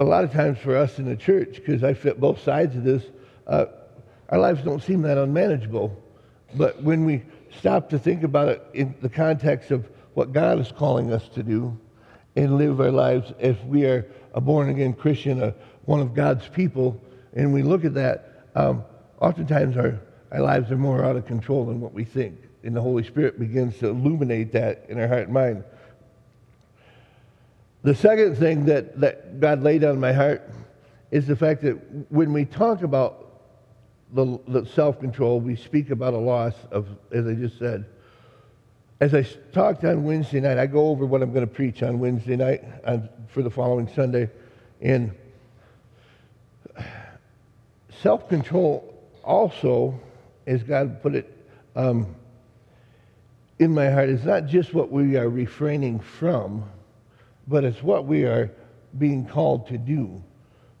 a 0.00 0.04
lot 0.04 0.24
of 0.24 0.32
times 0.32 0.58
for 0.58 0.76
us 0.76 0.98
in 0.98 1.06
the 1.06 1.16
church, 1.16 1.54
because 1.54 1.82
I 1.82 1.94
fit 1.94 2.20
both 2.20 2.42
sides 2.42 2.76
of 2.76 2.84
this, 2.84 3.02
uh, 3.46 3.66
our 4.28 4.38
lives 4.38 4.62
don't 4.62 4.82
seem 4.82 5.02
that 5.02 5.18
unmanageable. 5.18 5.96
But 6.54 6.82
when 6.82 7.04
we 7.04 7.22
stop 7.58 7.90
to 7.90 7.98
think 7.98 8.22
about 8.22 8.48
it 8.48 8.62
in 8.74 8.94
the 9.00 9.08
context 9.08 9.70
of 9.70 9.88
what 10.14 10.32
God 10.32 10.60
is 10.60 10.72
calling 10.72 11.12
us 11.12 11.28
to 11.30 11.42
do 11.42 11.76
and 12.36 12.58
live 12.58 12.80
our 12.80 12.90
lives 12.90 13.32
as 13.40 13.56
we 13.64 13.84
are 13.86 14.06
a 14.34 14.40
born 14.40 14.68
again 14.68 14.92
Christian, 14.92 15.42
a 15.42 15.54
one 15.84 16.00
of 16.00 16.14
God's 16.14 16.48
people, 16.48 17.00
and 17.34 17.52
we 17.52 17.62
look 17.62 17.84
at 17.84 17.94
that, 17.94 18.46
um, 18.54 18.84
oftentimes 19.24 19.76
our, 19.78 19.98
our 20.32 20.40
lives 20.40 20.70
are 20.70 20.76
more 20.76 21.02
out 21.02 21.16
of 21.16 21.26
control 21.26 21.64
than 21.64 21.80
what 21.80 21.94
we 21.94 22.04
think. 22.04 22.38
And 22.62 22.76
the 22.76 22.80
Holy 22.80 23.04
Spirit 23.04 23.38
begins 23.38 23.78
to 23.78 23.88
illuminate 23.88 24.52
that 24.52 24.84
in 24.88 25.00
our 25.00 25.08
heart 25.08 25.24
and 25.24 25.32
mind. 25.32 25.64
The 27.82 27.94
second 27.94 28.36
thing 28.36 28.66
that, 28.66 29.00
that 29.00 29.40
God 29.40 29.62
laid 29.62 29.82
on 29.84 29.98
my 29.98 30.12
heart 30.12 30.50
is 31.10 31.26
the 31.26 31.36
fact 31.36 31.62
that 31.62 31.74
when 32.10 32.32
we 32.32 32.44
talk 32.44 32.82
about 32.82 33.20
the, 34.12 34.38
the 34.46 34.66
self 34.66 35.00
control, 35.00 35.40
we 35.40 35.56
speak 35.56 35.90
about 35.90 36.14
a 36.14 36.18
loss 36.18 36.54
of, 36.70 36.86
as 37.12 37.26
I 37.26 37.34
just 37.34 37.58
said. 37.58 37.86
As 39.00 39.14
I 39.14 39.22
talked 39.52 39.84
on 39.84 40.04
Wednesday 40.04 40.40
night, 40.40 40.56
I 40.56 40.66
go 40.66 40.88
over 40.88 41.04
what 41.04 41.20
I'm 41.22 41.32
going 41.32 41.46
to 41.46 41.52
preach 41.52 41.82
on 41.82 41.98
Wednesday 41.98 42.36
night 42.36 42.62
for 43.28 43.42
the 43.42 43.50
following 43.50 43.88
Sunday. 43.94 44.30
And 44.80 45.12
self 48.02 48.28
control 48.28 48.93
also, 49.24 49.98
as 50.46 50.62
God 50.62 51.02
put 51.02 51.14
it 51.14 51.46
um, 51.74 52.14
in 53.58 53.72
my 53.72 53.90
heart, 53.90 54.08
is 54.08 54.24
not 54.24 54.46
just 54.46 54.74
what 54.74 54.90
we 54.90 55.16
are 55.16 55.28
refraining 55.28 56.00
from 56.00 56.64
but 57.46 57.64
it's 57.64 57.82
what 57.82 58.06
we 58.06 58.24
are 58.24 58.50
being 58.98 59.26
called 59.26 59.66
to 59.68 59.78
do. 59.78 60.22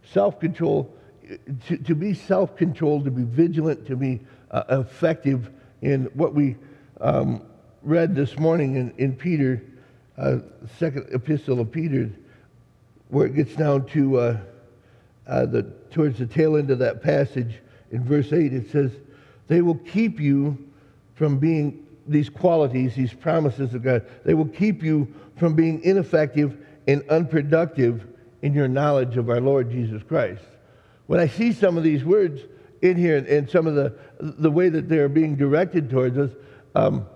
Self 0.04 0.40
control, 0.40 0.94
to, 1.66 1.76
to 1.76 1.94
be 1.94 2.14
self 2.14 2.56
controlled, 2.56 3.04
to 3.04 3.10
be 3.10 3.22
vigilant, 3.22 3.86
to 3.86 3.96
be 3.96 4.20
uh, 4.50 4.64
effective 4.70 5.50
in 5.82 6.04
what 6.14 6.34
we 6.34 6.56
um, 7.00 7.42
read 7.82 8.14
this 8.14 8.38
morning 8.38 8.76
in, 8.76 8.94
in 8.98 9.14
Peter, 9.14 9.62
uh, 10.16 10.38
second 10.78 11.06
epistle 11.12 11.60
of 11.60 11.70
Peter, 11.70 12.10
where 13.08 13.26
it 13.26 13.34
gets 13.34 13.54
down 13.54 13.86
to 13.86 14.18
uh, 14.18 14.38
uh 15.26 15.46
the, 15.46 15.62
towards 15.90 16.18
the 16.18 16.26
tail 16.26 16.56
end 16.56 16.70
of 16.70 16.78
that 16.78 17.02
passage 17.02 17.60
in 17.90 18.04
verse 18.04 18.32
8, 18.32 18.52
it 18.52 18.70
says, 18.70 18.92
They 19.48 19.62
will 19.62 19.76
keep 19.76 20.20
you 20.20 20.58
from 21.14 21.38
being 21.38 21.86
these 22.06 22.28
qualities, 22.28 22.94
these 22.94 23.14
promises 23.14 23.74
of 23.74 23.82
God, 23.82 24.06
they 24.24 24.34
will 24.34 24.48
keep 24.48 24.82
you 24.82 25.12
from 25.36 25.54
being 25.54 25.82
ineffective 25.82 26.56
and 26.86 27.02
unproductive 27.08 28.06
in 28.42 28.52
your 28.52 28.68
knowledge 28.68 29.16
of 29.16 29.30
our 29.30 29.40
Lord 29.40 29.70
Jesus 29.70 30.02
Christ. 30.02 30.42
When 31.06 31.18
I 31.20 31.26
see 31.26 31.52
some 31.52 31.76
of 31.76 31.82
these 31.82 32.04
words 32.04 32.42
in 32.82 32.96
here 32.96 33.16
and, 33.16 33.48
some 33.48 33.66
of 33.66 33.74
the, 33.74 33.94
the 34.20 34.50
way 34.50 34.68
that 34.68 34.88
they're 34.88 35.08
being 35.08 35.36
directed 35.36 35.88
towards 35.88 36.18
us, 36.18 36.30
um, 36.74 37.06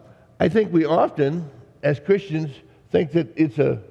I 0.41 0.49
think 0.49 0.73
we 0.73 0.85
often, 0.85 1.51
as 1.83 2.01
Christians, 2.01 2.51
think 2.91 3.13
that 3.13 3.29
it's 3.37 3.59
a, 3.59 3.83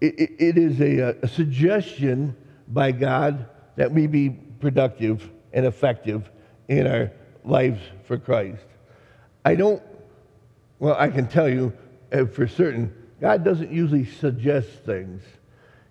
it, 0.00 0.32
it 0.38 0.58
is 0.58 0.80
a, 0.80 1.16
a 1.22 1.28
suggestion 1.28 2.36
by 2.68 2.90
God 2.92 3.46
that 3.76 3.92
we 3.92 4.06
be 4.06 4.30
productive 4.30 5.30
and 5.56 5.66
effective 5.66 6.30
in 6.68 6.86
our 6.86 7.10
lives 7.44 7.80
for 8.04 8.18
Christ. 8.18 8.62
I 9.44 9.54
don't, 9.54 9.82
well, 10.78 10.94
I 10.98 11.08
can 11.08 11.26
tell 11.26 11.48
you 11.48 11.72
uh, 12.12 12.26
for 12.26 12.46
certain, 12.46 12.94
God 13.20 13.42
doesn't 13.42 13.72
usually 13.72 14.04
suggest 14.04 14.68
things. 14.84 15.22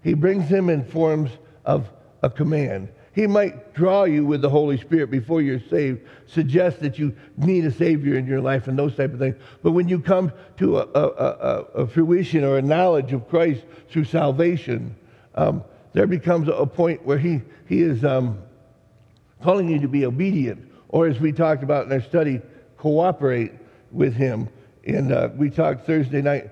He 0.04 0.14
brings 0.14 0.50
them 0.50 0.70
in 0.70 0.86
forms 0.86 1.32
of 1.66 1.92
a 2.22 2.30
command. 2.30 2.90
He 3.14 3.26
might 3.26 3.74
draw 3.74 4.04
you 4.04 4.24
with 4.24 4.42
the 4.42 4.50
Holy 4.50 4.78
Spirit 4.78 5.10
before 5.10 5.42
you're 5.42 5.60
saved, 5.60 6.02
suggest 6.28 6.82
that 6.82 7.00
you 7.00 7.16
need 7.38 7.66
a 7.66 7.72
Savior 7.72 8.18
in 8.18 8.28
your 8.28 8.42
life 8.42 8.68
and 8.68 8.78
those 8.78 8.96
type 8.96 9.14
of 9.14 9.20
things. 9.20 9.38
But 9.64 9.72
when 9.72 9.88
you 9.88 10.00
come 10.00 10.32
to 10.58 10.78
a, 10.78 10.88
a, 10.94 11.08
a, 11.08 11.62
a 11.84 11.88
fruition 11.88 12.44
or 12.44 12.60
a 12.60 12.62
knowledge 12.62 13.14
of 13.14 13.28
Christ 13.30 13.64
through 13.90 14.04
salvation, 14.04 14.96
um, 15.34 15.64
there 15.94 16.06
becomes 16.06 16.50
a 16.50 16.68
point 16.68 17.04
where 17.04 17.18
He, 17.18 17.42
he 17.68 17.82
is 17.82 18.04
um, 18.04 18.38
calling 19.46 19.70
you 19.70 19.80
to 19.80 19.88
be 19.88 20.08
obedient. 20.08 20.72
Or 20.90 21.06
as 21.06 21.20
we 21.20 21.32
talked 21.32 21.62
about 21.62 21.86
in 21.86 21.92
our 21.92 22.02
study, 22.02 22.42
cooperate 22.78 23.52
with 23.92 24.16
him. 24.16 24.50
And 24.88 25.12
uh, 25.12 25.30
we 25.36 25.52
talked 25.52 25.86
Thursday 25.86 26.24
night. 26.24 26.50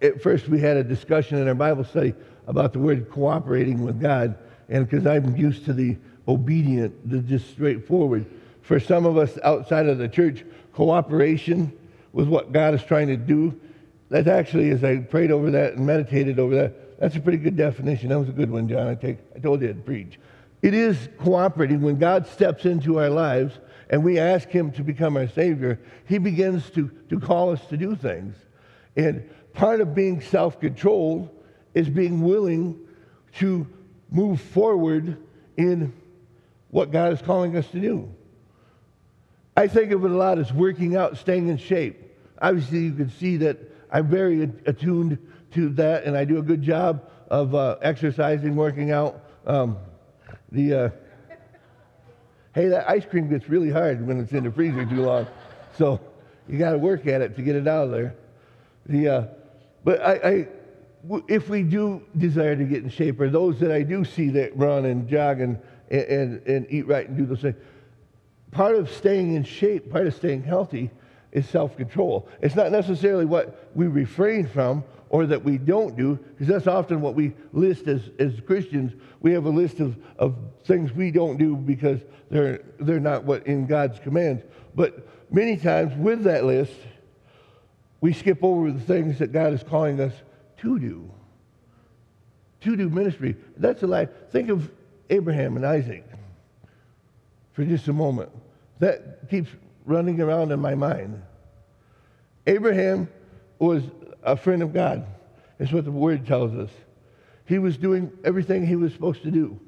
At 0.00 0.22
first, 0.22 0.48
we 0.48 0.60
had 0.60 0.76
a 0.76 0.84
discussion 0.84 1.38
in 1.38 1.48
our 1.48 1.56
Bible 1.56 1.82
study 1.82 2.14
about 2.46 2.72
the 2.72 2.78
word 2.78 3.10
cooperating 3.10 3.82
with 3.82 4.00
God. 4.00 4.38
And 4.68 4.88
because 4.88 5.08
I'm 5.08 5.36
used 5.36 5.64
to 5.64 5.72
the 5.72 5.96
obedient, 6.28 7.10
the 7.10 7.18
just 7.18 7.50
straightforward. 7.50 8.26
For 8.62 8.78
some 8.78 9.06
of 9.06 9.18
us 9.18 9.36
outside 9.42 9.88
of 9.88 9.98
the 9.98 10.08
church, 10.08 10.44
cooperation 10.72 11.76
with 12.12 12.28
what 12.28 12.52
God 12.52 12.74
is 12.74 12.82
trying 12.84 13.08
to 13.08 13.16
do, 13.16 13.60
that's 14.08 14.28
actually, 14.28 14.70
as 14.70 14.84
I 14.84 14.98
prayed 14.98 15.32
over 15.32 15.50
that 15.50 15.74
and 15.74 15.84
meditated 15.84 16.38
over 16.38 16.54
that, 16.54 17.00
that's 17.00 17.16
a 17.16 17.20
pretty 17.20 17.38
good 17.38 17.56
definition. 17.56 18.10
That 18.10 18.20
was 18.20 18.28
a 18.28 18.32
good 18.32 18.52
one, 18.52 18.68
John. 18.68 18.86
I, 18.86 18.94
take, 18.94 19.18
I 19.34 19.40
told 19.40 19.62
you 19.62 19.68
I'd 19.68 19.84
preach. 19.84 20.20
It 20.62 20.74
is 20.74 21.08
cooperating 21.18 21.80
when 21.80 21.98
God 21.98 22.26
steps 22.26 22.66
into 22.66 22.98
our 22.98 23.08
lives 23.08 23.58
and 23.88 24.04
we 24.04 24.18
ask 24.18 24.48
Him 24.48 24.70
to 24.72 24.84
become 24.84 25.16
our 25.16 25.28
Savior, 25.28 25.80
He 26.06 26.18
begins 26.18 26.68
to, 26.70 26.90
to 27.08 27.18
call 27.18 27.50
us 27.50 27.64
to 27.66 27.76
do 27.76 27.96
things. 27.96 28.36
And 28.96 29.28
part 29.52 29.80
of 29.80 29.94
being 29.94 30.20
self 30.20 30.60
controlled 30.60 31.28
is 31.74 31.88
being 31.88 32.22
willing 32.22 32.78
to 33.38 33.66
move 34.10 34.40
forward 34.40 35.16
in 35.56 35.92
what 36.68 36.90
God 36.90 37.12
is 37.12 37.22
calling 37.22 37.56
us 37.56 37.66
to 37.68 37.80
do. 37.80 38.12
I 39.56 39.66
think 39.66 39.92
of 39.92 40.04
it 40.04 40.10
a 40.10 40.14
lot 40.14 40.38
as 40.38 40.52
working 40.52 40.96
out, 40.96 41.18
staying 41.18 41.48
in 41.48 41.56
shape. 41.56 42.16
Obviously, 42.40 42.80
you 42.80 42.92
can 42.92 43.10
see 43.10 43.36
that 43.38 43.58
I'm 43.90 44.08
very 44.08 44.42
attuned 44.66 45.18
to 45.52 45.68
that, 45.70 46.04
and 46.04 46.16
I 46.16 46.24
do 46.24 46.38
a 46.38 46.42
good 46.42 46.62
job 46.62 47.10
of 47.28 47.54
uh, 47.54 47.76
exercising, 47.82 48.56
working 48.56 48.90
out. 48.92 49.24
Um, 49.46 49.78
the 50.52 50.74
uh, 50.74 50.90
Hey, 52.52 52.66
that 52.68 52.90
ice 52.90 53.04
cream 53.04 53.28
gets 53.28 53.48
really 53.48 53.70
hard 53.70 54.04
when 54.04 54.18
it's 54.18 54.32
in 54.32 54.42
the 54.42 54.50
freezer 54.50 54.84
too 54.84 55.02
long. 55.02 55.26
So 55.78 56.00
you 56.48 56.58
got 56.58 56.72
to 56.72 56.78
work 56.78 57.06
at 57.06 57.22
it 57.22 57.36
to 57.36 57.42
get 57.42 57.54
it 57.54 57.68
out 57.68 57.84
of 57.84 57.90
there. 57.92 58.16
The, 58.86 59.08
uh, 59.08 59.24
but 59.84 60.00
if 61.28 61.48
we 61.48 61.62
do 61.62 62.02
desire 62.16 62.56
to 62.56 62.64
get 62.64 62.82
in 62.82 62.90
shape, 62.90 63.20
or 63.20 63.30
those 63.30 63.60
that 63.60 63.70
I 63.70 63.82
do 63.82 64.04
see 64.04 64.30
that 64.30 64.56
run 64.56 64.84
and 64.84 65.08
jog 65.08 65.40
and, 65.40 65.60
and, 65.90 66.44
and 66.44 66.66
eat 66.68 66.88
right 66.88 67.08
and 67.08 67.16
do 67.16 67.24
those 67.24 67.40
things, 67.40 67.54
part 68.50 68.74
of 68.74 68.90
staying 68.90 69.34
in 69.34 69.44
shape, 69.44 69.88
part 69.88 70.08
of 70.08 70.14
staying 70.14 70.42
healthy 70.42 70.90
is 71.30 71.48
self 71.48 71.76
control. 71.76 72.28
It's 72.42 72.56
not 72.56 72.72
necessarily 72.72 73.26
what 73.26 73.70
we 73.76 73.86
refrain 73.86 74.48
from 74.48 74.82
or 75.10 75.26
that 75.26 75.44
we 75.44 75.58
don't 75.58 75.96
do, 75.96 76.16
because 76.16 76.46
that's 76.46 76.68
often 76.68 77.00
what 77.00 77.14
we 77.14 77.32
list 77.52 77.88
as, 77.88 78.00
as 78.20 78.40
Christians. 78.46 78.92
We 79.20 79.32
have 79.32 79.44
a 79.44 79.50
list 79.50 79.80
of, 79.80 79.96
of 80.18 80.36
things 80.64 80.92
we 80.92 81.10
don't 81.10 81.36
do 81.36 81.56
because 81.56 82.00
they're, 82.30 82.62
they're 82.78 83.00
not 83.00 83.24
what 83.24 83.46
in 83.46 83.66
God's 83.66 83.98
commands. 83.98 84.44
But 84.74 85.08
many 85.32 85.56
times 85.56 85.92
with 85.96 86.22
that 86.24 86.44
list, 86.44 86.72
we 88.00 88.12
skip 88.12 88.38
over 88.42 88.70
the 88.70 88.80
things 88.80 89.18
that 89.18 89.32
God 89.32 89.52
is 89.52 89.64
calling 89.64 90.00
us 90.00 90.14
to 90.58 90.78
do. 90.78 91.10
To 92.60 92.76
do 92.76 92.88
ministry. 92.88 93.36
That's 93.56 93.82
a 93.82 93.88
lie. 93.88 94.06
Think 94.30 94.48
of 94.48 94.70
Abraham 95.10 95.56
and 95.56 95.66
Isaac 95.66 96.04
for 97.52 97.64
just 97.64 97.88
a 97.88 97.92
moment. 97.92 98.30
That 98.78 99.28
keeps 99.28 99.50
running 99.84 100.20
around 100.20 100.52
in 100.52 100.60
my 100.60 100.76
mind. 100.76 101.20
Abraham 102.46 103.08
was 103.58 103.82
a 104.22 104.36
friend 104.36 104.62
of 104.62 104.72
God. 104.72 105.06
That's 105.58 105.72
what 105.72 105.84
the 105.84 105.90
word 105.90 106.26
tells 106.26 106.54
us. 106.54 106.70
He 107.44 107.58
was 107.58 107.76
doing 107.76 108.12
everything 108.24 108.66
he 108.66 108.76
was 108.76 108.92
supposed 108.92 109.22
to 109.24 109.30
do. 109.30 109.58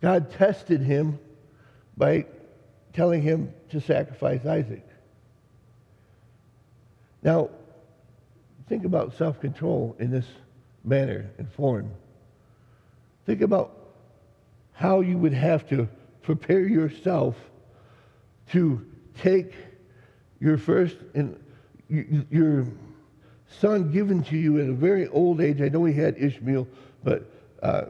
God 0.00 0.30
tested 0.32 0.80
him 0.80 1.18
by 1.96 2.26
telling 2.92 3.22
him 3.22 3.52
to 3.70 3.80
sacrifice 3.80 4.44
Isaac. 4.46 4.86
Now, 7.22 7.50
think 8.68 8.84
about 8.84 9.16
self 9.16 9.40
control 9.40 9.96
in 9.98 10.10
this 10.10 10.26
manner 10.84 11.30
and 11.38 11.50
form. 11.52 11.90
Think 13.26 13.40
about 13.40 13.76
how 14.72 15.00
you 15.00 15.16
would 15.18 15.32
have 15.32 15.68
to 15.68 15.88
prepare 16.22 16.66
yourself 16.66 17.36
to 18.50 18.84
take 19.18 19.54
your 20.40 20.58
first 20.58 20.96
and 21.14 21.38
your 21.88 22.66
son 23.60 23.92
given 23.92 24.24
to 24.24 24.36
you 24.36 24.60
at 24.60 24.68
a 24.68 24.72
very 24.72 25.08
old 25.08 25.40
age. 25.40 25.60
I 25.60 25.68
know 25.68 25.84
he 25.84 25.94
had 25.94 26.16
Ishmael, 26.18 26.66
but 27.04 27.30
uh, 27.62 27.86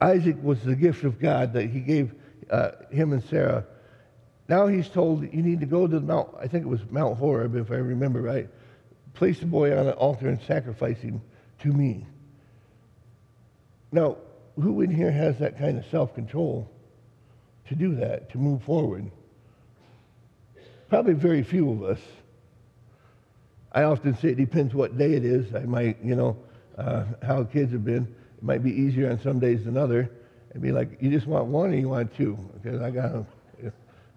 Isaac 0.00 0.36
was 0.42 0.62
the 0.62 0.76
gift 0.76 1.04
of 1.04 1.18
God 1.18 1.54
that 1.54 1.70
he 1.70 1.80
gave 1.80 2.12
uh, 2.50 2.72
him 2.90 3.12
and 3.12 3.22
Sarah. 3.24 3.64
Now 4.48 4.66
he's 4.66 4.88
told 4.88 5.22
you 5.22 5.42
need 5.42 5.60
to 5.60 5.66
go 5.66 5.86
to 5.86 5.98
the 5.98 6.04
Mount, 6.04 6.30
I 6.40 6.48
think 6.48 6.64
it 6.64 6.68
was 6.68 6.80
Mount 6.90 7.18
Horeb, 7.18 7.54
if 7.56 7.70
I 7.70 7.76
remember 7.76 8.22
right. 8.22 8.48
Place 9.14 9.40
the 9.40 9.46
boy 9.46 9.76
on 9.76 9.86
an 9.86 9.94
altar 9.94 10.28
and 10.28 10.40
sacrifice 10.42 10.98
him 10.98 11.20
to 11.60 11.68
me. 11.68 12.06
Now, 13.90 14.16
who 14.56 14.80
in 14.80 14.90
here 14.90 15.10
has 15.10 15.38
that 15.38 15.58
kind 15.58 15.78
of 15.78 15.86
self 15.86 16.14
control 16.14 16.70
to 17.68 17.74
do 17.74 17.96
that, 17.96 18.30
to 18.30 18.38
move 18.38 18.62
forward? 18.62 19.10
Probably 20.88 21.14
very 21.14 21.42
few 21.42 21.70
of 21.70 21.82
us. 21.82 22.00
I 23.72 23.82
often 23.82 24.16
say 24.16 24.30
it 24.30 24.36
depends 24.36 24.74
what 24.74 24.96
day 24.96 25.14
it 25.14 25.24
is. 25.24 25.54
I 25.54 25.60
might, 25.60 26.02
you 26.02 26.14
know, 26.14 26.36
uh, 26.76 27.04
how 27.22 27.44
kids 27.44 27.72
have 27.72 27.84
been. 27.84 28.14
It 28.36 28.42
might 28.42 28.62
be 28.62 28.72
easier 28.72 29.10
on 29.10 29.20
some 29.20 29.38
days 29.38 29.64
than 29.64 29.76
other. 29.76 30.10
It'd 30.50 30.62
be 30.62 30.72
like, 30.72 30.98
you 31.00 31.10
just 31.10 31.26
want 31.26 31.46
one 31.46 31.72
or 31.72 31.76
you 31.76 31.88
want 31.88 32.14
two? 32.16 32.38
Because 32.62 32.80
I 32.80 32.90
got 32.90 33.12
them. 33.12 33.26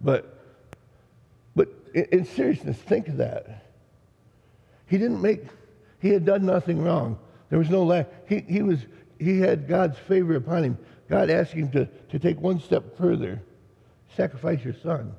But, 0.02 0.40
but 1.56 1.70
in, 1.94 2.06
in 2.12 2.26
seriousness, 2.26 2.78
think 2.78 3.08
of 3.08 3.18
that. 3.18 3.66
He 4.88 4.98
didn't 4.98 5.22
make, 5.22 5.44
he 6.00 6.10
had 6.10 6.26
done 6.26 6.46
nothing 6.46 6.82
wrong. 6.82 7.20
There 7.50 7.60
was 7.60 7.70
no 7.70 7.84
lack. 7.84 8.08
He, 8.28 8.40
he, 8.48 8.62
was, 8.62 8.80
he 9.20 9.40
had 9.40 9.68
God's 9.68 9.98
favor 9.98 10.36
upon 10.36 10.64
him. 10.64 10.78
God 11.10 11.30
asked 11.30 11.52
him 11.52 11.70
to, 11.72 11.86
to 11.86 12.20
take 12.20 12.40
one 12.40 12.60
step 12.60 12.98
further 12.98 13.42
sacrifice 14.16 14.64
your 14.64 14.74
son. 14.74 15.14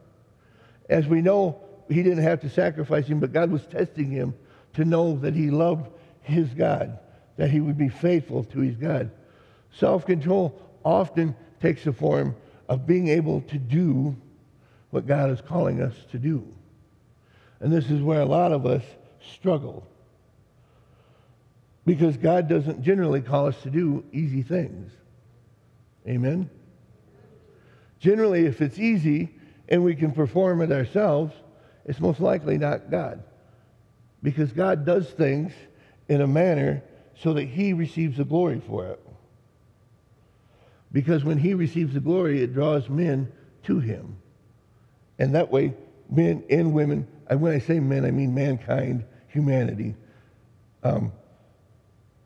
As 0.89 1.07
we 1.07 1.23
know, 1.23 1.61
he 1.93 2.03
didn't 2.03 2.23
have 2.23 2.41
to 2.41 2.49
sacrifice 2.49 3.07
him, 3.07 3.21
but 3.21 3.33
God 3.33 3.51
was 3.51 3.67
testing 3.67 4.11
him 4.11 4.35
to 4.75 4.85
know 4.85 5.17
that 5.19 5.35
he 5.35 5.51
loved 5.51 5.91
his 6.23 6.49
God, 6.51 6.99
that 7.37 7.51
he 7.51 7.61
would 7.61 7.77
be 7.77 7.89
faithful 7.89 8.45
to 8.45 8.61
his 8.61 8.77
God. 8.77 9.11
Self 9.73 10.07
control 10.07 10.61
often 10.85 11.35
takes 11.61 11.85
the 11.85 11.93
form 11.93 12.37
of 12.69 12.87
being 12.87 13.09
able 13.09 13.41
to 13.43 13.59
do 13.59 14.17
what 14.91 15.07
God 15.07 15.31
is 15.31 15.41
calling 15.41 15.81
us 15.81 15.95
to 16.11 16.19
do. 16.19 16.47
And 17.61 17.73
this 17.73 17.91
is 17.91 18.03
where 18.03 18.21
a 18.21 18.27
lot 18.27 18.53
of 18.53 18.67
us 18.67 18.83
struggle. 19.35 19.87
Because 21.85 22.17
God 22.17 22.49
doesn't 22.49 22.83
generally 22.83 23.21
call 23.21 23.47
us 23.47 23.61
to 23.63 23.71
do 23.71 24.05
easy 24.13 24.43
things. 24.43 24.93
Amen? 26.07 26.51
Generally, 27.99 28.47
if 28.47 28.61
it's 28.61 28.79
easy 28.79 29.31
and 29.69 29.85
we 29.85 29.95
can 29.95 30.13
perform 30.13 30.61
it 30.61 30.73
ourselves, 30.73 31.33
it's 31.85 32.01
most 32.01 32.21
likely 32.21 32.59
not 32.59 32.91
God. 32.91 33.23
Because 34.23 34.53
God 34.53 34.87
does 34.87 35.09
things 35.11 35.53
in 36.09 36.21
a 36.21 36.27
manner 36.27 36.83
so 37.17 37.35
that 37.35 37.45
He 37.45 37.73
receives 37.73 38.17
the 38.17 38.25
glory 38.25 38.61
for 38.67 38.87
it. 38.87 39.01
Because 40.93 41.25
when 41.25 41.39
He 41.39 41.55
receives 41.55 41.95
the 41.95 42.01
glory, 42.01 42.43
it 42.43 42.55
draws 42.55 42.89
men 42.89 43.33
to 43.65 43.81
Him. 43.81 44.17
And 45.19 45.35
that 45.35 45.51
way, 45.51 45.75
men 46.11 46.45
and 46.51 46.73
women, 46.73 47.07
and 47.29 47.41
when 47.41 47.55
I 47.55 47.59
say 47.59 47.81
men, 47.81 48.05
I 48.05 48.11
mean 48.11 48.35
mankind, 48.35 49.05
humanity. 49.29 49.95
Um, 50.83 51.13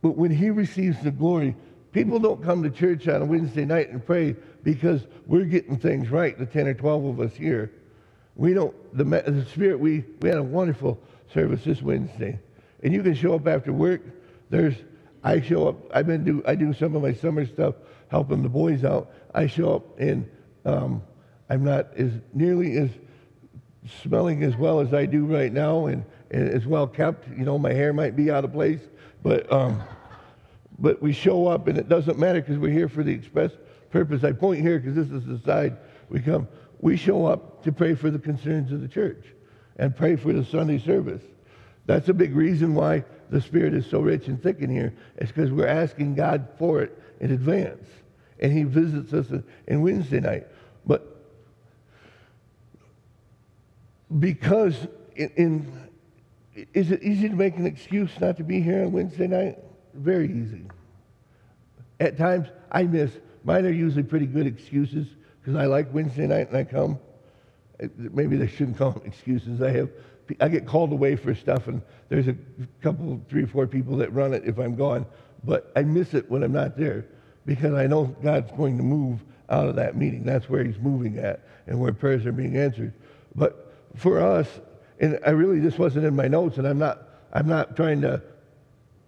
but 0.02 0.16
when 0.16 0.30
He 0.30 0.50
receives 0.50 1.02
the 1.02 1.10
glory, 1.10 1.56
people 1.92 2.18
don't 2.18 2.42
come 2.42 2.62
to 2.62 2.70
church 2.70 3.08
on 3.08 3.22
a 3.22 3.24
Wednesday 3.24 3.64
night 3.64 3.90
and 3.90 4.04
pray 4.04 4.36
because 4.62 5.06
we're 5.26 5.44
getting 5.44 5.78
things 5.78 6.10
right, 6.10 6.38
the 6.38 6.46
10 6.46 6.66
or 6.66 6.74
12 6.74 7.04
of 7.04 7.20
us 7.20 7.34
here. 7.34 7.72
We 8.36 8.52
don't, 8.52 8.74
the, 8.96 9.04
the 9.04 9.46
Spirit, 9.46 9.80
we, 9.80 10.04
we 10.20 10.28
had 10.28 10.38
a 10.38 10.42
wonderful 10.42 11.00
service 11.32 11.64
this 11.64 11.82
Wednesday. 11.82 12.38
And 12.82 12.92
you 12.92 13.02
can 13.02 13.14
show 13.14 13.34
up 13.34 13.46
after 13.46 13.72
work. 13.72 14.02
There's, 14.50 14.74
I 15.24 15.40
show 15.40 15.66
up, 15.68 15.76
I've 15.92 16.06
been 16.06 16.22
do, 16.22 16.42
I 16.46 16.54
do 16.54 16.72
some 16.74 16.94
of 16.94 17.02
my 17.02 17.14
summer 17.14 17.46
stuff, 17.46 17.74
helping 18.08 18.42
the 18.42 18.48
boys 18.48 18.84
out. 18.84 19.10
I 19.34 19.46
show 19.46 19.76
up 19.76 19.98
and 19.98 20.28
um, 20.64 21.02
I'm 21.48 21.64
not 21.64 21.88
as 21.96 22.12
nearly 22.34 22.76
as 22.76 22.90
smelling 24.02 24.42
as 24.42 24.56
well 24.56 24.80
as 24.80 24.92
I 24.92 25.06
do 25.06 25.24
right 25.24 25.52
now 25.52 25.86
and, 25.86 26.04
and 26.30 26.48
as 26.48 26.66
well 26.66 26.86
kept. 26.86 27.28
You 27.28 27.44
know, 27.44 27.58
my 27.58 27.72
hair 27.72 27.92
might 27.92 28.16
be 28.16 28.30
out 28.30 28.44
of 28.44 28.52
place, 28.52 28.80
but, 29.22 29.50
um, 29.50 29.82
but 30.78 31.00
we 31.00 31.12
show 31.12 31.46
up 31.46 31.68
and 31.68 31.78
it 31.78 31.88
doesn't 31.88 32.18
matter 32.18 32.40
because 32.40 32.58
we're 32.58 32.72
here 32.72 32.88
for 32.88 33.02
the 33.02 33.12
express 33.12 33.52
purpose. 33.90 34.24
I 34.24 34.32
point 34.32 34.60
here 34.60 34.78
because 34.78 34.94
this 34.94 35.10
is 35.10 35.26
the 35.26 35.40
side 35.44 35.78
we 36.10 36.20
come. 36.20 36.46
We 36.80 36.96
show 36.96 37.24
up 37.24 37.55
to 37.66 37.72
pray 37.72 37.94
for 37.94 38.10
the 38.10 38.18
concerns 38.18 38.72
of 38.72 38.80
the 38.80 38.88
church 38.88 39.24
and 39.76 39.94
pray 39.94 40.16
for 40.16 40.32
the 40.32 40.44
Sunday 40.44 40.78
service. 40.78 41.22
That's 41.84 42.08
a 42.08 42.14
big 42.14 42.34
reason 42.34 42.74
why 42.74 43.04
the 43.30 43.40
Spirit 43.40 43.74
is 43.74 43.86
so 43.86 44.00
rich 44.00 44.26
and 44.28 44.42
thick 44.42 44.60
in 44.60 44.70
here. 44.70 44.94
It's 45.16 45.30
because 45.30 45.52
we're 45.52 45.66
asking 45.66 46.14
God 46.14 46.48
for 46.58 46.82
it 46.82 47.00
in 47.20 47.30
advance. 47.32 47.86
And 48.40 48.52
He 48.52 48.64
visits 48.64 49.12
us 49.12 49.26
in 49.66 49.82
Wednesday 49.82 50.20
night. 50.20 50.46
But 50.86 51.16
because 54.18 54.86
in, 55.14 55.30
in 55.36 55.86
is 56.72 56.90
it 56.90 57.02
easy 57.02 57.28
to 57.28 57.34
make 57.34 57.56
an 57.56 57.66
excuse 57.66 58.10
not 58.20 58.36
to 58.38 58.44
be 58.44 58.60
here 58.60 58.84
on 58.84 58.92
Wednesday 58.92 59.26
night? 59.26 59.58
Very 59.94 60.26
easy. 60.26 60.66
At 62.00 62.16
times, 62.16 62.48
I 62.70 62.84
miss. 62.84 63.10
Mine 63.44 63.66
are 63.66 63.70
usually 63.70 64.02
pretty 64.02 64.26
good 64.26 64.46
excuses 64.46 65.06
because 65.40 65.60
I 65.60 65.66
like 65.66 65.92
Wednesday 65.92 66.26
night 66.26 66.48
and 66.48 66.56
I 66.56 66.64
come. 66.64 66.98
Maybe 67.96 68.36
they 68.36 68.46
shouldn't 68.46 68.78
call 68.78 68.92
them 68.92 69.02
excuses. 69.04 69.60
I 69.62 69.70
have, 69.70 69.90
I 70.40 70.48
get 70.48 70.66
called 70.66 70.92
away 70.92 71.16
for 71.16 71.34
stuff, 71.34 71.68
and 71.68 71.82
there's 72.08 72.28
a 72.28 72.36
couple, 72.82 73.20
three 73.28 73.42
or 73.42 73.46
four 73.46 73.66
people 73.66 73.96
that 73.98 74.12
run 74.12 74.32
it 74.34 74.44
if 74.46 74.58
I'm 74.58 74.76
gone. 74.76 75.06
But 75.44 75.72
I 75.76 75.82
miss 75.82 76.14
it 76.14 76.30
when 76.30 76.42
I'm 76.42 76.52
not 76.52 76.76
there 76.76 77.06
because 77.44 77.74
I 77.74 77.86
know 77.86 78.06
God's 78.22 78.50
going 78.52 78.76
to 78.78 78.82
move 78.82 79.20
out 79.48 79.68
of 79.68 79.76
that 79.76 79.96
meeting. 79.96 80.24
That's 80.24 80.48
where 80.48 80.64
He's 80.64 80.78
moving 80.78 81.18
at 81.18 81.46
and 81.66 81.78
where 81.80 81.92
prayers 81.92 82.26
are 82.26 82.32
being 82.32 82.56
answered. 82.56 82.92
But 83.34 83.74
for 83.96 84.20
us, 84.20 84.48
and 84.98 85.18
I 85.24 85.30
really 85.30 85.60
this 85.60 85.78
wasn't 85.78 86.04
in 86.04 86.16
my 86.16 86.28
notes, 86.28 86.58
and 86.58 86.66
I'm 86.66 86.78
not 86.78 87.02
I'm 87.32 87.46
not 87.46 87.76
trying 87.76 88.00
to 88.02 88.22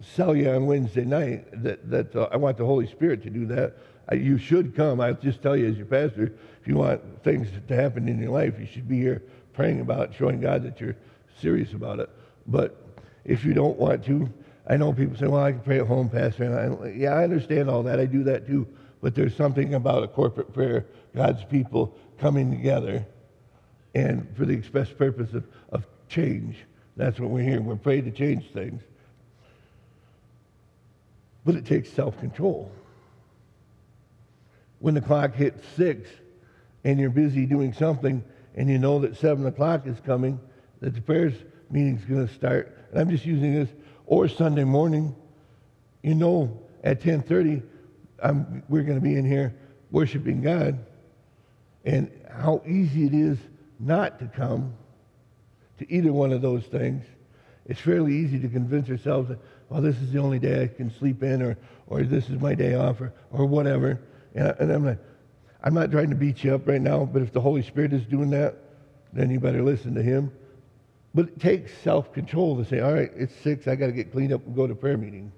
sell 0.00 0.36
you 0.36 0.50
on 0.50 0.66
Wednesday 0.66 1.04
night 1.04 1.46
that 1.62 1.90
that 1.90 2.14
uh, 2.14 2.28
I 2.30 2.36
want 2.36 2.56
the 2.58 2.66
Holy 2.66 2.86
Spirit 2.86 3.22
to 3.24 3.30
do 3.30 3.46
that. 3.46 3.76
I, 4.08 4.14
you 4.14 4.38
should 4.38 4.74
come. 4.74 5.00
I'll 5.00 5.14
just 5.14 5.42
tell 5.42 5.56
you 5.56 5.66
as 5.66 5.76
your 5.76 5.86
pastor, 5.86 6.32
you 6.68 6.76
want 6.76 7.24
things 7.24 7.48
to 7.66 7.74
happen 7.74 8.08
in 8.08 8.20
your 8.20 8.30
life, 8.30 8.54
you 8.60 8.66
should 8.66 8.88
be 8.88 8.98
here 8.98 9.22
praying 9.54 9.80
about 9.80 10.10
it, 10.10 10.14
showing 10.14 10.40
God 10.40 10.62
that 10.64 10.80
you're 10.80 10.96
serious 11.40 11.72
about 11.72 11.98
it. 11.98 12.10
But 12.46 12.76
if 13.24 13.44
you 13.44 13.54
don't 13.54 13.78
want 13.78 14.04
to, 14.04 14.28
I 14.66 14.76
know 14.76 14.92
people 14.92 15.16
say, 15.16 15.26
"Well, 15.26 15.42
I 15.42 15.52
can 15.52 15.60
pray 15.60 15.80
at 15.80 15.86
home, 15.86 16.10
Pastor." 16.10 16.44
And 16.44 16.84
I, 16.84 16.88
yeah, 16.90 17.14
I 17.14 17.24
understand 17.24 17.70
all 17.70 17.82
that. 17.84 17.98
I 17.98 18.04
do 18.04 18.22
that 18.24 18.46
too. 18.46 18.66
But 19.00 19.14
there's 19.14 19.34
something 19.34 19.74
about 19.74 20.02
a 20.02 20.08
corporate 20.08 20.52
prayer, 20.52 20.84
God's 21.14 21.42
people 21.44 21.94
coming 22.18 22.50
together 22.50 23.06
and 23.94 24.28
for 24.36 24.44
the 24.44 24.52
express 24.52 24.90
purpose 24.90 25.32
of, 25.32 25.44
of 25.70 25.86
change. 26.08 26.56
That's 26.96 27.18
what 27.18 27.30
we're 27.30 27.44
here. 27.44 27.62
We're 27.62 27.76
praying 27.76 28.04
to 28.04 28.10
change 28.10 28.50
things. 28.52 28.82
But 31.44 31.54
it 31.54 31.64
takes 31.64 31.90
self 31.90 32.18
control. 32.20 32.70
When 34.80 34.94
the 34.94 35.00
clock 35.00 35.34
hits 35.34 35.66
six 35.76 36.10
and 36.84 36.98
you're 36.98 37.10
busy 37.10 37.46
doing 37.46 37.72
something 37.72 38.22
and 38.54 38.68
you 38.68 38.78
know 38.78 38.98
that 39.00 39.16
seven 39.16 39.46
o'clock 39.46 39.86
is 39.86 39.98
coming, 40.00 40.40
that 40.80 40.94
the 40.94 41.00
prayers 41.00 41.34
meeting's 41.70 42.04
going 42.04 42.26
to 42.26 42.34
start, 42.34 42.76
and 42.90 43.00
I'm 43.00 43.10
just 43.10 43.26
using 43.26 43.54
this, 43.54 43.68
or 44.06 44.26
Sunday 44.28 44.64
morning, 44.64 45.14
you 46.02 46.14
know 46.14 46.60
at 46.82 47.00
10:30 47.00 47.62
we're 48.68 48.82
going 48.82 48.98
to 48.98 49.04
be 49.04 49.16
in 49.16 49.24
here 49.24 49.54
worshiping 49.90 50.42
God, 50.42 50.78
and 51.84 52.10
how 52.28 52.62
easy 52.66 53.06
it 53.06 53.14
is 53.14 53.38
not 53.78 54.18
to 54.18 54.26
come 54.26 54.74
to 55.78 55.92
either 55.92 56.12
one 56.12 56.32
of 56.32 56.42
those 56.42 56.64
things, 56.64 57.04
it's 57.66 57.80
fairly 57.80 58.14
easy 58.14 58.38
to 58.40 58.48
convince 58.48 58.88
ourselves 58.90 59.28
that, 59.28 59.38
well, 59.68 59.80
this 59.80 59.96
is 59.98 60.12
the 60.12 60.18
only 60.18 60.38
day 60.38 60.62
I 60.62 60.66
can 60.68 60.90
sleep 60.90 61.22
in, 61.22 61.42
or, 61.42 61.56
or 61.86 62.02
this 62.02 62.28
is 62.28 62.40
my 62.40 62.54
day 62.54 62.74
off, 62.74 63.00
or, 63.00 63.12
or 63.30 63.46
whatever. 63.46 64.00
And, 64.34 64.48
I, 64.48 64.74
I'm, 64.74 64.84
not, 64.84 64.98
I'm 65.62 65.74
not 65.74 65.90
trying 65.90 66.10
to 66.10 66.16
beat 66.16 66.44
you 66.44 66.54
up 66.54 66.68
right 66.68 66.80
now, 66.80 67.04
but 67.04 67.22
if 67.22 67.32
the 67.32 67.40
Holy 67.40 67.62
Spirit 67.62 67.92
is 67.92 68.04
doing 68.06 68.30
that, 68.30 68.56
then 69.12 69.30
you 69.30 69.40
better 69.40 69.62
listen 69.62 69.94
to 69.94 70.02
Him. 70.02 70.32
But 71.14 71.28
it 71.28 71.40
takes 71.40 71.76
self 71.78 72.12
control 72.12 72.56
to 72.56 72.64
say, 72.64 72.80
all 72.80 72.92
right, 72.92 73.10
it's 73.16 73.34
six, 73.42 73.66
I 73.66 73.74
got 73.74 73.86
to 73.86 73.92
get 73.92 74.12
cleaned 74.12 74.32
up 74.32 74.46
and 74.46 74.54
go 74.54 74.66
to 74.66 74.74
prayer 74.74 74.96
meeting. 74.96 75.32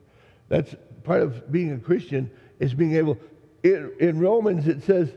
That's 0.48 0.74
part 1.04 1.22
of 1.22 1.50
being 1.50 1.72
a 1.72 1.78
Christian, 1.78 2.30
is 2.58 2.74
being 2.74 2.96
able. 2.96 3.18
In, 3.62 3.92
in 4.00 4.18
Romans, 4.18 4.66
it 4.66 4.82
says, 4.82 5.10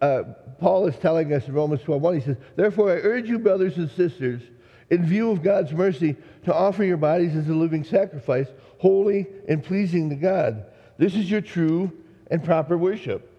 uh, 0.00 0.24
Paul 0.58 0.86
is 0.86 0.96
telling 0.96 1.32
us 1.32 1.46
in 1.46 1.54
Romans 1.54 1.80
12:1, 1.82 2.14
he 2.14 2.20
says, 2.20 2.36
Therefore 2.56 2.90
I 2.90 2.96
urge 2.96 3.28
you, 3.28 3.38
brothers 3.38 3.78
and 3.78 3.90
sisters, 3.90 4.42
in 4.90 5.06
view 5.06 5.30
of 5.30 5.42
God's 5.42 5.72
mercy, 5.72 6.16
to 6.44 6.54
offer 6.54 6.84
your 6.84 6.96
bodies 6.96 7.34
as 7.36 7.48
a 7.48 7.54
living 7.54 7.84
sacrifice, 7.84 8.48
holy 8.78 9.26
and 9.48 9.62
pleasing 9.64 10.10
to 10.10 10.16
God. 10.16 10.66
This 10.98 11.14
is 11.14 11.30
your 11.30 11.40
true 11.40 11.90
and 12.30 12.44
proper 12.44 12.76
worship. 12.76 13.33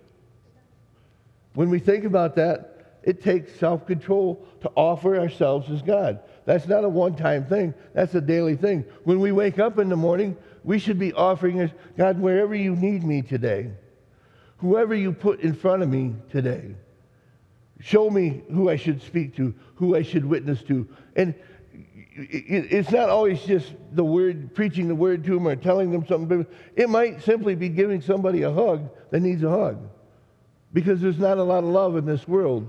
When 1.55 1.69
we 1.69 1.79
think 1.79 2.03
about 2.03 2.35
that, 2.35 2.99
it 3.03 3.21
takes 3.21 3.57
self 3.59 3.85
control 3.85 4.45
to 4.61 4.71
offer 4.75 5.17
ourselves 5.17 5.69
as 5.71 5.81
God. 5.81 6.19
That's 6.45 6.67
not 6.67 6.83
a 6.83 6.89
one 6.89 7.15
time 7.15 7.45
thing, 7.45 7.73
that's 7.93 8.13
a 8.15 8.21
daily 8.21 8.55
thing. 8.55 8.85
When 9.03 9.19
we 9.19 9.31
wake 9.31 9.57
up 9.57 9.79
in 9.79 9.89
the 9.89 9.95
morning, 9.95 10.37
we 10.63 10.79
should 10.79 10.99
be 10.99 11.13
offering 11.13 11.61
us, 11.61 11.71
God, 11.97 12.19
wherever 12.19 12.55
you 12.55 12.75
need 12.75 13.03
me 13.03 13.21
today, 13.21 13.71
whoever 14.57 14.95
you 14.95 15.13
put 15.13 15.39
in 15.41 15.53
front 15.53 15.83
of 15.83 15.89
me 15.89 16.15
today. 16.29 16.75
Show 17.79 18.09
me 18.09 18.41
who 18.51 18.69
I 18.69 18.77
should 18.77 19.01
speak 19.01 19.35
to, 19.35 19.53
who 19.75 19.95
I 19.95 20.01
should 20.01 20.25
witness 20.25 20.63
to. 20.63 20.87
And 21.15 21.35
it's 22.17 22.91
not 22.91 23.09
always 23.09 23.43
just 23.43 23.73
the 23.91 24.03
word, 24.03 24.55
preaching 24.55 24.87
the 24.87 24.95
word 24.95 25.23
to 25.25 25.31
them 25.31 25.47
or 25.47 25.55
telling 25.55 25.91
them 25.91 26.07
something. 26.07 26.45
It 26.75 26.89
might 26.89 27.21
simply 27.21 27.53
be 27.55 27.67
giving 27.67 28.01
somebody 28.01 28.43
a 28.43 28.51
hug 28.51 28.89
that 29.11 29.19
needs 29.19 29.43
a 29.43 29.49
hug. 29.49 29.89
Because 30.75 31.01
there's 31.01 31.17
not 31.17 31.39
a 31.39 31.43
lot 31.43 31.63
of 31.63 31.69
love 31.71 31.95
in 31.95 32.05
this 32.05 32.27
world, 32.27 32.67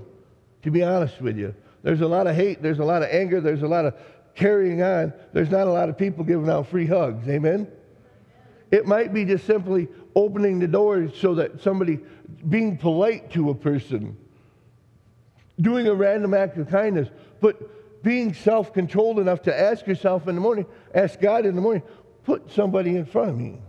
to 0.63 0.71
be 0.71 0.81
honest 0.81 1.21
with 1.21 1.37
you. 1.37 1.53
There's 1.83 2.01
a 2.01 2.07
lot 2.07 2.25
of 2.25 2.35
hate, 2.35 2.63
there's 2.63 2.79
a 2.79 2.83
lot 2.83 3.03
of 3.03 3.09
anger, 3.11 3.39
there's 3.39 3.61
a 3.61 3.67
lot 3.67 3.85
of 3.85 3.93
carrying 4.33 4.81
on. 4.81 5.13
There's 5.33 5.51
not 5.51 5.67
a 5.67 5.71
lot 5.71 5.89
of 5.89 5.97
people 5.97 6.23
giving 6.23 6.49
out 6.49 6.67
free 6.67 6.87
hugs. 6.87 7.27
Amen? 7.27 7.67
it 8.71 8.85
might 8.85 9.13
be 9.13 9.25
just 9.25 9.45
simply 9.45 9.87
opening 10.15 10.59
the 10.59 10.67
door 10.67 11.09
so 11.13 11.35
that 11.35 11.61
somebody 11.61 11.99
being 12.49 12.77
polite 12.77 13.31
to 13.31 13.49
a 13.49 13.55
person, 13.55 14.17
doing 15.61 15.87
a 15.87 15.93
random 15.93 16.33
act 16.33 16.57
of 16.57 16.67
kindness, 16.69 17.09
but 17.39 18.03
being 18.03 18.33
self 18.33 18.73
controlled 18.73 19.19
enough 19.19 19.41
to 19.43 19.59
ask 19.59 19.87
yourself 19.87 20.27
in 20.27 20.35
the 20.35 20.41
morning, 20.41 20.65
ask 20.93 21.19
God 21.19 21.45
in 21.45 21.55
the 21.55 21.61
morning, 21.61 21.83
put 22.25 22.51
somebody 22.51 22.95
in 22.95 23.05
front 23.05 23.29
of 23.29 23.37
me. 23.37 23.59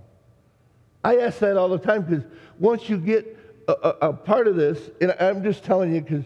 I 1.04 1.18
ask 1.18 1.38
that 1.38 1.56
all 1.56 1.68
the 1.68 1.78
time 1.78 2.02
because 2.02 2.24
once 2.58 2.88
you 2.88 2.98
get 2.98 3.37
a, 3.68 4.08
a, 4.08 4.12
part 4.12 4.48
of 4.48 4.56
this, 4.56 4.90
and 5.00 5.14
I'm 5.20 5.42
just 5.42 5.62
telling 5.62 5.94
you 5.94 6.00
because 6.00 6.24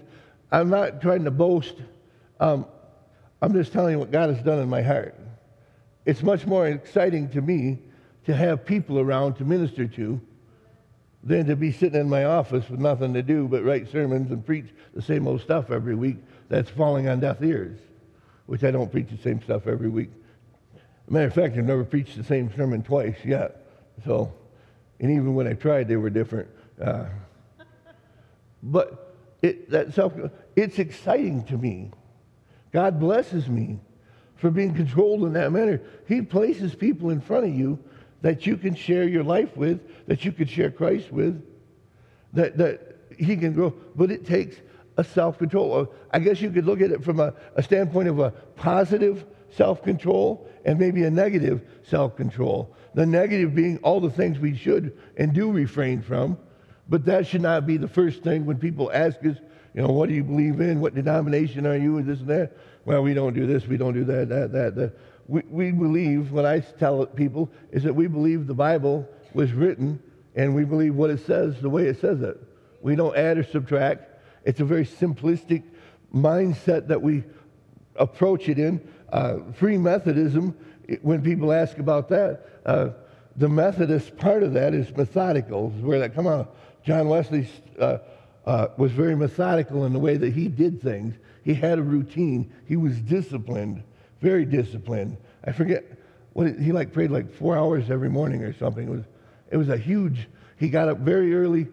I'm 0.50 0.70
not 0.70 1.00
trying 1.00 1.24
to 1.24 1.30
boast, 1.30 1.74
um, 2.40 2.66
I'm 3.40 3.52
just 3.52 3.72
telling 3.72 3.92
you 3.92 3.98
what 3.98 4.10
God 4.10 4.30
has 4.30 4.42
done 4.44 4.60
in 4.60 4.68
my 4.68 4.82
heart. 4.82 5.18
It's 6.06 6.22
much 6.22 6.46
more 6.46 6.68
exciting 6.68 7.28
to 7.30 7.40
me 7.40 7.78
to 8.26 8.34
have 8.34 8.64
people 8.64 9.00
around 9.00 9.34
to 9.34 9.44
minister 9.44 9.86
to 9.86 10.20
than 11.24 11.46
to 11.46 11.56
be 11.56 11.72
sitting 11.72 12.00
in 12.00 12.08
my 12.08 12.24
office 12.24 12.68
with 12.68 12.80
nothing 12.80 13.14
to 13.14 13.22
do 13.22 13.46
but 13.48 13.64
write 13.64 13.90
sermons 13.90 14.30
and 14.30 14.44
preach 14.44 14.66
the 14.94 15.02
same 15.02 15.26
old 15.26 15.40
stuff 15.40 15.70
every 15.70 15.94
week 15.94 16.16
that's 16.48 16.70
falling 16.70 17.08
on 17.08 17.20
deaf 17.20 17.42
ears, 17.42 17.78
which 18.46 18.64
I 18.64 18.70
don't 18.70 18.90
preach 18.90 19.08
the 19.10 19.22
same 19.22 19.42
stuff 19.42 19.66
every 19.66 19.88
week. 19.88 20.10
matter 21.08 21.26
of 21.26 21.34
fact, 21.34 21.56
I've 21.56 21.64
never 21.64 21.84
preached 21.84 22.16
the 22.16 22.24
same 22.24 22.54
sermon 22.54 22.82
twice 22.82 23.16
yet. 23.24 23.64
So, 24.04 24.32
and 25.00 25.10
even 25.10 25.34
when 25.34 25.46
I 25.46 25.54
tried, 25.54 25.88
they 25.88 25.96
were 25.96 26.10
different. 26.10 26.48
Uh, 26.80 27.06
but 28.62 29.16
it, 29.42 29.70
that 29.70 29.92
self, 29.92 30.12
it's 30.56 30.78
exciting 30.78 31.44
to 31.44 31.58
me. 31.58 31.90
God 32.72 33.00
blesses 33.00 33.48
me 33.48 33.80
for 34.36 34.50
being 34.50 34.74
controlled 34.74 35.24
in 35.24 35.32
that 35.34 35.52
manner. 35.52 35.80
He 36.06 36.22
places 36.22 36.74
people 36.74 37.10
in 37.10 37.20
front 37.20 37.46
of 37.46 37.54
you 37.54 37.78
that 38.22 38.46
you 38.46 38.56
can 38.56 38.74
share 38.74 39.04
your 39.04 39.24
life 39.24 39.56
with, 39.56 39.80
that 40.06 40.24
you 40.24 40.32
can 40.32 40.46
share 40.46 40.70
Christ 40.70 41.12
with, 41.12 41.44
that, 42.32 42.56
that 42.56 42.96
he 43.18 43.36
can 43.36 43.52
grow. 43.52 43.74
But 43.94 44.10
it 44.10 44.24
takes 44.24 44.56
a 44.96 45.04
self 45.04 45.38
control. 45.38 45.92
I 46.12 46.18
guess 46.18 46.40
you 46.40 46.50
could 46.50 46.64
look 46.64 46.80
at 46.80 46.90
it 46.90 47.02
from 47.02 47.20
a, 47.20 47.34
a 47.56 47.62
standpoint 47.62 48.08
of 48.08 48.20
a 48.20 48.30
positive 48.30 49.24
self 49.50 49.82
control 49.82 50.48
and 50.64 50.78
maybe 50.78 51.04
a 51.04 51.10
negative 51.10 51.62
self 51.82 52.16
control. 52.16 52.74
The 52.94 53.06
negative 53.06 53.54
being 53.54 53.78
all 53.78 54.00
the 54.00 54.10
things 54.10 54.38
we 54.38 54.56
should 54.56 54.96
and 55.16 55.32
do 55.32 55.50
refrain 55.50 56.02
from. 56.02 56.38
But 56.92 57.06
that 57.06 57.26
should 57.26 57.40
not 57.40 57.66
be 57.66 57.78
the 57.78 57.88
first 57.88 58.22
thing 58.22 58.44
when 58.44 58.58
people 58.58 58.90
ask 58.92 59.16
us, 59.24 59.38
you 59.72 59.80
know, 59.80 59.88
what 59.88 60.10
do 60.10 60.14
you 60.14 60.22
believe 60.22 60.60
in? 60.60 60.78
What 60.78 60.94
denomination 60.94 61.66
are 61.66 61.74
you? 61.74 61.96
And 61.96 62.06
this 62.06 62.18
and 62.18 62.28
that. 62.28 62.54
Well, 62.84 63.02
we 63.02 63.14
don't 63.14 63.32
do 63.32 63.46
this, 63.46 63.66
we 63.66 63.78
don't 63.78 63.94
do 63.94 64.04
that, 64.04 64.28
that, 64.28 64.52
that, 64.52 64.74
that 64.76 64.98
we, 65.26 65.40
we 65.48 65.72
believe, 65.72 66.32
what 66.32 66.44
I 66.44 66.60
tell 66.60 67.06
people, 67.06 67.50
is 67.70 67.82
that 67.84 67.94
we 67.94 68.08
believe 68.08 68.46
the 68.46 68.52
Bible 68.52 69.08
was 69.32 69.52
written 69.52 70.02
and 70.34 70.54
we 70.54 70.66
believe 70.66 70.94
what 70.94 71.08
it 71.08 71.24
says 71.24 71.58
the 71.62 71.70
way 71.70 71.86
it 71.86 71.98
says 71.98 72.20
it. 72.20 72.38
We 72.82 72.94
don't 72.94 73.16
add 73.16 73.38
or 73.38 73.44
subtract. 73.44 74.22
It's 74.44 74.60
a 74.60 74.64
very 74.66 74.84
simplistic 74.84 75.62
mindset 76.14 76.88
that 76.88 77.00
we 77.00 77.24
approach 77.96 78.50
it 78.50 78.58
in. 78.58 78.86
Uh, 79.10 79.38
free 79.54 79.78
Methodism, 79.78 80.54
when 81.00 81.22
people 81.22 81.52
ask 81.52 81.78
about 81.78 82.10
that, 82.10 82.50
uh, 82.66 82.90
the 83.36 83.48
Methodist 83.48 84.14
part 84.18 84.42
of 84.42 84.52
that 84.52 84.74
is 84.74 84.94
methodical, 84.94 85.70
where 85.70 85.98
that 85.98 86.14
come 86.14 86.26
on. 86.26 86.46
John 86.84 87.08
Wesley 87.08 87.48
uh, 87.78 87.98
uh, 88.44 88.68
was 88.76 88.92
very 88.92 89.14
methodical 89.14 89.84
in 89.86 89.92
the 89.92 89.98
way 89.98 90.16
that 90.16 90.32
he 90.32 90.48
did 90.48 90.82
things. 90.82 91.14
He 91.44 91.54
had 91.54 91.78
a 91.78 91.82
routine. 91.82 92.52
He 92.66 92.76
was 92.76 92.98
disciplined 92.98 93.82
very 94.22 94.44
disciplined. 94.44 95.18
I 95.44 95.52
forget 95.52 95.84
what 96.32 96.58
he 96.58 96.72
like 96.72 96.92
prayed 96.92 97.10
like 97.10 97.34
four 97.34 97.58
hours 97.58 97.90
every 97.90 98.08
morning 98.08 98.42
or 98.42 98.54
something. 98.54 98.86
It 98.86 98.90
was 98.90 99.04
it 99.50 99.56
was 99.58 99.68
a 99.68 99.76
huge. 99.76 100.28
He 100.56 100.70
got 100.70 100.88
up 100.88 100.98
very 100.98 101.34
early, 101.34 101.66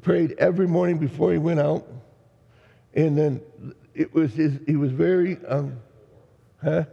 prayed 0.00 0.36
every 0.38 0.68
morning 0.68 0.98
before 0.98 1.32
he 1.32 1.38
went 1.38 1.60
out, 1.60 1.84
and 2.94 3.18
then 3.18 3.42
it 3.94 4.14
was 4.14 4.32
his. 4.32 4.58
He 4.66 4.76
was 4.76 4.92
very 4.92 5.36
um, 5.46 5.78
huh. 6.62 6.84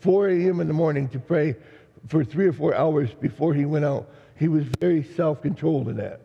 4 0.00 0.28
a.m. 0.28 0.60
in 0.60 0.68
the 0.68 0.74
morning 0.74 1.08
to 1.08 1.18
pray 1.18 1.56
for 2.06 2.24
three 2.24 2.46
or 2.46 2.52
four 2.52 2.72
hours 2.72 3.10
before 3.14 3.52
he 3.52 3.64
went 3.64 3.84
out. 3.84 4.08
He 4.36 4.46
was 4.46 4.64
very 4.78 5.02
self-controlled 5.02 5.88
in 5.88 5.96
that. 5.96 6.20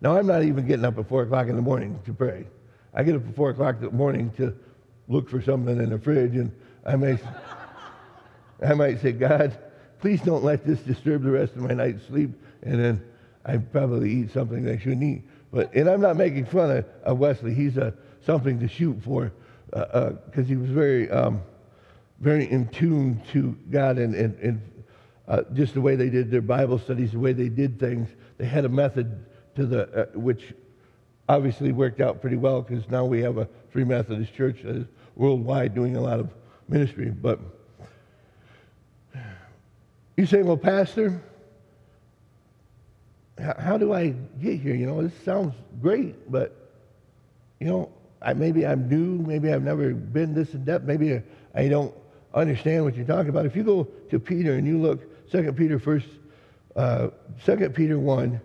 Now 0.00 0.16
I'm 0.16 0.26
not 0.26 0.42
even 0.44 0.66
getting 0.66 0.84
up 0.84 0.98
at 0.98 1.08
four 1.08 1.22
o'clock 1.22 1.48
in 1.48 1.56
the 1.56 1.62
morning 1.62 1.98
to 2.04 2.12
pray. 2.12 2.46
I 2.94 3.02
get 3.02 3.16
up 3.16 3.26
at 3.28 3.34
four 3.34 3.50
o'clock 3.50 3.76
in 3.76 3.86
the 3.86 3.90
morning 3.90 4.30
to 4.36 4.56
look 5.08 5.28
for 5.28 5.42
something 5.42 5.78
in 5.78 5.90
the 5.90 5.98
fridge 5.98 6.36
and 6.36 6.52
I 6.84 6.96
may, 6.96 7.18
I 8.64 8.74
might 8.74 9.00
say, 9.00 9.12
God, 9.12 9.58
please 10.00 10.20
don't 10.22 10.44
let 10.44 10.64
this 10.64 10.80
disturb 10.80 11.22
the 11.22 11.30
rest 11.30 11.54
of 11.54 11.62
my 11.62 11.74
night's 11.74 12.06
sleep. 12.06 12.30
And 12.62 12.82
then 12.82 13.04
I 13.44 13.56
probably 13.58 14.10
eat 14.10 14.32
something 14.32 14.68
I 14.68 14.78
shouldn't 14.78 15.02
eat. 15.02 15.22
But, 15.52 15.74
and 15.74 15.88
I'm 15.88 16.00
not 16.00 16.16
making 16.16 16.46
fun 16.46 16.70
of, 16.70 16.86
of 17.02 17.18
Wesley. 17.18 17.54
He's 17.54 17.76
a, 17.76 17.94
something 18.24 18.58
to 18.60 18.68
shoot 18.68 19.02
for 19.02 19.32
because 19.70 20.16
uh, 20.36 20.40
uh, 20.40 20.42
he 20.42 20.56
was 20.56 20.70
very, 20.70 21.10
um, 21.10 21.42
very 22.20 22.50
in 22.50 22.68
tune 22.68 23.20
to 23.32 23.56
God 23.70 23.98
and, 23.98 24.14
and, 24.14 24.38
and 24.38 24.60
uh, 25.26 25.42
just 25.52 25.74
the 25.74 25.80
way 25.80 25.94
they 25.94 26.08
did 26.08 26.30
their 26.30 26.40
Bible 26.40 26.78
studies, 26.78 27.12
the 27.12 27.18
way 27.18 27.32
they 27.32 27.48
did 27.48 27.78
things. 27.78 28.08
They 28.38 28.46
had 28.46 28.64
a 28.64 28.68
method 28.68 29.26
to 29.58 29.66
the, 29.66 30.02
uh, 30.02 30.18
which 30.18 30.54
obviously 31.28 31.72
worked 31.72 32.00
out 32.00 32.20
pretty 32.20 32.36
well 32.36 32.62
because 32.62 32.88
now 32.88 33.04
we 33.04 33.20
have 33.20 33.38
a 33.38 33.48
Free 33.70 33.82
Methodist 33.82 34.32
Church 34.32 34.62
that 34.62 34.76
is 34.76 34.86
worldwide 35.16 35.74
doing 35.74 35.96
a 35.96 36.00
lot 36.00 36.20
of 36.20 36.30
ministry. 36.68 37.10
But 37.10 37.40
you 40.16 40.26
say, 40.26 40.42
well, 40.42 40.56
Pastor, 40.56 41.20
how 43.58 43.76
do 43.76 43.92
I 43.92 44.14
get 44.40 44.60
here? 44.60 44.76
You 44.76 44.86
know, 44.86 45.02
this 45.02 45.12
sounds 45.24 45.54
great, 45.82 46.30
but, 46.30 46.54
you 47.58 47.66
know, 47.66 47.90
I, 48.22 48.34
maybe 48.34 48.64
I'm 48.64 48.88
new. 48.88 49.18
Maybe 49.26 49.52
I've 49.52 49.64
never 49.64 49.92
been 49.92 50.34
this 50.34 50.54
in 50.54 50.64
depth. 50.64 50.84
Maybe 50.84 51.20
I 51.52 51.68
don't 51.68 51.92
understand 52.32 52.84
what 52.84 52.94
you're 52.94 53.06
talking 53.06 53.30
about. 53.30 53.44
If 53.44 53.56
you 53.56 53.64
go 53.64 53.88
to 54.10 54.20
Peter 54.20 54.54
and 54.54 54.66
you 54.66 54.78
look, 54.78 55.30
2 55.32 55.52
Peter 55.52 55.80
first, 55.80 56.06
uh, 56.76 57.08
2 57.44 57.70
Peter 57.70 57.98
1, 57.98 58.40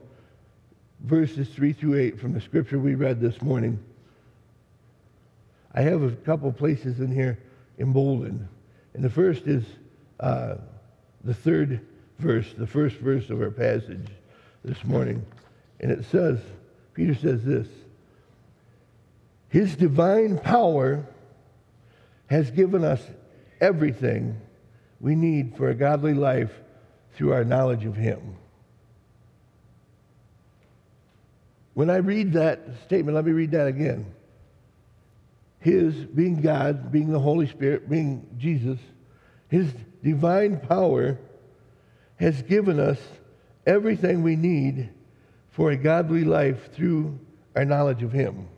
verses 1.03 1.49
3 1.49 1.73
through 1.73 1.99
8 1.99 2.19
from 2.19 2.33
the 2.33 2.41
scripture 2.41 2.79
we 2.79 2.95
read 2.95 3.19
this 3.19 3.41
morning. 3.41 3.77
I 5.73 5.81
have 5.81 6.01
a 6.01 6.11
couple 6.11 6.51
places 6.51 6.99
in 6.99 7.13
here 7.13 7.39
emboldened. 7.77 8.47
And 8.93 9.03
the 9.03 9.09
first 9.09 9.47
is 9.47 9.65
uh, 10.19 10.55
the 11.23 11.33
third 11.33 11.81
verse, 12.19 12.53
the 12.57 12.67
first 12.67 12.95
verse 12.97 13.29
of 13.29 13.41
our 13.41 13.51
passage 13.51 14.07
this 14.63 14.83
morning. 14.85 15.25
And 15.79 15.91
it 15.91 16.05
says, 16.05 16.39
Peter 16.93 17.15
says 17.15 17.43
this 17.43 17.67
His 19.49 19.75
divine 19.75 20.37
power 20.37 21.05
has 22.27 22.49
given 22.51 22.83
us 22.83 23.01
everything 23.59 24.39
we 25.01 25.15
need 25.15 25.57
for 25.57 25.69
a 25.69 25.75
godly 25.75 26.13
life 26.13 26.51
through 27.15 27.33
our 27.33 27.43
knowledge 27.43 27.83
of 27.85 27.95
Him. 27.95 28.37
When 31.73 31.89
I 31.89 31.97
read 31.97 32.33
that 32.33 32.61
statement, 32.85 33.15
let 33.15 33.25
me 33.25 33.31
read 33.31 33.51
that 33.51 33.67
again 33.67 34.13
his 35.63 35.95
being 35.95 36.41
God, 36.41 36.91
being 36.91 37.09
the 37.09 37.19
Holy 37.19 37.47
Spirit, 37.47 37.89
being 37.89 38.27
Jesus, 38.37 38.77
his 39.47 39.73
divine 40.03 40.59
power 40.59 41.17
has 42.17 42.41
given 42.41 42.81
us 42.81 42.99
everything 43.65 44.23
we 44.23 44.35
need 44.35 44.89
for 45.51 45.71
a 45.71 45.77
godly 45.77 46.25
life 46.25 46.73
through 46.73 47.17
our 47.55 47.63
knowledge 47.63 48.03
of 48.03 48.11
him. 48.11 48.49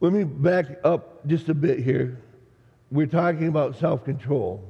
Let 0.00 0.12
me 0.12 0.24
back 0.24 0.66
up 0.84 1.26
just 1.26 1.48
a 1.48 1.54
bit 1.54 1.78
here. 1.78 2.20
We're 2.90 3.06
talking 3.06 3.48
about 3.48 3.78
self 3.78 4.04
control 4.04 4.62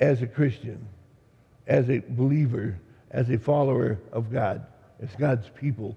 as 0.00 0.22
a 0.22 0.26
Christian, 0.26 0.88
as 1.68 1.88
a 1.88 2.00
believer, 2.00 2.80
as 3.10 3.30
a 3.30 3.38
follower 3.38 3.98
of 4.12 4.32
God, 4.32 4.66
as 5.02 5.08
God's 5.16 5.48
people. 5.50 5.96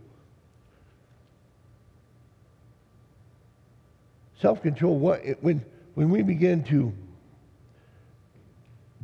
Self 4.39 4.61
control, 4.61 4.97
what, 4.97 5.21
when, 5.41 5.63
when 5.93 6.09
we 6.09 6.23
begin 6.23 6.63
to 6.65 6.93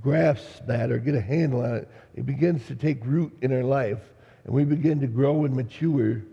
grasp 0.01 0.65
that 0.67 0.91
or 0.91 0.97
get 0.97 1.15
a 1.15 1.21
handle 1.21 1.61
on 1.61 1.75
it, 1.75 1.89
it 2.15 2.25
begins 2.25 2.65
to 2.67 2.75
take 2.75 3.05
root 3.05 3.37
in 3.41 3.53
our 3.53 3.63
life 3.63 3.99
and 4.45 4.55
we 4.55 4.63
begin 4.63 5.01
to 5.01 5.07
grow 5.07 5.45
and 5.45 5.55
mature. 5.55 6.23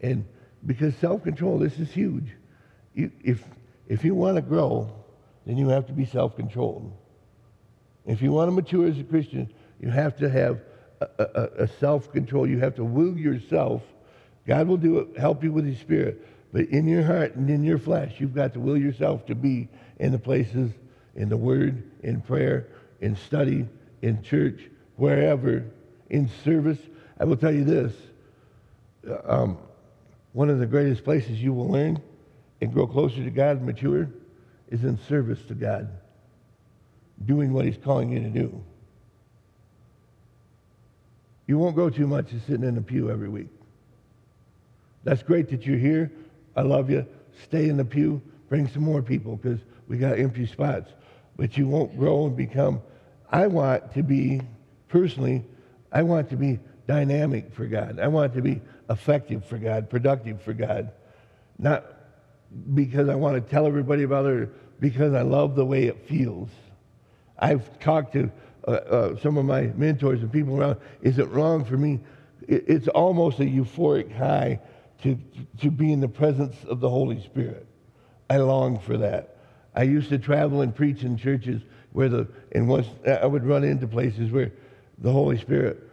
And 0.00 0.24
because 0.64 0.94
self 0.96 1.24
control, 1.24 1.58
this 1.58 1.78
is 1.78 1.90
huge. 1.90 2.28
You, 2.94 3.10
if, 3.24 3.42
if 3.88 4.04
you 4.04 4.14
want 4.14 4.36
to 4.36 4.42
grow, 4.42 4.92
then 5.46 5.56
you 5.56 5.68
have 5.68 5.86
to 5.86 5.92
be 5.92 6.04
self 6.04 6.36
controlled. 6.36 6.92
If 8.06 8.22
you 8.22 8.30
want 8.30 8.48
to 8.48 8.52
mature 8.52 8.86
as 8.86 8.98
a 8.98 9.04
Christian, 9.04 9.52
you 9.80 9.88
have 9.88 10.18
to 10.18 10.28
have 10.28 10.60
a, 11.00 11.06
a, 11.18 11.48
a 11.64 11.68
self 11.68 12.12
control. 12.12 12.46
You 12.46 12.58
have 12.60 12.74
to 12.76 12.84
will 12.84 13.16
yourself. 13.16 13.82
God 14.46 14.68
will 14.68 14.76
do 14.76 14.98
it, 14.98 15.18
help 15.18 15.44
you 15.44 15.52
with 15.52 15.64
His 15.64 15.78
Spirit. 15.78 16.26
But 16.52 16.66
in 16.66 16.88
your 16.88 17.04
heart 17.04 17.36
and 17.36 17.48
in 17.48 17.62
your 17.62 17.78
flesh, 17.78 18.14
you've 18.18 18.34
got 18.34 18.54
to 18.54 18.60
will 18.60 18.76
yourself 18.76 19.26
to 19.26 19.34
be 19.34 19.68
in 19.98 20.12
the 20.12 20.18
places, 20.18 20.72
in 21.14 21.28
the 21.28 21.36
Word, 21.36 21.82
in 22.02 22.20
prayer, 22.20 22.68
in 23.00 23.14
study, 23.14 23.68
in 24.02 24.22
church, 24.22 24.60
wherever, 24.96 25.64
in 26.08 26.28
service. 26.44 26.78
I 27.18 27.24
will 27.24 27.36
tell 27.36 27.52
you 27.54 27.64
this 27.64 27.94
um, 29.24 29.58
one 30.32 30.50
of 30.50 30.58
the 30.58 30.66
greatest 30.66 31.04
places 31.04 31.42
you 31.42 31.52
will 31.52 31.68
learn 31.68 32.00
and 32.60 32.72
grow 32.72 32.86
closer 32.86 33.22
to 33.22 33.30
God 33.30 33.58
and 33.58 33.66
mature 33.66 34.08
is 34.68 34.84
in 34.84 34.98
service 35.08 35.40
to 35.48 35.54
God, 35.54 35.88
doing 37.24 37.52
what 37.52 37.64
He's 37.64 37.78
calling 37.78 38.10
you 38.10 38.20
to 38.20 38.28
do. 38.30 38.62
You 41.50 41.58
won't 41.58 41.74
grow 41.74 41.90
too 41.90 42.06
much 42.06 42.28
just 42.28 42.46
sitting 42.46 42.62
in 42.62 42.76
a 42.76 42.80
pew 42.80 43.10
every 43.10 43.28
week. 43.28 43.48
That's 45.02 45.24
great 45.24 45.48
that 45.48 45.66
you're 45.66 45.78
here. 45.78 46.12
I 46.54 46.62
love 46.62 46.90
you. 46.90 47.04
Stay 47.42 47.68
in 47.68 47.76
the 47.76 47.84
pew. 47.84 48.22
Bring 48.48 48.68
some 48.68 48.84
more 48.84 49.02
people 49.02 49.34
because 49.34 49.58
we 49.88 49.98
got 49.98 50.16
empty 50.16 50.46
spots. 50.46 50.92
But 51.36 51.58
you 51.58 51.66
won't 51.66 51.98
grow 51.98 52.26
and 52.26 52.36
become. 52.36 52.80
I 53.32 53.48
want 53.48 53.94
to 53.94 54.04
be, 54.04 54.42
personally, 54.86 55.44
I 55.90 56.04
want 56.04 56.30
to 56.30 56.36
be 56.36 56.60
dynamic 56.86 57.52
for 57.52 57.66
God. 57.66 57.98
I 57.98 58.06
want 58.06 58.32
to 58.34 58.42
be 58.42 58.60
effective 58.88 59.44
for 59.44 59.58
God, 59.58 59.90
productive 59.90 60.40
for 60.42 60.52
God. 60.52 60.92
Not 61.58 61.84
because 62.76 63.08
I 63.08 63.16
want 63.16 63.34
to 63.34 63.50
tell 63.50 63.66
everybody 63.66 64.04
about 64.04 64.26
it, 64.26 64.80
because 64.80 65.14
I 65.14 65.22
love 65.22 65.56
the 65.56 65.66
way 65.66 65.86
it 65.86 66.06
feels. 66.06 66.48
I've 67.36 67.80
talked 67.80 68.12
to 68.12 68.30
uh, 68.66 68.70
uh, 68.70 69.16
some 69.20 69.36
of 69.36 69.44
my 69.44 69.62
mentors 69.76 70.20
and 70.20 70.32
people 70.32 70.60
around. 70.60 70.76
Is 71.02 71.18
it 71.18 71.28
wrong 71.28 71.64
for 71.64 71.76
me? 71.76 72.00
It, 72.46 72.64
it's 72.66 72.88
almost 72.88 73.40
a 73.40 73.44
euphoric 73.44 74.14
high 74.16 74.60
to, 75.02 75.18
to 75.60 75.70
be 75.70 75.92
in 75.92 76.00
the 76.00 76.08
presence 76.08 76.56
of 76.64 76.80
the 76.80 76.88
Holy 76.88 77.20
Spirit. 77.22 77.66
I 78.28 78.36
long 78.38 78.78
for 78.78 78.96
that. 78.98 79.36
I 79.74 79.84
used 79.84 80.08
to 80.10 80.18
travel 80.18 80.60
and 80.60 80.74
preach 80.74 81.02
in 81.02 81.16
churches 81.16 81.62
where 81.92 82.08
the, 82.08 82.28
and 82.52 82.68
once 82.68 82.86
I 83.06 83.26
would 83.26 83.44
run 83.44 83.64
into 83.64 83.86
places 83.86 84.30
where 84.30 84.52
the 84.98 85.12
Holy 85.12 85.38
Spirit 85.38 85.90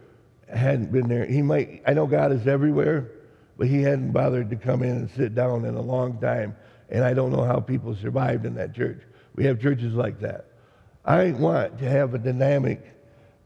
hadn't 0.48 0.92
been 0.92 1.08
there. 1.08 1.26
He 1.26 1.42
might, 1.42 1.82
I 1.86 1.94
know 1.94 2.06
God 2.06 2.32
is 2.32 2.46
everywhere, 2.46 3.10
but 3.56 3.66
he 3.66 3.82
hadn't 3.82 4.12
bothered 4.12 4.50
to 4.50 4.56
come 4.56 4.82
in 4.82 4.90
and 4.90 5.10
sit 5.10 5.34
down 5.34 5.64
in 5.64 5.74
a 5.74 5.80
long 5.80 6.20
time. 6.20 6.56
And 6.88 7.04
I 7.04 7.12
don't 7.12 7.32
know 7.32 7.44
how 7.44 7.60
people 7.60 7.94
survived 7.96 8.46
in 8.46 8.54
that 8.54 8.74
church. 8.74 9.00
We 9.34 9.44
have 9.44 9.60
churches 9.60 9.94
like 9.94 10.20
that. 10.20 10.46
I 11.04 11.30
want 11.32 11.78
to 11.78 11.88
have 11.88 12.14
a 12.14 12.18
dynamic 12.18 12.80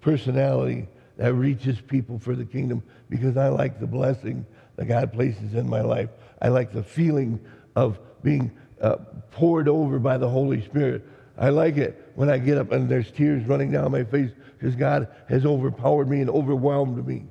personality 0.01 0.89
that 1.17 1.35
reaches 1.35 1.81
people 1.81 2.19
for 2.19 2.35
the 2.35 2.45
kingdom 2.45 2.83
because 3.09 3.37
I 3.37 3.49
like 3.49 3.79
the 3.79 3.87
blessing 3.87 4.45
that 4.77 4.87
God 4.87 5.13
places 5.13 5.55
in 5.55 5.69
my 5.69 5.83
life. 5.83 6.11
I 6.41 6.49
like 6.49 6.73
the 6.73 6.83
feeling 6.83 7.41
of 7.77 7.99
being 8.23 8.51
uh, 8.81 8.97
poured 9.31 9.69
over 9.69 9.99
by 9.99 10.19
the 10.19 10.29
Holy 10.29 10.63
Spirit. 10.63 11.07
I 11.39 11.51
like 11.51 11.77
it 11.77 12.11
when 12.15 12.29
I 12.29 12.39
get 12.39 12.59
up 12.59 12.73
and 12.73 12.89
there's 12.89 13.11
tears 13.11 13.47
running 13.47 13.71
down 13.71 13.91
my 13.93 14.05
face 14.05 14.31
because 14.59 14.75
God 14.75 15.09
has 15.29 15.47
overpowered 15.47 16.09
me 16.09 16.21
and 16.21 16.31
overwhelmed 16.31 17.07
me 17.07 17.25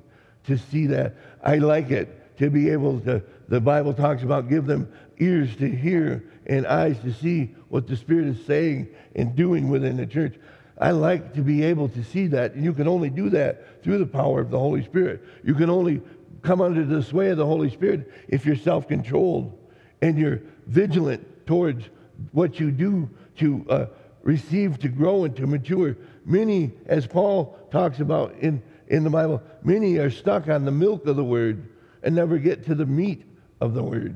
to 0.46 0.56
see 0.56 0.86
that. 0.88 1.14
I 1.42 1.56
like 1.56 1.90
it 1.90 2.38
to 2.38 2.50
be 2.50 2.70
able 2.70 3.00
to, 3.00 3.22
the 3.48 3.60
Bible 3.60 3.94
talks 3.94 4.22
about 4.22 4.48
give 4.48 4.66
them 4.66 4.92
ears 5.18 5.54
to 5.56 5.68
hear 5.68 6.24
and 6.46 6.66
eyes 6.66 6.98
to 7.00 7.12
see 7.12 7.54
what 7.68 7.86
the 7.86 7.96
Spirit 7.96 8.26
is 8.26 8.44
saying 8.46 8.88
and 9.14 9.36
doing 9.36 9.68
within 9.68 9.96
the 9.96 10.06
church. 10.06 10.34
I 10.78 10.90
like 10.90 11.34
to 11.34 11.42
be 11.42 11.62
able 11.62 11.88
to 11.90 12.02
see 12.02 12.26
that, 12.28 12.54
and 12.54 12.64
you 12.64 12.72
can 12.72 12.88
only 12.88 13.10
do 13.10 13.30
that 13.30 13.82
through 13.82 13.98
the 13.98 14.06
power 14.06 14.40
of 14.40 14.50
the 14.50 14.58
Holy 14.58 14.82
Spirit. 14.82 15.22
You 15.44 15.54
can 15.54 15.70
only 15.70 16.00
come 16.42 16.60
under 16.60 16.84
the 16.84 17.02
sway 17.02 17.30
of 17.30 17.36
the 17.36 17.46
Holy 17.46 17.70
Spirit 17.70 18.10
if 18.28 18.44
you're 18.44 18.56
self 18.56 18.88
controlled 18.88 19.56
and 20.00 20.18
you're 20.18 20.40
vigilant 20.66 21.46
towards 21.46 21.88
what 22.32 22.58
you 22.58 22.70
do 22.70 23.08
to 23.36 23.64
uh, 23.68 23.86
receive, 24.22 24.78
to 24.80 24.88
grow, 24.88 25.24
and 25.24 25.36
to 25.36 25.46
mature. 25.46 25.96
Many, 26.24 26.72
as 26.86 27.06
Paul 27.06 27.58
talks 27.70 28.00
about 28.00 28.34
in, 28.40 28.62
in 28.88 29.04
the 29.04 29.10
Bible, 29.10 29.42
many 29.62 29.98
are 29.98 30.10
stuck 30.10 30.48
on 30.48 30.64
the 30.64 30.70
milk 30.70 31.06
of 31.06 31.16
the 31.16 31.24
word 31.24 31.68
and 32.02 32.14
never 32.14 32.38
get 32.38 32.64
to 32.66 32.74
the 32.74 32.86
meat 32.86 33.24
of 33.60 33.74
the 33.74 33.82
word. 33.82 34.14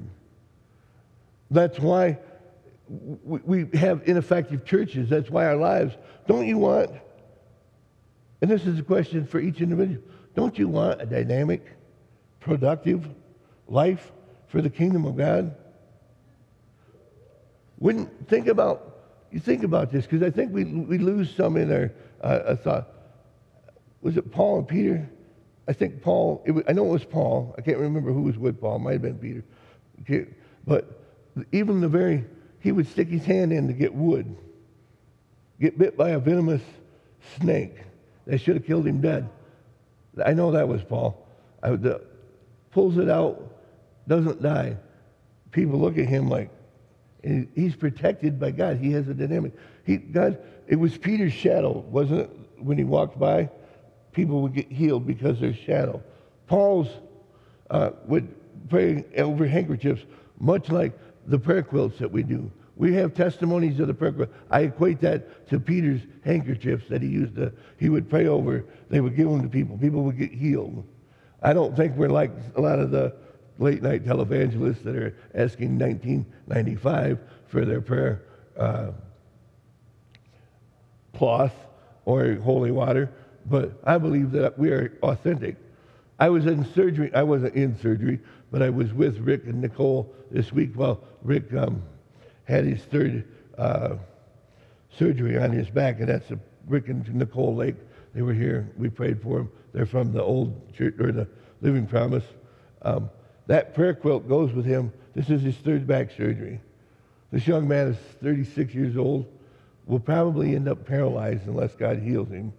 That's 1.50 1.78
why 1.78 2.18
we 2.88 3.66
have 3.74 4.02
ineffective 4.06 4.64
churches. 4.64 5.08
That's 5.08 5.30
why 5.30 5.46
our 5.46 5.56
lives. 5.56 5.96
Don't 6.26 6.46
you 6.46 6.58
want, 6.58 6.90
and 8.40 8.50
this 8.50 8.66
is 8.66 8.78
a 8.78 8.82
question 8.82 9.26
for 9.26 9.40
each 9.40 9.60
individual, 9.60 10.02
don't 10.34 10.58
you 10.58 10.68
want 10.68 11.00
a 11.00 11.06
dynamic, 11.06 11.64
productive 12.40 13.08
life 13.68 14.12
for 14.48 14.60
the 14.60 14.70
kingdom 14.70 15.04
of 15.04 15.16
God? 15.16 15.54
Wouldn't 17.78 18.28
think 18.28 18.46
about 18.46 18.94
you 19.30 19.40
think 19.40 19.64
about 19.64 19.90
this 19.90 20.06
because 20.06 20.22
I 20.22 20.30
think 20.30 20.52
we 20.52 20.64
we 20.64 20.98
lose 20.98 21.34
some 21.34 21.56
in 21.56 21.72
our 21.72 21.92
uh, 22.22 22.56
thought. 22.56 22.88
Was 24.00 24.16
it 24.16 24.30
Paul 24.30 24.58
and 24.58 24.68
Peter? 24.68 25.08
I 25.68 25.72
think 25.72 26.00
Paul. 26.00 26.42
Was, 26.46 26.64
I 26.68 26.72
know 26.72 26.86
it 26.86 26.92
was 26.92 27.04
Paul. 27.04 27.54
I 27.58 27.60
can't 27.60 27.78
remember 27.78 28.12
who 28.12 28.22
was 28.22 28.38
with 28.38 28.60
Paul. 28.60 28.76
It 28.76 28.80
might 28.80 28.92
have 28.92 29.02
been 29.02 29.44
Peter. 30.04 30.28
But 30.66 30.95
even 31.52 31.80
the 31.80 31.88
very 31.88 32.24
he 32.60 32.72
would 32.72 32.88
stick 32.88 33.08
his 33.08 33.24
hand 33.24 33.52
in 33.52 33.68
to 33.68 33.72
get 33.72 33.94
wood, 33.94 34.36
get 35.60 35.78
bit 35.78 35.96
by 35.96 36.10
a 36.10 36.18
venomous 36.18 36.62
snake 37.38 37.76
that 38.26 38.40
should 38.40 38.56
have 38.56 38.66
killed 38.66 38.86
him 38.86 39.00
dead. 39.00 39.28
I 40.24 40.32
know 40.32 40.50
that 40.52 40.66
was 40.66 40.82
Paul. 40.82 41.26
I, 41.62 41.70
the, 41.70 42.02
pulls 42.70 42.98
it 42.98 43.08
out, 43.08 43.54
doesn't 44.08 44.42
die. 44.42 44.76
People 45.52 45.78
look 45.78 45.98
at 45.98 46.06
him 46.06 46.28
like, 46.28 46.50
he's 47.54 47.76
protected 47.76 48.38
by 48.38 48.50
God. 48.50 48.78
He 48.78 48.92
has 48.92 49.08
a 49.08 49.14
dynamic. 49.14 49.52
He, 49.84 49.96
God, 49.96 50.38
it 50.66 50.76
was 50.76 50.96
Peter's 50.96 51.32
shadow, 51.32 51.84
wasn't 51.88 52.20
it? 52.22 52.30
When 52.58 52.78
he 52.78 52.84
walked 52.84 53.18
by, 53.18 53.50
people 54.12 54.42
would 54.42 54.54
get 54.54 54.72
healed 54.72 55.06
because 55.06 55.38
there's 55.38 55.56
shadow. 55.56 56.02
Paul's 56.46 56.88
uh, 57.70 57.90
would 58.06 58.34
pray 58.68 59.04
over 59.18 59.46
handkerchiefs, 59.46 60.02
much 60.40 60.70
like 60.70 60.98
the 61.26 61.38
prayer 61.38 61.62
quilts 61.62 61.98
that 61.98 62.10
we 62.10 62.22
do. 62.22 62.50
We 62.76 62.94
have 62.94 63.14
testimonies 63.14 63.80
of 63.80 63.86
the 63.86 63.94
prayer 63.94 64.12
quilt. 64.12 64.30
I 64.50 64.60
equate 64.60 65.00
that 65.00 65.48
to 65.48 65.58
Peter's 65.58 66.02
handkerchiefs 66.24 66.88
that 66.88 67.02
he 67.02 67.08
used 67.08 67.36
to, 67.36 67.52
he 67.78 67.88
would 67.88 68.08
pray 68.08 68.26
over. 68.26 68.64
They 68.90 69.00
would 69.00 69.16
give 69.16 69.28
them 69.28 69.42
to 69.42 69.48
people. 69.48 69.78
People 69.78 70.02
would 70.02 70.18
get 70.18 70.30
healed. 70.30 70.84
I 71.42 71.52
don't 71.52 71.76
think 71.76 71.96
we're 71.96 72.08
like 72.08 72.32
a 72.54 72.60
lot 72.60 72.78
of 72.78 72.90
the 72.90 73.14
late 73.58 73.82
night 73.82 74.04
televangelists 74.04 74.82
that 74.82 74.94
are 74.94 75.16
asking 75.34 75.78
1995 75.78 77.18
for 77.46 77.64
their 77.64 77.80
prayer 77.80 78.22
uh, 78.58 78.90
cloth 81.14 81.54
or 82.04 82.34
holy 82.36 82.70
water, 82.70 83.10
but 83.46 83.72
I 83.84 83.98
believe 83.98 84.32
that 84.32 84.58
we 84.58 84.70
are 84.70 84.98
authentic. 85.02 85.56
I 86.18 86.28
was 86.28 86.46
in 86.46 86.64
surgery. 86.72 87.12
I 87.14 87.22
wasn't 87.22 87.54
in 87.54 87.78
surgery, 87.78 88.20
but 88.50 88.62
I 88.62 88.70
was 88.70 88.92
with 88.92 89.18
Rick 89.18 89.44
and 89.44 89.60
Nicole 89.60 90.12
this 90.30 90.52
week 90.52 90.72
while 90.74 91.02
Rick 91.26 91.52
um, 91.54 91.82
had 92.44 92.64
his 92.64 92.82
third 92.84 93.24
uh, 93.58 93.96
surgery 94.96 95.38
on 95.38 95.50
his 95.50 95.68
back, 95.68 95.98
and 95.98 96.08
that's 96.08 96.30
a 96.30 96.38
Rick 96.66 96.88
and 96.88 97.14
Nicole 97.14 97.54
Lake. 97.54 97.74
They 98.14 98.22
were 98.22 98.32
here. 98.32 98.72
We 98.78 98.88
prayed 98.88 99.20
for 99.20 99.40
him. 99.40 99.50
They're 99.72 99.86
from 99.86 100.12
the 100.12 100.22
old 100.22 100.72
church 100.74 100.94
or 101.00 101.12
the 101.12 101.28
Living 101.60 101.86
Promise. 101.86 102.24
Um, 102.82 103.10
that 103.46 103.74
prayer 103.74 103.94
quilt 103.94 104.28
goes 104.28 104.52
with 104.52 104.64
him. 104.64 104.92
This 105.14 105.28
is 105.28 105.42
his 105.42 105.56
third 105.56 105.86
back 105.86 106.10
surgery. 106.12 106.60
This 107.32 107.46
young 107.46 107.66
man 107.66 107.88
is 107.88 107.96
36 108.22 108.74
years 108.74 108.96
old. 108.96 109.26
Will 109.86 110.00
probably 110.00 110.54
end 110.54 110.68
up 110.68 110.86
paralyzed 110.86 111.46
unless 111.46 111.74
God 111.74 111.98
heals 111.98 112.28
him 112.28 112.52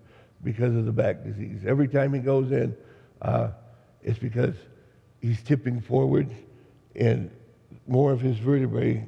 because 0.44 0.76
of 0.76 0.86
the 0.86 0.92
back 0.92 1.24
disease. 1.24 1.62
Every 1.66 1.88
time 1.88 2.14
he 2.14 2.20
goes 2.20 2.52
in, 2.52 2.76
uh, 3.22 3.50
it's 4.04 4.20
because 4.20 4.56
he's 5.22 5.42
tipping 5.42 5.82
forward 5.82 6.30
and 6.96 7.30
more 7.88 8.12
of 8.12 8.22
his 8.22 8.38
vertebrae, 8.38 9.08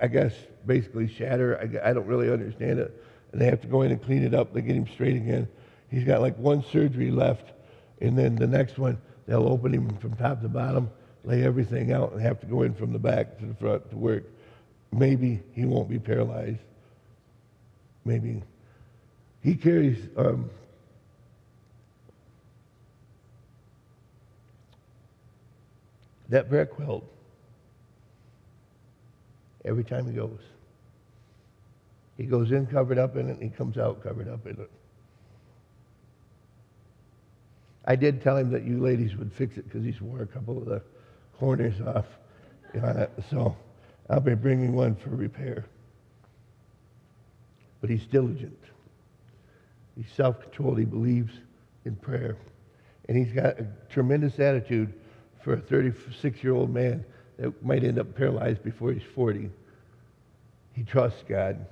I 0.00 0.06
guess, 0.06 0.34
basically 0.66 1.08
shatter. 1.08 1.58
I, 1.58 1.90
I 1.90 1.92
don't 1.92 2.06
really 2.06 2.30
understand 2.30 2.78
it. 2.78 3.02
And 3.32 3.40
they 3.40 3.46
have 3.46 3.60
to 3.62 3.66
go 3.66 3.82
in 3.82 3.90
and 3.90 4.02
clean 4.02 4.22
it 4.22 4.34
up. 4.34 4.52
They 4.52 4.60
get 4.60 4.76
him 4.76 4.86
straight 4.86 5.16
again. 5.16 5.48
He's 5.90 6.04
got 6.04 6.20
like 6.20 6.36
one 6.38 6.64
surgery 6.70 7.10
left, 7.10 7.52
and 8.00 8.18
then 8.18 8.36
the 8.36 8.46
next 8.46 8.78
one, 8.78 8.98
they'll 9.26 9.48
open 9.48 9.72
him 9.72 9.96
from 9.98 10.16
top 10.16 10.42
to 10.42 10.48
bottom, 10.48 10.90
lay 11.24 11.44
everything 11.44 11.92
out, 11.92 12.12
and 12.12 12.20
have 12.20 12.40
to 12.40 12.46
go 12.46 12.62
in 12.62 12.74
from 12.74 12.92
the 12.92 12.98
back 12.98 13.38
to 13.38 13.46
the 13.46 13.54
front 13.54 13.90
to 13.90 13.96
work. 13.96 14.24
Maybe 14.92 15.40
he 15.52 15.64
won't 15.64 15.88
be 15.88 15.98
paralyzed. 15.98 16.60
Maybe. 18.04 18.42
He 19.42 19.54
carries 19.54 19.98
um, 20.16 20.50
that 26.28 26.48
prayer 26.48 26.66
quilt 26.66 27.04
every 29.64 29.84
time 29.84 30.06
he 30.06 30.12
goes. 30.12 30.40
He 32.16 32.24
goes 32.24 32.52
in 32.52 32.66
covered 32.66 32.98
up 32.98 33.16
in 33.16 33.28
it, 33.28 33.32
and 33.32 33.42
he 33.42 33.48
comes 33.48 33.76
out 33.76 34.02
covered 34.02 34.28
up 34.28 34.46
in 34.46 34.52
it. 34.60 34.70
I 37.84 37.96
did 37.96 38.22
tell 38.22 38.36
him 38.36 38.50
that 38.52 38.64
you 38.64 38.78
ladies 38.80 39.16
would 39.16 39.32
fix 39.32 39.56
it 39.56 39.64
because 39.64 39.84
he's 39.84 40.00
wore 40.00 40.22
a 40.22 40.26
couple 40.26 40.56
of 40.56 40.64
the 40.64 40.82
corners 41.38 41.80
off 41.80 42.06
on 42.82 42.96
it. 42.96 43.10
So 43.30 43.56
I'll 44.08 44.20
be 44.20 44.34
bringing 44.34 44.74
one 44.74 44.94
for 44.94 45.10
repair. 45.10 45.64
But 47.80 47.90
he's 47.90 48.06
diligent. 48.06 48.58
He's 49.96 50.10
self 50.16 50.40
controlled. 50.40 50.78
He 50.78 50.84
believes 50.84 51.32
in 51.84 51.96
prayer. 51.96 52.36
And 53.08 53.18
he's 53.18 53.32
got 53.32 53.60
a 53.60 53.66
tremendous 53.90 54.38
attitude 54.38 54.92
for 55.42 55.54
a 55.54 55.60
36 55.60 56.42
year 56.42 56.54
old 56.54 56.72
man 56.72 57.04
that 57.38 57.64
might 57.64 57.84
end 57.84 57.98
up 57.98 58.14
paralyzed 58.14 58.62
before 58.62 58.92
he's 58.92 59.02
40. 59.14 59.50
He 60.72 60.82
trusts 60.82 61.22
God. 61.28 61.66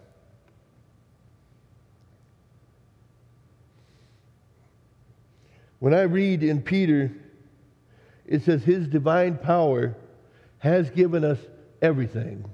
When 5.79 5.95
I 5.95 6.03
read 6.03 6.43
in 6.45 6.63
Peter, 6.63 7.11
it 8.27 8.45
says, 8.45 8.63
His 8.63 8.87
divine 8.87 9.37
power 9.37 9.97
has 10.59 10.89
given 10.91 11.25
us 11.25 11.39
everything. 11.81 12.49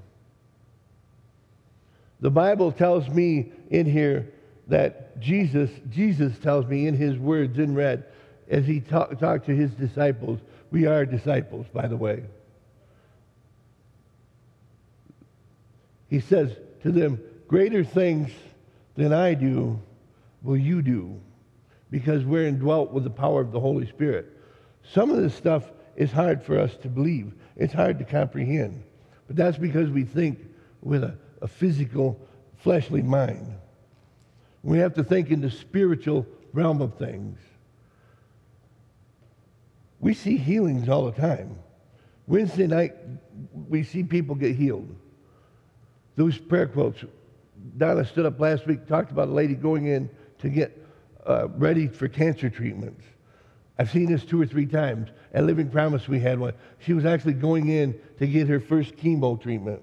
The 2.20 2.30
Bible 2.30 2.72
tells 2.72 3.06
me 3.08 3.52
in 3.70 3.86
here 3.86 4.32
that 4.68 5.20
Jesus, 5.20 5.70
Jesus 5.90 6.36
tells 6.38 6.66
me 6.66 6.86
in 6.86 6.96
his 6.96 7.16
words 7.18 7.58
in 7.58 7.74
red, 7.74 8.06
as 8.48 8.66
he 8.66 8.80
talked 8.80 9.20
talk 9.20 9.44
to 9.44 9.54
his 9.54 9.70
disciples, 9.72 10.40
we 10.70 10.86
are 10.86 11.04
disciples, 11.04 11.66
by 11.72 11.86
the 11.86 11.96
way. 11.96 12.24
He 16.08 16.20
says 16.20 16.56
to 16.82 16.90
them, 16.90 17.20
Greater 17.46 17.84
things 17.84 18.30
than 18.94 19.12
I 19.12 19.34
do 19.34 19.80
will 20.42 20.56
you 20.56 20.82
do, 20.82 21.20
because 21.90 22.24
we're 22.24 22.46
indwelt 22.46 22.92
with 22.92 23.04
the 23.04 23.10
power 23.10 23.40
of 23.40 23.52
the 23.52 23.60
Holy 23.60 23.86
Spirit. 23.86 24.26
Some 24.92 25.10
of 25.10 25.16
this 25.16 25.34
stuff 25.34 25.64
is 25.96 26.12
hard 26.12 26.42
for 26.42 26.58
us 26.58 26.76
to 26.82 26.88
believe, 26.88 27.32
it's 27.56 27.72
hard 27.72 27.98
to 27.98 28.04
comprehend. 28.04 28.82
But 29.26 29.36
that's 29.36 29.58
because 29.58 29.90
we 29.90 30.04
think 30.04 30.38
with 30.82 31.04
a, 31.04 31.16
a 31.42 31.48
physical, 31.48 32.20
fleshly 32.56 33.02
mind. 33.02 33.54
We 34.62 34.78
have 34.78 34.94
to 34.94 35.04
think 35.04 35.30
in 35.30 35.40
the 35.40 35.50
spiritual 35.50 36.26
realm 36.52 36.80
of 36.82 36.94
things. 36.94 37.38
We 40.00 40.14
see 40.14 40.36
healings 40.36 40.88
all 40.88 41.06
the 41.06 41.20
time. 41.20 41.58
Wednesday 42.26 42.66
night, 42.66 42.94
we 43.68 43.82
see 43.82 44.02
people 44.02 44.34
get 44.34 44.54
healed. 44.54 44.94
Those 46.18 46.36
prayer 46.36 46.66
quilts. 46.66 47.04
Donna 47.76 48.04
stood 48.04 48.26
up 48.26 48.40
last 48.40 48.66
week, 48.66 48.88
talked 48.88 49.12
about 49.12 49.28
a 49.28 49.30
lady 49.30 49.54
going 49.54 49.86
in 49.86 50.10
to 50.40 50.48
get 50.48 50.76
uh, 51.24 51.46
ready 51.50 51.86
for 51.86 52.08
cancer 52.08 52.50
treatments. 52.50 53.04
I've 53.78 53.88
seen 53.88 54.10
this 54.10 54.24
two 54.24 54.42
or 54.42 54.46
three 54.46 54.66
times. 54.66 55.10
At 55.32 55.44
Living 55.44 55.70
Promise, 55.70 56.08
we 56.08 56.18
had 56.18 56.40
one. 56.40 56.54
She 56.80 56.92
was 56.92 57.04
actually 57.04 57.34
going 57.34 57.68
in 57.68 57.96
to 58.18 58.26
get 58.26 58.48
her 58.48 58.58
first 58.58 58.96
chemo 58.96 59.40
treatment. 59.40 59.80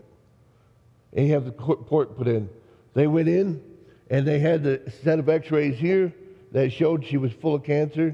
And 1.13 1.25
you 1.25 1.33
have 1.33 1.45
the 1.45 1.53
port 1.53 2.17
put 2.17 2.27
in. 2.27 2.49
They 2.95 3.07
went 3.07 3.29
in, 3.29 3.63
and 4.09 4.27
they 4.27 4.39
had 4.39 4.61
the 4.61 4.91
set 5.03 5.19
of 5.19 5.29
x-rays 5.29 5.77
here 5.77 6.13
that 6.51 6.73
showed 6.73 7.05
she 7.05 7.15
was 7.15 7.31
full 7.31 7.55
of 7.55 7.63
cancer 7.63 8.13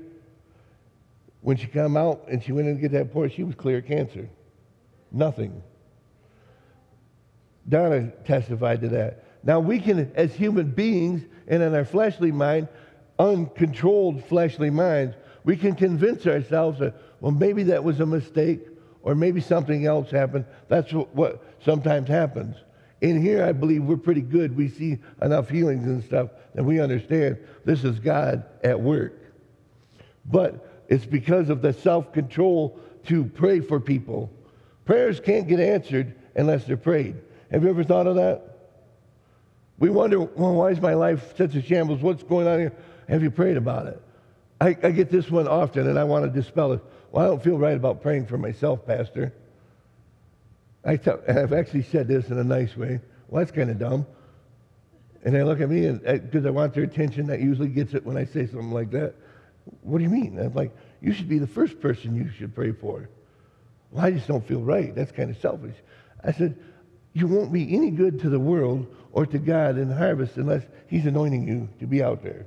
when 1.41 1.57
she 1.57 1.65
come 1.65 1.97
out 1.97 2.25
and 2.27 2.43
she 2.43 2.51
went 2.51 2.67
in 2.67 2.75
to 2.75 2.81
get 2.81 2.91
that 2.91 3.11
port 3.11 3.33
she 3.33 3.43
was 3.43 3.55
clear 3.55 3.79
of 3.79 3.85
cancer 3.87 4.29
nothing 5.11 5.63
donna 7.69 8.07
testified 8.25 8.81
to 8.81 8.89
that 8.89 9.23
now 9.43 9.59
we 9.59 9.79
can 9.79 10.11
as 10.15 10.33
human 10.33 10.69
beings 10.69 11.23
and 11.47 11.61
in 11.61 11.73
our 11.75 11.85
fleshly 11.85 12.31
mind 12.31 12.67
uncontrolled 13.19 14.23
fleshly 14.25 14.69
minds 14.69 15.15
we 15.43 15.55
can 15.55 15.75
convince 15.75 16.25
ourselves 16.25 16.79
that 16.79 16.93
well 17.19 17.31
maybe 17.31 17.63
that 17.63 17.83
was 17.83 17.99
a 17.99 18.05
mistake 18.05 18.61
or 19.03 19.15
maybe 19.15 19.41
something 19.41 19.85
else 19.85 20.09
happened 20.11 20.45
that's 20.67 20.91
what, 20.91 21.13
what 21.15 21.43
sometimes 21.63 22.07
happens 22.07 22.55
in 23.01 23.19
here, 23.19 23.43
I 23.43 23.51
believe 23.51 23.83
we're 23.83 23.97
pretty 23.97 24.21
good. 24.21 24.55
We 24.55 24.69
see 24.69 24.99
enough 25.21 25.49
healings 25.49 25.85
and 25.87 26.03
stuff 26.03 26.29
that 26.53 26.63
we 26.63 26.79
understand 26.79 27.37
this 27.65 27.83
is 27.83 27.99
God 27.99 28.45
at 28.63 28.79
work. 28.79 29.19
But 30.25 30.83
it's 30.87 31.05
because 31.05 31.49
of 31.49 31.63
the 31.63 31.73
self 31.73 32.13
control 32.13 32.79
to 33.07 33.25
pray 33.25 33.59
for 33.59 33.79
people. 33.79 34.31
Prayers 34.85 35.19
can't 35.19 35.47
get 35.47 35.59
answered 35.59 36.13
unless 36.35 36.65
they're 36.65 36.77
prayed. 36.77 37.15
Have 37.51 37.63
you 37.63 37.69
ever 37.69 37.83
thought 37.83 38.07
of 38.07 38.15
that? 38.15 38.41
We 39.77 39.89
wonder, 39.89 40.21
well, 40.21 40.53
why 40.53 40.69
is 40.69 40.79
my 40.79 40.93
life 40.93 41.35
such 41.37 41.55
a 41.55 41.61
shambles? 41.61 42.01
What's 42.01 42.23
going 42.23 42.47
on 42.47 42.59
here? 42.59 42.73
Have 43.09 43.23
you 43.23 43.31
prayed 43.31 43.57
about 43.57 43.87
it? 43.87 44.01
I, 44.61 44.77
I 44.83 44.91
get 44.91 45.09
this 45.09 45.29
one 45.29 45.47
often, 45.47 45.87
and 45.87 45.97
I 45.97 46.03
want 46.03 46.23
to 46.23 46.31
dispel 46.31 46.73
it. 46.73 46.81
Well, 47.11 47.25
I 47.25 47.27
don't 47.27 47.43
feel 47.43 47.57
right 47.57 47.75
about 47.75 48.01
praying 48.01 48.27
for 48.27 48.37
myself, 48.37 48.85
Pastor. 48.85 49.33
I 50.85 50.99
have 51.27 51.51
actually 51.51 51.83
said 51.83 52.07
this 52.07 52.29
in 52.29 52.37
a 52.37 52.43
nice 52.43 52.77
way. 52.77 52.99
Well, 53.27 53.39
that's 53.39 53.51
kind 53.51 53.69
of 53.69 53.79
dumb. 53.79 54.05
And 55.23 55.35
they 55.35 55.43
look 55.43 55.61
at 55.61 55.69
me, 55.69 55.85
and 55.85 56.01
because 56.01 56.45
uh, 56.45 56.49
I 56.49 56.51
want 56.51 56.73
their 56.73 56.83
attention, 56.83 57.27
that 57.27 57.39
usually 57.39 57.69
gets 57.69 57.93
it 57.93 58.05
when 58.05 58.17
I 58.17 58.25
say 58.25 58.47
something 58.47 58.71
like 58.71 58.91
that. 58.91 59.15
What 59.81 59.97
do 59.97 60.03
you 60.03 60.09
mean? 60.09 60.39
I'm 60.39 60.53
like, 60.53 60.75
you 61.01 61.13
should 61.13 61.29
be 61.29 61.37
the 61.37 61.47
first 61.47 61.79
person 61.79 62.15
you 62.15 62.29
should 62.37 62.55
pray 62.55 62.71
for. 62.71 63.09
Well, 63.91 64.05
I 64.05 64.11
just 64.11 64.27
don't 64.27 64.47
feel 64.47 64.61
right. 64.61 64.95
That's 64.95 65.11
kind 65.11 65.29
of 65.29 65.37
selfish. 65.37 65.75
I 66.23 66.31
said, 66.31 66.57
you 67.13 67.27
won't 67.27 67.51
be 67.51 67.75
any 67.75 67.91
good 67.91 68.19
to 68.21 68.29
the 68.29 68.39
world 68.39 68.87
or 69.11 69.25
to 69.25 69.39
God 69.39 69.77
in 69.77 69.91
harvest 69.91 70.37
unless 70.37 70.63
He's 70.87 71.05
anointing 71.05 71.47
you 71.47 71.69
to 71.79 71.87
be 71.87 72.01
out 72.01 72.23
there. 72.23 72.45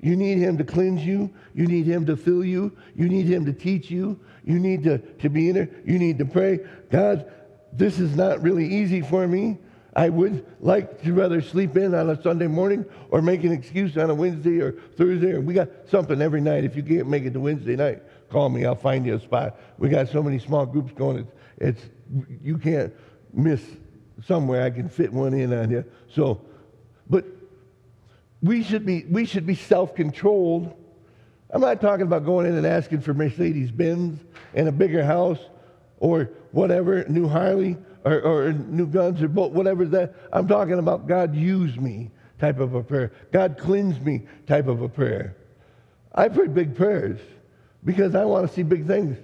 You 0.00 0.16
need 0.16 0.38
Him 0.38 0.58
to 0.58 0.64
cleanse 0.64 1.04
you. 1.04 1.30
You 1.54 1.66
need 1.66 1.86
Him 1.86 2.06
to 2.06 2.16
fill 2.16 2.44
you. 2.44 2.76
You 2.94 3.08
need 3.08 3.26
Him 3.26 3.46
to 3.46 3.52
teach 3.52 3.90
you. 3.90 4.18
You 4.44 4.58
need 4.58 4.84
to, 4.84 4.98
to 4.98 5.28
be 5.28 5.48
in 5.48 5.54
there. 5.54 5.68
You 5.84 5.98
need 5.98 6.18
to 6.18 6.24
pray. 6.24 6.60
God, 6.90 7.30
this 7.72 7.98
is 7.98 8.14
not 8.14 8.42
really 8.42 8.66
easy 8.66 9.00
for 9.00 9.26
me. 9.26 9.58
I 9.96 10.08
would 10.08 10.44
like 10.60 11.02
to 11.04 11.12
rather 11.12 11.40
sleep 11.40 11.76
in 11.76 11.94
on 11.94 12.10
a 12.10 12.20
Sunday 12.20 12.48
morning 12.48 12.84
or 13.10 13.22
make 13.22 13.44
an 13.44 13.52
excuse 13.52 13.96
on 13.96 14.10
a 14.10 14.14
Wednesday 14.14 14.60
or 14.60 14.72
Thursday. 14.72 15.38
We 15.38 15.54
got 15.54 15.68
something 15.88 16.20
every 16.20 16.40
night. 16.40 16.64
If 16.64 16.76
you 16.76 16.82
can't 16.82 17.08
make 17.08 17.24
it 17.24 17.32
to 17.32 17.40
Wednesday 17.40 17.76
night, 17.76 18.02
call 18.28 18.48
me. 18.48 18.66
I'll 18.66 18.74
find 18.74 19.06
you 19.06 19.14
a 19.14 19.20
spot. 19.20 19.58
We 19.78 19.88
got 19.88 20.08
so 20.08 20.22
many 20.22 20.38
small 20.38 20.66
groups 20.66 20.92
going. 20.92 21.18
It's, 21.58 21.80
it's 21.80 21.90
you 22.42 22.58
can't 22.58 22.92
miss 23.36 23.62
somewhere. 24.26 24.62
I 24.62 24.70
can 24.70 24.88
fit 24.88 25.12
one 25.12 25.34
in 25.34 25.52
on 25.52 25.70
you. 25.70 25.84
So, 26.08 26.40
but 27.08 27.24
we 28.42 28.62
should 28.62 28.84
be, 28.86 29.04
we 29.04 29.24
should 29.24 29.46
be 29.46 29.54
self 29.54 29.94
controlled. 29.94 30.74
I'm 31.50 31.60
not 31.60 31.80
talking 31.80 32.06
about 32.06 32.24
going 32.24 32.46
in 32.46 32.56
and 32.56 32.66
asking 32.66 33.00
for 33.00 33.14
Mercedes 33.14 33.70
Benz 33.70 34.20
and 34.54 34.68
a 34.68 34.72
bigger 34.72 35.04
house 35.04 35.38
or 35.98 36.30
whatever, 36.52 37.04
new 37.08 37.28
Harley 37.28 37.76
or, 38.04 38.20
or 38.20 38.52
new 38.52 38.86
guns 38.86 39.22
or 39.22 39.28
boat, 39.28 39.52
whatever 39.52 39.84
that. 39.86 40.14
I'm 40.32 40.48
talking 40.48 40.78
about 40.78 41.06
God 41.06 41.34
use 41.34 41.76
me 41.76 42.10
type 42.38 42.58
of 42.58 42.74
a 42.74 42.82
prayer. 42.82 43.12
God 43.32 43.56
cleanse 43.58 44.00
me 44.00 44.26
type 44.46 44.66
of 44.66 44.82
a 44.82 44.88
prayer. 44.88 45.36
I 46.14 46.28
pray 46.28 46.48
big 46.48 46.76
prayers 46.76 47.20
because 47.84 48.14
I 48.14 48.24
want 48.24 48.48
to 48.48 48.54
see 48.54 48.62
big 48.62 48.86
things 48.86 49.16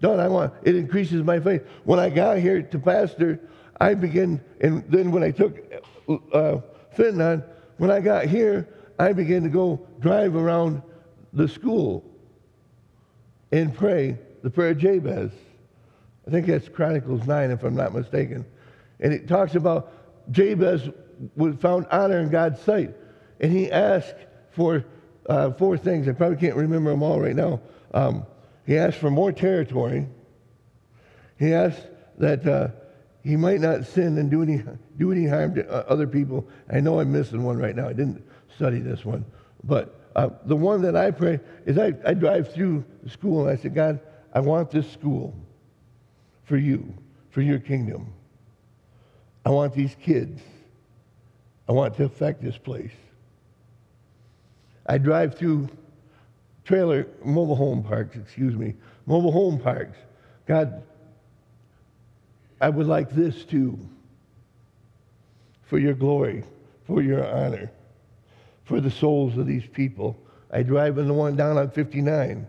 done. 0.00 0.20
I 0.20 0.28
want 0.28 0.52
it 0.62 0.76
increases 0.76 1.22
my 1.24 1.40
faith. 1.40 1.62
When 1.84 1.98
I 1.98 2.10
got 2.10 2.38
here 2.38 2.62
to 2.62 2.78
pastor, 2.78 3.40
I 3.80 3.94
began, 3.94 4.40
and 4.60 4.84
then 4.88 5.10
when 5.12 5.22
I 5.22 5.30
took 5.30 5.56
uh, 6.32 6.58
Fenton 6.92 7.44
when 7.76 7.90
I 7.90 8.00
got 8.00 8.26
here, 8.26 8.68
I 8.98 9.12
began 9.12 9.42
to 9.44 9.48
go 9.48 9.86
drive 10.00 10.34
around 10.34 10.82
the 11.32 11.48
school 11.48 12.04
and 13.52 13.74
pray 13.74 14.18
the 14.42 14.50
prayer 14.50 14.70
of 14.70 14.78
Jabez. 14.78 15.30
I 16.26 16.30
think 16.30 16.46
that's 16.46 16.68
Chronicles 16.68 17.26
9, 17.26 17.50
if 17.50 17.62
I'm 17.62 17.74
not 17.74 17.94
mistaken. 17.94 18.44
And 19.00 19.12
it 19.12 19.28
talks 19.28 19.54
about 19.54 19.92
Jabez 20.30 20.90
was 21.36 21.56
found 21.56 21.86
honor 21.90 22.18
in 22.18 22.30
God's 22.30 22.60
sight. 22.60 22.94
And 23.40 23.52
he 23.52 23.70
asked 23.70 24.16
for 24.50 24.84
uh, 25.28 25.52
four 25.52 25.78
things. 25.78 26.08
I 26.08 26.12
probably 26.12 26.36
can't 26.36 26.56
remember 26.56 26.90
them 26.90 27.02
all 27.02 27.20
right 27.20 27.36
now. 27.36 27.60
Um, 27.94 28.26
he 28.66 28.76
asked 28.76 28.98
for 28.98 29.10
more 29.10 29.32
territory. 29.32 30.06
He 31.38 31.54
asked 31.54 31.86
that 32.18 32.46
uh, 32.46 32.68
he 33.24 33.36
might 33.36 33.60
not 33.60 33.84
sin 33.84 34.18
and 34.18 34.30
do 34.30 34.42
any, 34.42 34.62
do 34.96 35.12
any 35.12 35.26
harm 35.26 35.54
to 35.56 35.68
uh, 35.68 35.84
other 35.88 36.06
people. 36.06 36.46
I 36.70 36.80
know 36.80 37.00
I'm 37.00 37.12
missing 37.12 37.42
one 37.42 37.58
right 37.58 37.74
now. 37.74 37.88
I 37.88 37.92
didn't 37.92 38.24
study 38.54 38.78
this 38.78 39.04
one. 39.04 39.24
But 39.64 40.00
uh, 40.16 40.30
the 40.44 40.56
one 40.56 40.82
that 40.82 40.96
I 40.96 41.10
pray 41.10 41.40
is 41.66 41.78
I, 41.78 41.92
I 42.04 42.14
drive 42.14 42.52
through 42.52 42.84
school 43.08 43.46
and 43.46 43.58
I 43.58 43.60
say, 43.60 43.68
God, 43.68 44.00
I 44.32 44.40
want 44.40 44.70
this 44.70 44.90
school 44.90 45.34
for 46.44 46.56
you, 46.56 46.94
for 47.30 47.42
your 47.42 47.58
kingdom. 47.58 48.12
I 49.44 49.50
want 49.50 49.74
these 49.74 49.94
kids. 50.02 50.40
I 51.68 51.72
want 51.72 51.96
to 51.96 52.04
affect 52.04 52.42
this 52.42 52.56
place. 52.56 52.92
I 54.86 54.96
drive 54.98 55.36
through 55.36 55.68
trailer, 56.64 57.06
mobile 57.24 57.56
home 57.56 57.82
parks, 57.82 58.16
excuse 58.16 58.54
me, 58.54 58.74
mobile 59.06 59.32
home 59.32 59.58
parks. 59.58 59.96
God, 60.46 60.82
I 62.60 62.68
would 62.68 62.86
like 62.86 63.10
this 63.10 63.44
too 63.44 63.78
for 65.64 65.78
your 65.78 65.94
glory, 65.94 66.44
for 66.86 67.02
your 67.02 67.26
honor, 67.26 67.70
for 68.64 68.80
the 68.80 68.90
souls 68.90 69.36
of 69.36 69.46
these 69.46 69.66
people. 69.66 70.18
I 70.50 70.62
drive 70.62 70.98
in 70.98 71.06
the 71.06 71.14
one 71.14 71.36
down 71.36 71.58
on 71.58 71.70
59. 71.70 72.46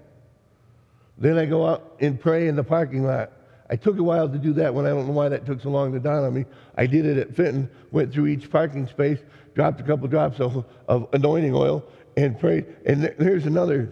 Then 1.17 1.37
I 1.37 1.45
go 1.45 1.65
out 1.65 1.97
and 1.99 2.19
pray 2.19 2.47
in 2.47 2.55
the 2.55 2.63
parking 2.63 3.05
lot. 3.05 3.33
I 3.69 3.75
took 3.75 3.99
a 3.99 4.03
while 4.03 4.27
to 4.27 4.37
do 4.37 4.53
that 4.53 4.73
when 4.73 4.85
I 4.85 4.89
don't 4.89 5.05
know 5.05 5.13
why 5.13 5.29
that 5.29 5.45
took 5.45 5.61
so 5.61 5.69
long 5.69 5.91
to 5.91 5.99
dawn 5.99 6.23
on 6.23 6.33
me. 6.33 6.45
I 6.75 6.87
did 6.87 7.05
it 7.05 7.17
at 7.17 7.35
Fenton, 7.35 7.69
went 7.91 8.11
through 8.11 8.27
each 8.27 8.49
parking 8.49 8.87
space, 8.87 9.19
dropped 9.53 9.79
a 9.79 9.83
couple 9.83 10.07
drops 10.07 10.39
of, 10.39 10.65
of 10.87 11.07
anointing 11.13 11.53
oil, 11.53 11.83
and 12.17 12.39
prayed. 12.39 12.65
And 12.85 13.01
th- 13.01 13.15
there's 13.17 13.45
another 13.45 13.91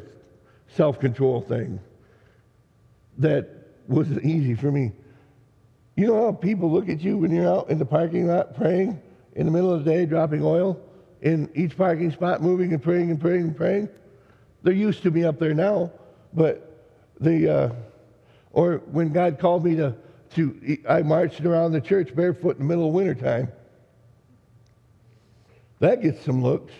self 0.69 0.99
control 0.99 1.41
thing 1.41 1.79
that 3.17 3.49
wasn't 3.87 4.23
easy 4.23 4.55
for 4.55 4.71
me. 4.71 4.93
You 5.97 6.05
know 6.05 6.25
how 6.25 6.31
people 6.31 6.71
look 6.71 6.89
at 6.89 7.01
you 7.01 7.17
when 7.17 7.31
you're 7.31 7.49
out 7.49 7.71
in 7.71 7.79
the 7.79 7.85
parking 7.85 8.27
lot 8.27 8.55
praying 8.55 9.01
in 9.33 9.47
the 9.47 9.51
middle 9.51 9.73
of 9.73 9.83
the 9.83 9.91
day, 9.91 10.05
dropping 10.05 10.43
oil 10.43 10.79
in 11.23 11.49
each 11.55 11.75
parking 11.75 12.11
spot, 12.11 12.39
moving 12.39 12.71
and 12.71 12.81
praying 12.81 13.09
and 13.09 13.19
praying 13.19 13.41
and 13.41 13.57
praying? 13.57 13.89
They're 14.61 14.73
used 14.73 15.01
to 15.03 15.11
me 15.11 15.23
up 15.23 15.39
there 15.39 15.55
now, 15.55 15.91
but 16.35 16.85
the, 17.19 17.49
uh, 17.49 17.69
or 18.53 18.83
when 18.91 19.11
God 19.11 19.39
called 19.39 19.65
me 19.65 19.75
to, 19.77 19.95
to, 20.35 20.77
I 20.87 21.01
marched 21.01 21.41
around 21.41 21.71
the 21.71 21.81
church 21.81 22.15
barefoot 22.15 22.57
in 22.57 22.59
the 22.59 22.65
middle 22.65 22.87
of 22.87 22.93
wintertime. 22.93 23.51
That 25.79 26.03
gets 26.03 26.23
some 26.23 26.43
looks. 26.43 26.73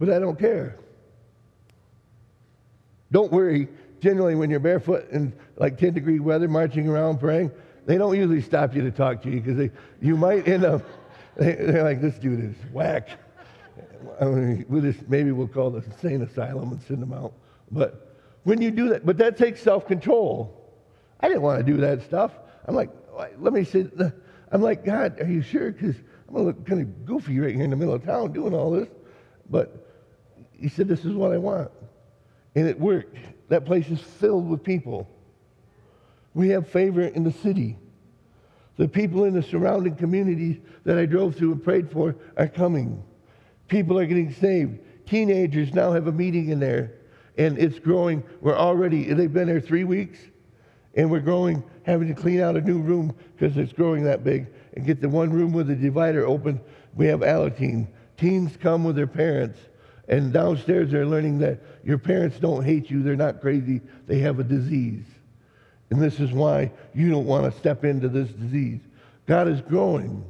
But 0.00 0.10
I 0.10 0.18
don't 0.18 0.38
care. 0.40 0.76
Don't 3.12 3.30
worry. 3.30 3.68
Generally, 4.02 4.34
when 4.34 4.50
you're 4.50 4.58
barefoot 4.58 5.08
in 5.10 5.32
like 5.56 5.78
10 5.78 5.94
degree 5.94 6.18
weather, 6.18 6.48
marching 6.48 6.88
around 6.88 7.20
praying, 7.20 7.52
they 7.86 7.96
don't 7.96 8.16
usually 8.16 8.42
stop 8.42 8.74
you 8.74 8.82
to 8.82 8.90
talk 8.90 9.22
to 9.22 9.30
you 9.30 9.40
because 9.40 9.70
you 10.00 10.16
might 10.16 10.48
end 10.48 10.64
up, 10.64 10.82
they, 11.36 11.56
are 11.56 11.84
like, 11.84 12.02
this 12.02 12.16
dude 12.16 12.44
is 12.44 12.56
whack. 12.72 13.10
I 14.20 14.24
mean, 14.24 14.66
we'll 14.68 14.82
just, 14.82 15.08
maybe 15.08 15.30
we'll 15.30 15.46
call 15.46 15.70
the 15.70 15.84
insane 15.84 16.20
asylum 16.22 16.72
and 16.72 16.82
send 16.82 17.00
them 17.00 17.12
out. 17.12 17.32
But 17.70 18.18
when 18.42 18.60
you 18.60 18.72
do 18.72 18.88
that, 18.88 19.06
but 19.06 19.18
that 19.18 19.36
takes 19.36 19.62
self 19.62 19.86
control. 19.86 20.58
I 21.20 21.28
didn't 21.28 21.42
want 21.42 21.64
to 21.64 21.72
do 21.72 21.78
that 21.82 22.02
stuff. 22.02 22.32
I'm 22.66 22.74
like, 22.74 22.90
let 23.38 23.52
me 23.52 23.62
say, 23.62 23.86
I'm 24.50 24.62
like, 24.62 24.84
God, 24.84 25.20
are 25.20 25.28
you 25.28 25.42
sure? 25.42 25.70
Because 25.70 25.94
I'm 26.26 26.34
going 26.34 26.44
to 26.44 26.46
look 26.48 26.66
kind 26.66 26.80
of 26.80 27.06
goofy 27.06 27.38
right 27.38 27.54
here 27.54 27.62
in 27.62 27.70
the 27.70 27.76
middle 27.76 27.94
of 27.94 28.04
town 28.04 28.32
doing 28.32 28.52
all 28.52 28.72
this. 28.72 28.88
But 29.48 29.86
he 30.52 30.68
said, 30.68 30.88
This 30.88 31.04
is 31.04 31.12
what 31.14 31.32
I 31.32 31.38
want. 31.38 31.70
And 32.54 32.68
it 32.68 32.78
worked. 32.78 33.16
That 33.48 33.64
place 33.64 33.88
is 33.88 34.00
filled 34.00 34.48
with 34.48 34.62
people. 34.62 35.08
We 36.34 36.50
have 36.50 36.68
favor 36.68 37.02
in 37.02 37.24
the 37.24 37.32
city. 37.32 37.78
The 38.76 38.88
people 38.88 39.24
in 39.24 39.34
the 39.34 39.42
surrounding 39.42 39.96
communities 39.96 40.58
that 40.84 40.98
I 40.98 41.06
drove 41.06 41.36
through 41.36 41.52
and 41.52 41.62
prayed 41.62 41.90
for 41.90 42.16
are 42.36 42.48
coming. 42.48 43.02
People 43.68 43.98
are 43.98 44.06
getting 44.06 44.32
saved. 44.32 44.78
Teenagers 45.06 45.74
now 45.74 45.92
have 45.92 46.06
a 46.06 46.12
meeting 46.12 46.48
in 46.48 46.58
there, 46.58 46.94
and 47.36 47.58
it's 47.58 47.78
growing. 47.78 48.22
We're 48.40 48.56
already, 48.56 49.12
they've 49.12 49.32
been 49.32 49.48
there 49.48 49.60
three 49.60 49.84
weeks, 49.84 50.18
and 50.94 51.10
we're 51.10 51.20
growing, 51.20 51.62
having 51.84 52.08
to 52.08 52.14
clean 52.14 52.40
out 52.40 52.56
a 52.56 52.60
new 52.60 52.80
room 52.80 53.14
because 53.36 53.56
it's 53.56 53.72
growing 53.72 54.04
that 54.04 54.24
big 54.24 54.46
and 54.74 54.86
get 54.86 55.00
the 55.00 55.08
one 55.08 55.30
room 55.30 55.52
with 55.52 55.66
the 55.66 55.74
divider 55.74 56.26
open. 56.26 56.60
We 56.94 57.06
have 57.06 57.20
Alateen. 57.20 57.88
Teens 58.16 58.56
come 58.56 58.84
with 58.84 58.96
their 58.96 59.06
parents 59.06 59.58
and 60.08 60.32
downstairs, 60.32 60.90
they're 60.90 61.06
learning 61.06 61.38
that 61.38 61.60
your 61.84 61.98
parents 61.98 62.38
don't 62.38 62.64
hate 62.64 62.90
you. 62.90 63.02
They're 63.02 63.16
not 63.16 63.40
crazy. 63.40 63.80
They 64.06 64.18
have 64.18 64.40
a 64.40 64.44
disease. 64.44 65.04
And 65.90 66.00
this 66.00 66.20
is 66.20 66.32
why 66.32 66.72
you 66.94 67.10
don't 67.10 67.26
want 67.26 67.52
to 67.52 67.58
step 67.58 67.84
into 67.84 68.08
this 68.08 68.28
disease. 68.30 68.80
God 69.26 69.48
is 69.48 69.60
growing 69.60 70.24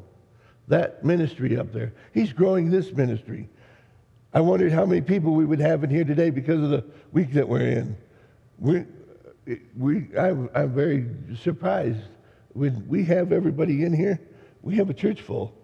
that 0.68 1.05
ministry 1.05 1.57
up 1.57 1.73
there. 1.73 1.93
He's 2.12 2.33
growing 2.33 2.70
this 2.70 2.93
ministry. 2.93 3.49
I 4.35 4.41
wondered 4.41 4.73
how 4.73 4.87
many 4.87 5.01
people 5.01 5.35
we 5.35 5.45
would 5.45 5.61
have 5.61 5.85
in 5.85 5.91
here 5.91 6.05
today 6.05 6.31
because 6.31 6.62
of 6.62 6.70
the 6.70 6.85
week 7.12 7.33
that 7.33 7.49
we're 7.49 7.61
in. 7.61 7.97
We, 8.59 8.85
we, 9.77 10.09
I'm, 10.18 10.49
I'm 10.55 10.73
very 10.75 11.07
surprised. 11.43 12.01
When 12.55 12.87
we 12.89 13.05
have 13.05 13.33
everybody 13.33 13.85
in 13.85 13.93
here, 13.93 14.20
we 14.62 14.77
have 14.77 14.91
a 14.91 14.95
church 14.95 15.23
full. 15.23 15.55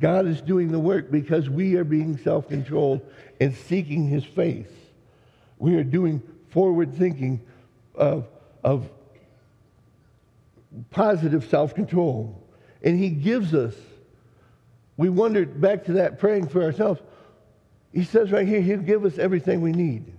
God 0.00 0.26
is 0.26 0.40
doing 0.40 0.72
the 0.72 0.78
work 0.78 1.10
because 1.10 1.48
we 1.48 1.76
are 1.76 1.84
being 1.84 2.16
self 2.18 2.48
controlled 2.48 3.02
and 3.40 3.54
seeking 3.54 4.08
His 4.08 4.24
face. 4.24 4.70
We 5.58 5.76
are 5.76 5.84
doing 5.84 6.22
forward 6.48 6.94
thinking 6.94 7.40
of, 7.94 8.26
of 8.64 8.88
positive 10.90 11.44
self 11.48 11.74
control. 11.74 12.42
And 12.82 12.98
He 12.98 13.10
gives 13.10 13.54
us. 13.54 13.74
We 14.96 15.08
wondered 15.08 15.60
back 15.60 15.84
to 15.86 15.94
that 15.94 16.18
praying 16.18 16.48
for 16.48 16.62
ourselves. 16.62 17.00
He 17.92 18.04
says 18.04 18.30
right 18.30 18.46
here, 18.46 18.60
He'll 18.60 18.78
give 18.78 19.04
us 19.04 19.18
everything 19.18 19.60
we 19.60 19.72
need. 19.72 20.12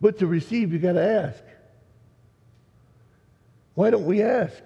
But 0.00 0.18
to 0.18 0.26
receive, 0.26 0.72
you 0.72 0.78
got 0.78 0.92
to 0.92 1.02
ask. 1.02 1.42
Why 3.74 3.90
don't 3.90 4.06
we 4.06 4.22
ask? 4.22 4.62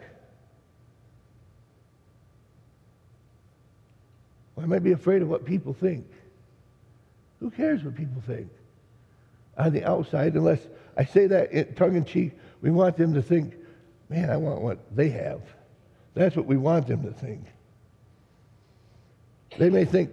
I 4.61 4.67
might 4.67 4.83
be 4.83 4.93
afraid 4.93 5.23
of 5.23 5.29
what 5.29 5.45
people 5.45 5.73
think. 5.73 6.07
Who 7.41 7.51
cares 7.51 7.85
what 7.85 7.95
people 7.95 8.23
think? 8.27 8.49
On 9.57 9.73
the 9.73 9.85
outside, 9.85 10.35
unless 10.35 10.61
I 10.97 11.05
say 11.05 11.27
that 11.27 11.77
tongue 11.77 11.97
in 11.97 12.05
cheek, 12.05 12.33
we 12.61 12.71
want 12.71 12.97
them 12.97 13.15
to 13.15 13.23
think, 13.23 13.55
man, 14.09 14.31
I 14.31 14.37
want 14.37 14.61
what 14.61 14.79
they 14.95 15.11
have. 15.11 15.41
That's 16.15 16.35
what 16.35 16.47
we 16.47 16.57
want 16.57 16.87
them 16.89 17.03
to 17.05 17.13
think. 17.13 17.45
They 19.57 19.71
may 19.71 19.85
think, 19.85 20.11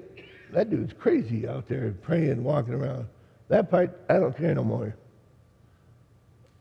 that 0.52 0.70
dude's 0.70 0.94
crazy 0.94 1.48
out 1.48 1.68
there 1.68 1.94
praying, 2.02 2.44
walking 2.44 2.74
around. 2.74 3.08
That 3.48 3.70
part, 3.70 4.00
I 4.10 4.14
don't 4.14 4.36
care 4.38 4.54
no 4.54 4.64
more. 4.64 4.96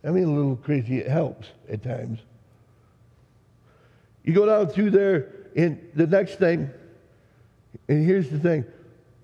I 0.02 0.10
mean, 0.10 0.24
a 0.24 0.32
little 0.32 0.56
crazy, 0.56 0.98
it 0.98 1.08
helps 1.08 1.48
at 1.70 1.82
times. 1.82 2.20
You 4.22 4.32
go 4.32 4.46
down 4.46 4.68
through 4.68 4.90
there, 4.90 5.28
and 5.56 5.80
the 5.94 6.06
next 6.06 6.38
thing, 6.38 6.70
and 7.88 8.04
here's 8.04 8.30
the 8.30 8.38
thing. 8.38 8.64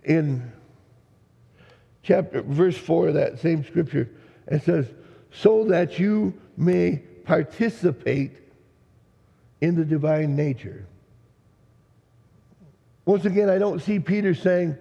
In 0.04 0.52
chapter 2.02 2.42
verse 2.42 2.76
4 2.76 3.08
of 3.08 3.14
that 3.14 3.38
same 3.38 3.64
scripture 3.64 4.08
it 4.46 4.62
says 4.62 4.86
so 5.30 5.64
that 5.64 5.98
you 5.98 6.32
may 6.56 6.96
participate 7.24 8.32
in 9.60 9.74
the 9.74 9.84
divine 9.84 10.34
nature. 10.34 10.86
Once 13.04 13.26
again 13.26 13.50
i 13.50 13.58
don't 13.58 13.80
see 13.80 13.98
peter 13.98 14.34
saying 14.34 14.76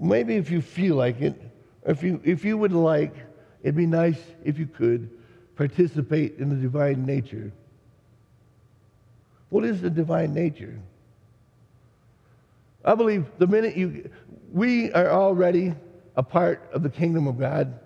maybe 0.00 0.36
if 0.36 0.50
you 0.50 0.62
feel 0.62 0.96
like 0.96 1.20
it 1.20 1.40
if 1.86 2.02
you 2.02 2.20
if 2.24 2.44
you 2.44 2.56
would 2.56 2.72
like 2.72 3.14
it'd 3.62 3.76
be 3.76 3.86
nice 3.86 4.18
if 4.44 4.58
you 4.58 4.66
could 4.66 5.10
participate 5.58 6.38
in 6.38 6.48
the 6.48 6.54
divine 6.54 7.04
nature. 7.04 7.52
What 9.50 9.64
is 9.64 9.82
the 9.82 9.90
divine 9.90 10.32
nature 10.32 10.78
I 12.84 12.94
believe 12.94 13.26
the 13.38 13.46
minute 13.46 13.76
you, 13.76 14.10
we 14.52 14.92
are 14.92 15.10
already 15.10 15.74
a 16.16 16.22
part 16.22 16.68
of 16.72 16.82
the 16.82 16.90
kingdom 16.90 17.26
of 17.26 17.38
God. 17.38 17.78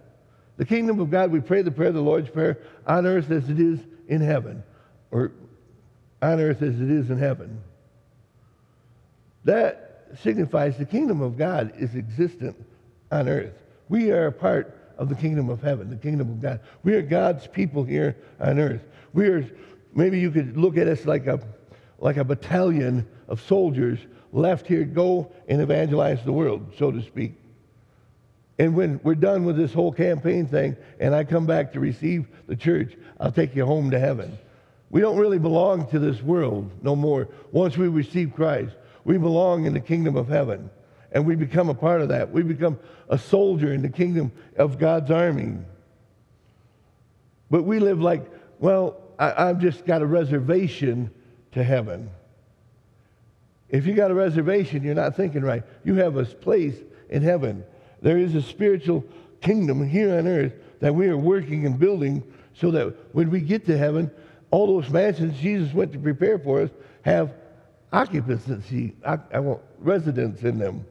The 0.57 0.65
kingdom 0.65 1.01
of 1.01 1.11
God, 1.11 1.31
we 1.31 1.41
pray 1.41 1.63
the 1.63 1.71
prayer 1.71 1.93
the 1.93 2.01
Lord's 2.01 2.29
Prayer 2.29 2.59
on 2.87 3.07
earth 3.07 3.31
as 3.31 3.49
it 3.49 3.59
is 3.59 3.81
in 4.09 4.21
heaven, 4.21 4.63
or 5.11 5.33
on 6.21 6.41
earth 6.41 6.63
as 6.63 6.81
it 6.81 6.91
is 6.91 7.11
in 7.11 7.19
heaven. 7.19 7.63
That 9.45 10.09
signifies 10.23 10.77
the 10.77 10.85
kingdom 10.85 11.21
of 11.21 11.37
God 11.39 11.73
is 11.79 11.95
existent 11.95 12.57
on 13.11 13.29
earth. 13.29 13.55
We 13.89 14.11
are 14.11 14.27
a 14.27 14.33
part 14.33 14.79
of 14.99 15.09
the 15.09 15.15
kingdom 15.15 15.49
of 15.49 15.63
heaven, 15.63 15.91
the 15.91 15.97
kingdom 15.97 16.31
of 16.31 16.41
God. 16.41 16.61
We 16.83 16.95
are 16.95 17.03
God's 17.03 17.47
people 17.47 17.83
here 17.83 18.17
on 18.41 18.59
earth. 18.59 18.83
We 19.13 19.27
are, 19.29 19.51
maybe 19.95 20.21
you 20.21 20.31
could 20.31 20.57
look 20.57 20.77
at 20.77 20.87
us 20.87 21.07
like 21.07 21.27
a, 21.27 21.41
like 21.99 22.19
a 22.19 22.25
battalion 22.25 23.07
of 23.29 23.41
soldiers 23.41 23.99
left 24.33 24.67
here, 24.67 24.85
go 24.85 25.31
and 25.47 25.61
evangelize 25.61 26.25
the 26.25 26.33
world, 26.33 26.73
so 26.79 26.91
to 26.91 27.03
speak. 27.03 27.35
And 28.59 28.75
when 28.75 29.01
we're 29.03 29.15
done 29.15 29.45
with 29.45 29.57
this 29.57 29.73
whole 29.73 29.93
campaign 29.93 30.47
thing 30.47 30.77
and 31.01 31.15
I 31.15 31.25
come 31.25 31.47
back 31.47 31.73
to 31.73 31.81
receive 31.81 32.27
the 32.47 32.57
church, 32.57 32.97
I'll 33.19 33.33
take 33.33 33.55
you 33.55 33.65
home 33.65 33.91
to 33.91 33.99
heaven. 33.99 34.39
We 34.91 35.01
don't 35.01 35.17
really 35.17 35.39
belong 35.39 35.89
to 35.89 35.99
this 35.99 36.23
world 36.23 36.71
no 36.83 36.95
more. 36.95 37.29
Once 37.51 37.77
we 37.79 37.89
receive 37.89 38.35
Christ, 38.35 38.75
we 39.05 39.19
belong 39.19 39.65
in 39.65 39.73
the 39.73 39.81
kingdom 39.81 40.17
of 40.17 40.29
heaven. 40.29 40.71
And 41.13 41.27
we 41.27 41.35
become 41.35 41.69
a 41.69 41.75
part 41.75 42.01
of 42.01 42.09
that. 42.09 42.31
We 42.31 42.43
become 42.43 42.79
a 43.09 43.19
soldier 43.19 43.73
in 43.73 43.83
the 43.83 43.89
kingdom 43.89 44.33
of 44.57 44.79
God's 44.79 45.11
army. 45.11 45.59
But 47.51 47.65
we 47.65 47.81
live 47.81 48.01
like, 48.01 48.25
well, 48.59 48.97
I, 49.19 49.49
have 49.49 49.61
just 49.61 49.85
got 49.85 50.03
a 50.03 50.07
reservation 50.07 51.11
to 51.53 51.63
heaven. 51.63 52.11
If 53.73 53.87
you 53.87 53.95
got 53.95 54.11
a 54.11 54.15
reservation, 54.15 54.85
you're 54.85 54.95
not 54.95 55.17
thinking 55.17 55.43
right. 55.43 55.65
You 55.83 55.95
have 55.95 56.17
a 56.17 56.25
place 56.27 56.77
in 57.09 57.23
heaven. 57.23 57.65
There 58.03 58.19
is 58.19 58.35
a 58.35 58.43
spiritual 58.43 59.05
kingdom 59.41 59.89
here 59.89 60.17
on 60.17 60.29
earth 60.29 60.53
that 60.81 60.95
we 60.95 61.09
are 61.09 61.17
working 61.17 61.65
and 61.65 61.79
building 61.79 62.23
so 62.55 62.71
that 62.71 62.95
when 63.15 63.31
we 63.31 63.41
get 63.41 63.65
to 63.67 63.77
heaven, 63.77 64.11
all 64.51 64.67
those 64.67 64.91
mansions 64.91 65.41
Jesus 65.41 65.73
went 65.73 65.93
to 65.93 65.99
prepare 65.99 66.39
for 66.39 66.61
us 66.61 66.71
have 67.01 67.33
occupancy, 67.93 68.95
I, 69.05 69.19
I 69.33 69.41
want 69.41 69.63
residence 69.79 70.43
in 70.43 70.59
them. 70.59 70.85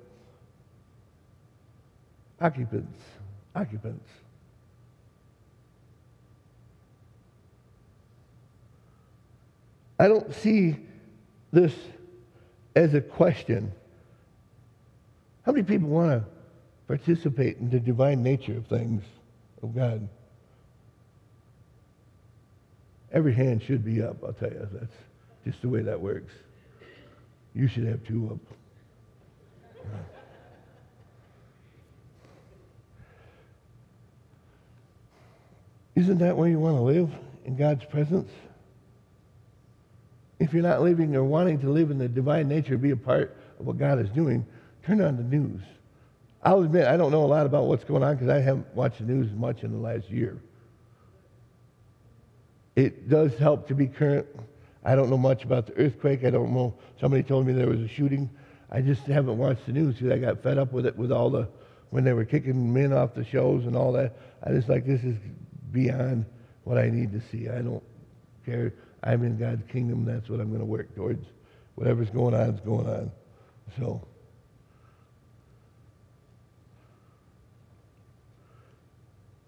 Occupants, 2.40 3.00
occupants. 3.56 4.10
I 10.00 10.08
don't 10.08 10.34
see 10.34 10.78
this 11.52 11.74
as 12.76 12.94
a 12.94 13.02
question. 13.02 13.72
How 15.46 15.52
many 15.52 15.64
people 15.64 15.90
want 15.90 16.12
to 16.12 16.26
participate 16.88 17.58
in 17.58 17.70
the 17.70 17.80
divine 17.80 18.24
nature 18.24 18.58
of 18.58 18.68
things 18.68 19.04
of 19.62 19.76
God? 19.76 20.08
Every 23.12 23.34
hand 23.34 23.62
should 23.64 23.84
be 23.84 24.02
up, 24.02 24.24
I'll 24.24 24.34
tell 24.34 24.50
you. 24.50 24.68
That's 24.72 24.94
just 25.46 25.62
the 25.62 25.70
way 25.70 25.82
that 25.82 26.00
works. 26.00 26.32
You 27.54 27.68
should 27.68 27.86
have 27.86 28.06
two 28.06 28.30
up. 28.32 28.40
Isn't 35.96 36.20
that 36.20 36.38
where 36.38 36.48
you 36.48 36.58
want 36.58 36.78
to 36.78 36.82
live? 36.82 37.10
In 37.46 37.58
God's 37.58 37.84
presence? 37.86 38.32
If 40.42 40.54
you're 40.54 40.64
not 40.64 40.82
living 40.82 41.16
or 41.16 41.24
wanting 41.24 41.60
to 41.60 41.70
live 41.70 41.92
in 41.92 42.00
the 42.00 42.08
divine 42.08 42.48
nature, 42.48 42.76
be 42.76 42.90
a 42.90 42.98
part 42.98 43.38
of 43.60 43.68
what 43.68 43.78
God 43.78 44.00
is 44.00 44.10
doing, 44.10 44.44
turn 44.84 45.00
on 45.00 45.16
the 45.16 45.24
news. 45.24 45.62
I'll 46.42 46.64
admit, 46.64 46.88
I 46.88 46.98
don't 46.98 47.12
know 47.12 47.24
a 47.24 47.28
lot 47.28 47.46
about 47.46 47.66
what's 47.68 47.84
going 47.84 48.02
on 48.02 48.16
because 48.16 48.30
I 48.30 48.40
haven't 48.40 48.66
watched 48.74 48.98
the 48.98 49.04
news 49.04 49.32
much 49.34 49.62
in 49.62 49.72
the 49.72 49.78
last 49.78 50.10
year. 50.10 50.42
It 52.76 53.08
does 53.08 53.38
help 53.38 53.68
to 53.68 53.76
be 53.76 53.86
current. 53.86 54.26
I 54.84 54.96
don't 54.96 55.12
know 55.12 55.18
much 55.18 55.44
about 55.44 55.68
the 55.68 55.78
earthquake. 55.78 56.26
I 56.26 56.32
don't 56.32 56.52
know. 56.52 56.74
Somebody 57.00 57.22
told 57.22 57.46
me 57.46 57.54
there 57.54 57.70
was 57.70 57.82
a 57.82 57.88
shooting. 57.88 58.28
I 58.72 58.82
just 58.82 59.04
haven't 59.04 59.38
watched 59.38 59.68
the 59.68 59.74
news 59.74 59.98
because 59.98 60.12
I 60.12 60.18
got 60.18 60.42
fed 60.42 60.58
up 60.58 60.74
with 60.74 60.88
it 60.88 60.98
with 60.98 61.12
all 61.12 61.30
the, 61.30 61.48
when 61.92 62.04
they 62.04 62.14
were 62.14 62.26
kicking 62.26 62.74
men 62.74 62.94
off 62.94 63.14
the 63.14 63.26
shows 63.26 63.68
and 63.68 63.76
all 63.76 63.92
that. 63.92 64.18
I 64.44 64.50
just 64.50 64.70
like, 64.70 64.88
this 64.88 65.04
is 65.04 65.18
beyond 65.72 66.26
what 66.64 66.80
I 66.80 66.90
need 66.90 67.12
to 67.12 67.22
see. 67.30 67.48
I 67.48 67.62
don't 67.62 67.84
care. 68.44 68.74
I'm 69.04 69.24
in 69.24 69.38
God's 69.38 69.64
kingdom. 69.72 70.06
That's 70.06 70.30
what 70.30 70.40
I'm 70.40 70.50
going 70.50 70.60
to 70.60 70.66
work 70.66 70.96
towards. 70.96 71.26
Whatever's 71.76 72.10
going 72.10 72.34
on 72.34 72.50
is 72.52 72.60
going 72.62 72.88
on. 72.88 73.12
So. 73.80 74.06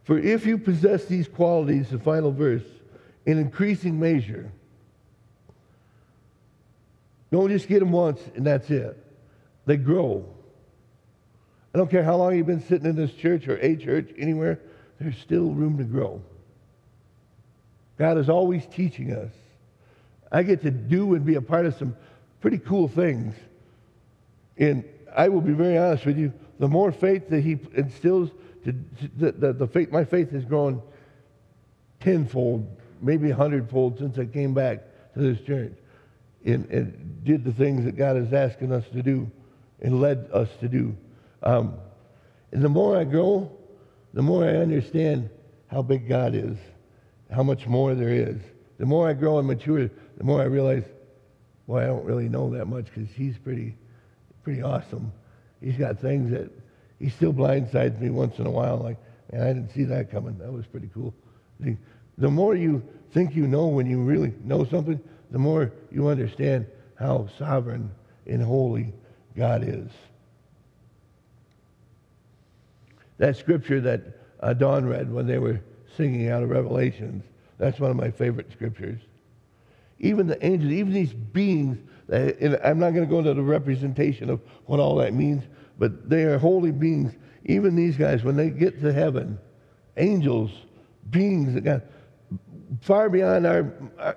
For 0.03 0.17
if 0.17 0.45
you 0.45 0.57
possess 0.57 1.05
these 1.05 1.27
qualities, 1.27 1.89
the 1.89 1.99
final 1.99 2.31
verse, 2.31 2.63
in 3.25 3.37
increasing 3.37 3.99
measure, 3.99 4.51
don't 7.31 7.49
just 7.49 7.67
get 7.67 7.79
them 7.79 7.91
once 7.91 8.21
and 8.35 8.45
that's 8.45 8.69
it. 8.69 8.97
They 9.65 9.77
grow. 9.77 10.25
I 11.73 11.77
don't 11.77 11.89
care 11.89 12.03
how 12.03 12.17
long 12.17 12.35
you've 12.35 12.45
been 12.45 12.61
sitting 12.61 12.87
in 12.87 12.95
this 12.95 13.13
church 13.13 13.47
or 13.47 13.57
a 13.57 13.75
church, 13.75 14.09
anywhere, 14.17 14.59
there's 14.99 15.17
still 15.17 15.51
room 15.51 15.77
to 15.77 15.83
grow. 15.83 16.21
God 17.97 18.17
is 18.17 18.29
always 18.29 18.65
teaching 18.67 19.13
us. 19.13 19.31
I 20.33 20.43
get 20.43 20.63
to 20.63 20.71
do 20.71 21.13
and 21.13 21.23
be 21.23 21.35
a 21.35 21.41
part 21.41 21.67
of 21.67 21.75
some 21.75 21.95
pretty 22.41 22.57
cool 22.57 22.87
things. 22.87 23.35
And 24.57 24.83
I 25.15 25.29
will 25.29 25.41
be 25.41 25.53
very 25.53 25.77
honest 25.77 26.05
with 26.05 26.17
you, 26.17 26.33
the 26.59 26.67
more 26.67 26.91
faith 26.91 27.29
that 27.29 27.41
He 27.41 27.59
instills, 27.75 28.31
to, 28.65 28.75
the, 29.17 29.31
the, 29.31 29.53
the 29.53 29.67
faith, 29.67 29.91
my 29.91 30.03
faith 30.03 30.31
has 30.31 30.43
grown 30.43 30.81
tenfold, 31.99 32.67
maybe 33.01 33.29
a 33.29 33.35
hundredfold 33.35 33.99
since 33.99 34.17
I 34.17 34.25
came 34.25 34.53
back 34.53 34.83
to 35.13 35.19
this 35.19 35.39
church 35.45 35.73
and, 36.45 36.65
and 36.69 37.23
did 37.23 37.43
the 37.43 37.53
things 37.53 37.85
that 37.85 37.95
God 37.95 38.17
is 38.17 38.33
asking 38.33 38.71
us 38.71 38.85
to 38.93 39.01
do 39.01 39.29
and 39.81 40.01
led 40.01 40.29
us 40.33 40.49
to 40.59 40.67
do. 40.67 40.95
Um, 41.43 41.75
and 42.51 42.63
the 42.63 42.69
more 42.69 42.97
I 42.97 43.03
grow, 43.03 43.51
the 44.13 44.21
more 44.21 44.43
I 44.43 44.55
understand 44.57 45.29
how 45.67 45.81
big 45.81 46.07
God 46.07 46.35
is, 46.35 46.57
how 47.31 47.43
much 47.43 47.67
more 47.67 47.95
there 47.95 48.13
is. 48.13 48.37
The 48.77 48.85
more 48.85 49.09
I 49.09 49.13
grow 49.13 49.39
and 49.39 49.47
mature, 49.47 49.89
the 50.17 50.23
more 50.23 50.41
I 50.41 50.45
realize, 50.45 50.83
well, 51.67 51.81
I 51.81 51.85
don't 51.85 52.05
really 52.05 52.29
know 52.29 52.49
that 52.51 52.65
much 52.65 52.85
because 52.85 53.09
he's 53.15 53.37
pretty, 53.37 53.75
pretty 54.43 54.61
awesome. 54.61 55.11
He's 55.61 55.77
got 55.77 55.99
things 55.99 56.31
that 56.31 56.49
he 56.99 57.09
still 57.09 57.33
blindsides 57.33 57.99
me 57.99 58.09
once 58.09 58.37
in 58.39 58.45
a 58.45 58.51
while. 58.51 58.77
Like, 58.77 58.97
man, 59.31 59.41
I 59.41 59.47
didn't 59.47 59.71
see 59.73 59.83
that 59.85 60.11
coming. 60.11 60.37
That 60.39 60.51
was 60.51 60.65
pretty 60.65 60.89
cool. 60.93 61.13
The, 61.59 61.77
the 62.17 62.29
more 62.29 62.55
you 62.55 62.83
think 63.11 63.35
you 63.35 63.47
know 63.47 63.67
when 63.67 63.87
you 63.87 64.01
really 64.01 64.33
know 64.43 64.65
something, 64.65 64.99
the 65.31 65.39
more 65.39 65.71
you 65.91 66.07
understand 66.07 66.67
how 66.95 67.27
sovereign 67.37 67.91
and 68.25 68.41
holy 68.41 68.93
God 69.35 69.63
is. 69.67 69.89
That 73.17 73.37
scripture 73.37 73.81
that 73.81 74.01
uh, 74.39 74.53
Dawn 74.53 74.85
read 74.85 75.11
when 75.11 75.27
they 75.27 75.39
were 75.39 75.61
singing 75.95 76.29
out 76.29 76.43
of 76.43 76.49
Revelations, 76.49 77.23
that's 77.57 77.79
one 77.79 77.91
of 77.91 77.97
my 77.97 78.11
favorite 78.11 78.51
scriptures. 78.51 78.99
Even 80.03 80.27
the 80.27 80.45
angels, 80.45 80.71
even 80.71 80.93
these 80.93 81.13
beings, 81.13 81.77
uh, 82.11 82.15
and 82.41 82.59
I'm 82.61 82.77
not 82.77 82.91
going 82.91 83.05
to 83.05 83.09
go 83.09 83.19
into 83.19 83.33
the 83.33 83.41
representation 83.41 84.29
of 84.29 84.41
what 84.65 84.81
all 84.81 84.97
that 84.97 85.13
means, 85.13 85.43
but 85.79 86.09
they 86.09 86.23
are 86.23 86.37
holy 86.37 86.71
beings. 86.71 87.13
Even 87.45 87.73
these 87.75 87.95
guys, 87.95 88.21
when 88.21 88.35
they 88.35 88.49
get 88.49 88.81
to 88.81 88.91
heaven, 88.91 89.39
angels, 89.95 90.51
beings 91.09 91.53
that 91.53 91.61
got 91.61 91.83
far 92.81 93.09
beyond 93.09 93.47
our, 93.47 93.63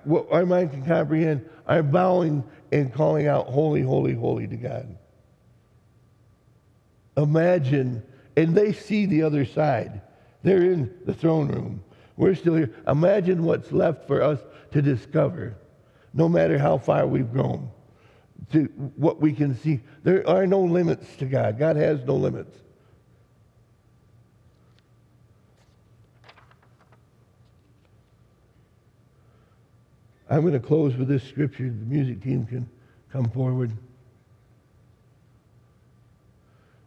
what 0.03 0.27
our 0.33 0.45
mind 0.45 0.73
can 0.73 0.85
comprehend, 0.85 1.49
are 1.69 1.85
bowing 1.85 2.43
and 2.73 2.93
calling 2.93 3.29
out, 3.29 3.47
Holy, 3.47 3.83
holy, 3.83 4.15
holy 4.15 4.49
to 4.49 4.57
God. 4.57 4.99
Imagine, 7.17 8.03
and 8.37 8.57
they 8.57 8.73
see 8.73 9.07
the 9.07 9.23
other 9.23 9.45
side. 9.45 10.01
They're 10.43 10.65
in 10.65 10.93
the 11.07 11.15
throne 11.15 11.47
room. 11.47 11.85
We're 12.17 12.35
still 12.35 12.57
here. 12.57 12.75
Imagine 12.89 13.45
what's 13.45 13.71
left 13.71 14.09
for 14.09 14.21
us 14.21 14.41
to 14.73 14.83
discover, 14.83 15.57
no 16.17 16.29
matter 16.29 16.59
how 16.59 16.79
far 16.79 17.07
we've 17.07 17.31
grown, 17.31 17.71
to 18.53 18.65
what 18.97 19.21
we 19.21 19.33
can 19.33 19.55
see. 19.55 19.81
There 20.03 20.27
are 20.29 20.47
no 20.47 20.61
limits 20.63 21.15
to 21.17 21.27
God. 21.27 21.59
God 21.59 21.77
has 21.77 22.03
no 22.05 22.17
limits. 22.17 22.57
I'm 30.29 30.41
going 30.41 30.55
to 30.55 30.61
close 30.61 30.97
with 30.97 31.07
this 31.07 31.23
scripture. 31.23 31.65
The 31.65 31.71
music 31.71 32.23
team 32.23 32.47
can 32.47 32.69
come 33.13 33.29
forward. 33.31 33.73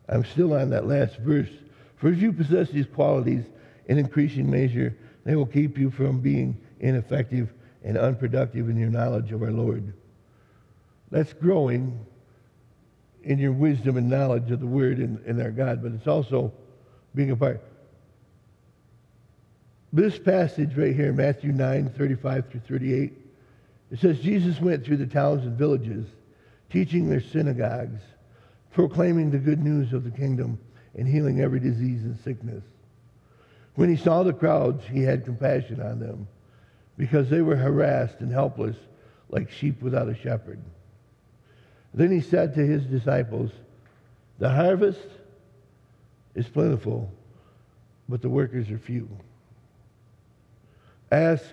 I'm 0.10 0.26
still 0.26 0.54
on 0.54 0.72
that 0.72 0.88
last 0.88 1.18
verse. 1.18 1.50
For 1.98 2.12
if 2.12 2.20
you 2.20 2.34
possess 2.34 2.70
these 2.70 2.88
qualities 2.88 3.46
in 3.88 3.98
increasing 3.98 4.50
measure, 4.50 4.98
they 5.24 5.36
will 5.36 5.46
keep 5.46 5.78
you 5.78 5.92
from 5.92 6.20
being 6.20 6.60
ineffective 6.80 7.54
and 7.90 7.98
unproductive 7.98 8.70
in 8.70 8.78
your 8.78 8.92
knowledge 8.92 9.32
of 9.32 9.42
our 9.42 9.50
Lord. 9.50 9.94
That's 11.10 11.34
growing 11.34 12.06
in 13.24 13.40
your 13.40 13.52
wisdom 13.52 13.98
and 13.98 14.08
knowledge 14.08 14.52
of 14.52 14.60
the 14.60 14.68
Word 14.68 15.00
and, 15.00 15.18
and 15.26 15.42
our 15.42 15.50
God, 15.50 15.82
but 15.82 15.94
it's 15.94 16.06
also 16.06 16.54
being 17.16 17.32
a 17.32 17.36
part. 17.36 17.64
This 19.92 20.20
passage 20.20 20.78
right 20.78 20.96
here, 20.96 21.12
Matthew 21.12 21.52
9, 21.52 21.90
35 21.98 22.52
through 22.52 22.60
38, 22.68 23.14
it 23.90 24.00
says, 24.00 24.20
Jesus 24.20 24.62
went 24.62 24.86
through 24.86 24.98
the 24.98 25.08
towns 25.08 25.44
and 25.44 25.58
villages, 25.58 26.06
teaching 26.70 27.10
their 27.10 27.22
synagogues, 27.22 28.02
proclaiming 28.72 29.32
the 29.32 29.40
good 29.40 29.64
news 29.64 29.94
of 29.94 30.04
the 30.04 30.12
kingdom, 30.12 30.60
and 30.96 31.08
healing 31.08 31.42
every 31.42 31.60
disease 31.60 32.04
and 32.04 32.20
sickness. 32.20 32.64
When 33.74 33.90
he 33.90 33.96
saw 33.96 34.22
the 34.22 34.32
crowds, 34.32 34.84
he 34.86 35.02
had 35.02 35.26
compassion 35.26 35.82
on 35.82 36.00
them, 36.00 36.28
because 37.00 37.30
they 37.30 37.42
were 37.42 37.56
harassed 37.56 38.20
and 38.20 38.30
helpless, 38.30 38.76
like 39.30 39.50
sheep 39.50 39.82
without 39.82 40.10
a 40.10 40.16
shepherd. 40.16 40.60
Then 41.94 42.12
he 42.12 42.20
said 42.20 42.54
to 42.56 42.68
his 42.68 42.84
disciples, 42.84 43.52
The 44.38 44.50
harvest 44.50 45.08
is 46.36 46.46
plentiful, 46.50 47.10
but 48.10 48.22
the 48.22 48.28
workers 48.28 48.70
are 48.70 48.78
few. 48.78 49.08
Ask 51.10 51.46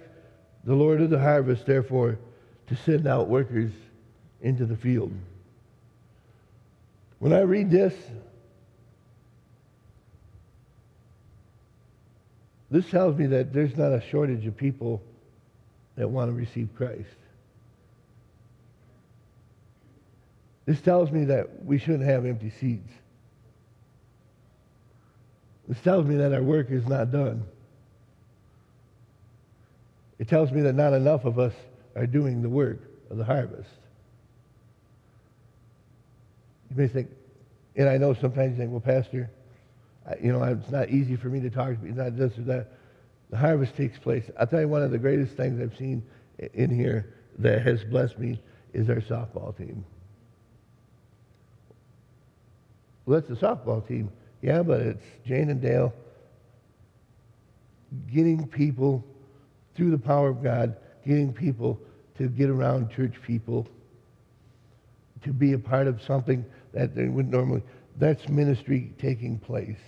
the 0.65 0.75
Lord 0.75 1.01
of 1.01 1.11
the 1.11 1.21
harvest, 1.21 1.65
therefore, 1.65 2.19
to 2.67 2.75
send 2.75 3.07
out 3.07 3.29
workers 3.29 3.71
into 4.43 4.67
the 4.67 4.77
field. 4.77 5.13
When 7.21 7.33
I 7.33 7.43
read 7.43 7.71
this, 7.71 7.95
this 12.69 12.91
tells 12.91 13.17
me 13.17 13.27
that 13.27 13.53
there's 13.53 13.77
not 13.77 13.93
a 13.93 14.01
shortage 14.11 14.45
of 14.45 14.57
people 14.57 15.01
that 15.97 16.09
want 16.09 16.31
to 16.31 16.35
receive 16.35 16.69
Christ. 16.77 17.09
This 20.67 20.81
tells 20.81 21.11
me 21.11 21.27
that 21.27 21.65
we 21.65 21.79
shouldn't 21.79 22.05
have 22.05 22.27
empty 22.27 22.51
seats. 22.61 22.93
This 25.69 25.81
tells 25.81 26.07
me 26.07 26.17
that 26.17 26.33
our 26.33 26.43
work 26.43 26.71
is 26.71 26.87
not 26.87 27.11
done. 27.11 27.45
It 30.19 30.29
tells 30.29 30.51
me 30.51 30.63
that 30.63 30.75
not 30.75 30.93
enough 30.93 31.25
of 31.25 31.39
us 31.39 31.53
are 31.95 32.07
doing 32.07 32.43
the 32.43 32.49
work 32.49 32.81
of 33.11 33.17
the 33.17 33.25
harvest. 33.25 33.69
You 36.71 36.77
may 36.77 36.89
think, 36.89 37.11
and 37.77 37.89
I 37.89 37.99
know 37.99 38.15
sometimes 38.15 38.53
you 38.53 38.57
think, 38.57 38.71
well, 38.71 38.81
Pastor, 38.81 39.31
I, 40.09 40.17
you 40.23 40.33
know, 40.33 40.43
it's 40.43 40.71
not 40.71 40.91
easy 40.91 41.17
for 41.17 41.29
me 41.29 41.41
to 41.41 41.51
talk 41.51 41.71
to 41.71 41.77
people, 41.77 42.03
not 42.05 42.17
this 42.17 42.37
or 42.39 42.43
that. 42.43 42.73
The 43.31 43.37
harvest 43.37 43.77
takes 43.77 43.99
place. 43.99 44.25
I'll 44.39 44.47
tell 44.47 44.61
you 44.61 44.69
one 44.69 44.83
of 44.83 44.91
the 44.91 44.99
greatest 44.99 45.37
things 45.37 45.61
I've 45.61 45.77
seen 45.77 46.03
in 46.55 46.71
here 46.71 47.15
that 47.39 47.63
has 47.63 47.83
blessed 47.85 48.19
me 48.19 48.41
is 48.73 48.89
our 48.89 48.97
softball 48.97 49.57
team. 49.57 49.85
Well, 53.05 53.21
that's 53.21 53.41
the 53.41 53.47
softball 53.47 53.87
team. 53.87 54.11
Yeah, 54.43 54.63
but 54.63 54.81
it's 54.81 55.05
Jane 55.27 55.51
and 55.51 55.61
Dale 55.61 55.93
getting 58.13 58.47
people 58.47 59.05
through 59.75 59.91
the 59.91 59.99
power 59.99 60.29
of 60.29 60.43
God, 60.43 60.77
getting 61.07 61.33
people 61.33 61.79
to 62.19 62.29
get 62.29 62.51
around 62.51 62.91
church 62.91 63.15
people, 63.27 63.67
to 65.23 65.33
be 65.33 65.53
a 65.53 65.59
part 65.59 65.87
of 65.87 66.03
something 66.03 66.45
that 66.73 66.95
they 66.95 67.09
would 67.09 67.31
normally. 67.31 67.63
That's 67.99 68.29
ministry 68.29 68.93
taking 68.99 69.39
place. 69.39 69.79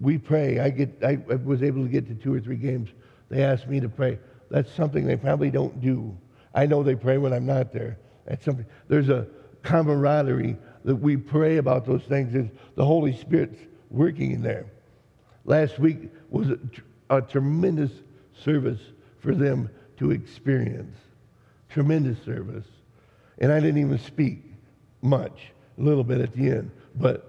We 0.00 0.18
pray. 0.18 0.60
I 0.60 0.70
get. 0.70 0.98
I, 1.02 1.18
I 1.30 1.34
was 1.36 1.62
able 1.62 1.82
to 1.82 1.88
get 1.88 2.06
to 2.08 2.14
two 2.14 2.34
or 2.34 2.40
three 2.40 2.56
games. 2.56 2.90
They 3.28 3.42
asked 3.42 3.68
me 3.68 3.80
to 3.80 3.88
pray. 3.88 4.18
That's 4.50 4.72
something 4.72 5.06
they 5.06 5.16
probably 5.16 5.50
don't 5.50 5.80
do. 5.80 6.16
I 6.54 6.66
know 6.66 6.82
they 6.82 6.94
pray 6.94 7.18
when 7.18 7.32
I'm 7.32 7.46
not 7.46 7.72
there. 7.72 7.98
That's 8.26 8.44
something. 8.44 8.66
There's 8.88 9.08
a 9.08 9.26
camaraderie 9.62 10.56
that 10.84 10.96
we 10.96 11.16
pray 11.16 11.56
about 11.58 11.84
those 11.84 12.02
things. 12.02 12.34
Is 12.34 12.48
the 12.74 12.84
Holy 12.84 13.16
Spirit's 13.16 13.60
working 13.90 14.32
in 14.32 14.42
there. 14.42 14.66
Last 15.44 15.78
week 15.78 16.10
was 16.30 16.50
a, 16.50 16.58
a 17.10 17.22
tremendous 17.22 17.90
service 18.44 18.80
for 19.18 19.34
them 19.34 19.70
to 19.98 20.10
experience. 20.10 20.96
Tremendous 21.68 22.22
service. 22.24 22.66
And 23.38 23.52
I 23.52 23.60
didn't 23.60 23.78
even 23.78 23.98
speak 23.98 24.44
much, 25.02 25.52
a 25.78 25.82
little 25.82 26.04
bit 26.04 26.20
at 26.20 26.32
the 26.32 26.50
end. 26.50 26.70
But 26.94 27.27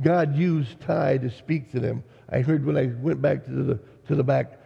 God 0.00 0.36
used 0.36 0.80
Ty 0.80 1.18
to 1.18 1.30
speak 1.30 1.72
to 1.72 1.80
them. 1.80 2.04
I 2.28 2.40
heard 2.40 2.64
when 2.64 2.76
I 2.76 2.86
went 3.00 3.22
back 3.22 3.44
to 3.46 3.50
the, 3.50 3.80
to 4.08 4.14
the 4.14 4.24
back, 4.24 4.60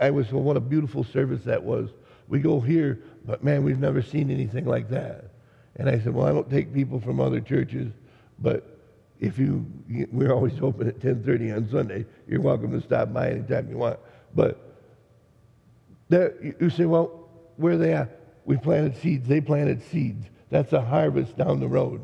I 0.00 0.10
was, 0.10 0.32
well, 0.32 0.42
what 0.42 0.56
a 0.56 0.60
beautiful 0.60 1.04
service 1.04 1.42
that 1.44 1.62
was. 1.62 1.90
We 2.28 2.38
go 2.40 2.60
here, 2.60 3.00
but 3.26 3.44
man, 3.44 3.64
we've 3.64 3.78
never 3.80 4.00
seen 4.00 4.30
anything 4.30 4.64
like 4.64 4.88
that. 4.90 5.30
And 5.76 5.88
I 5.88 5.98
said, 5.98 6.14
well, 6.14 6.26
I 6.26 6.32
don't 6.32 6.50
take 6.50 6.72
people 6.72 7.00
from 7.00 7.20
other 7.20 7.40
churches, 7.40 7.92
but 8.38 8.78
if 9.20 9.38
you, 9.38 9.64
we're 10.10 10.32
always 10.32 10.54
open 10.60 10.88
at 10.88 10.98
10:30 10.98 11.56
on 11.56 11.68
Sunday. 11.70 12.04
You're 12.26 12.40
welcome 12.40 12.72
to 12.72 12.80
stop 12.84 13.12
by 13.12 13.30
anytime 13.30 13.68
you 13.70 13.78
want. 13.78 14.00
But 14.34 14.58
there, 16.08 16.34
you- 16.42 16.70
say, 16.70 16.86
well, 16.86 17.28
where 17.56 17.74
are 17.74 17.76
they 17.76 17.92
at? 17.94 18.20
We 18.44 18.56
planted 18.56 18.96
seeds. 18.96 19.28
They 19.28 19.40
planted 19.40 19.82
seeds. 19.90 20.26
That's 20.50 20.72
a 20.72 20.80
harvest 20.80 21.36
down 21.36 21.60
the 21.60 21.68
road. 21.68 22.00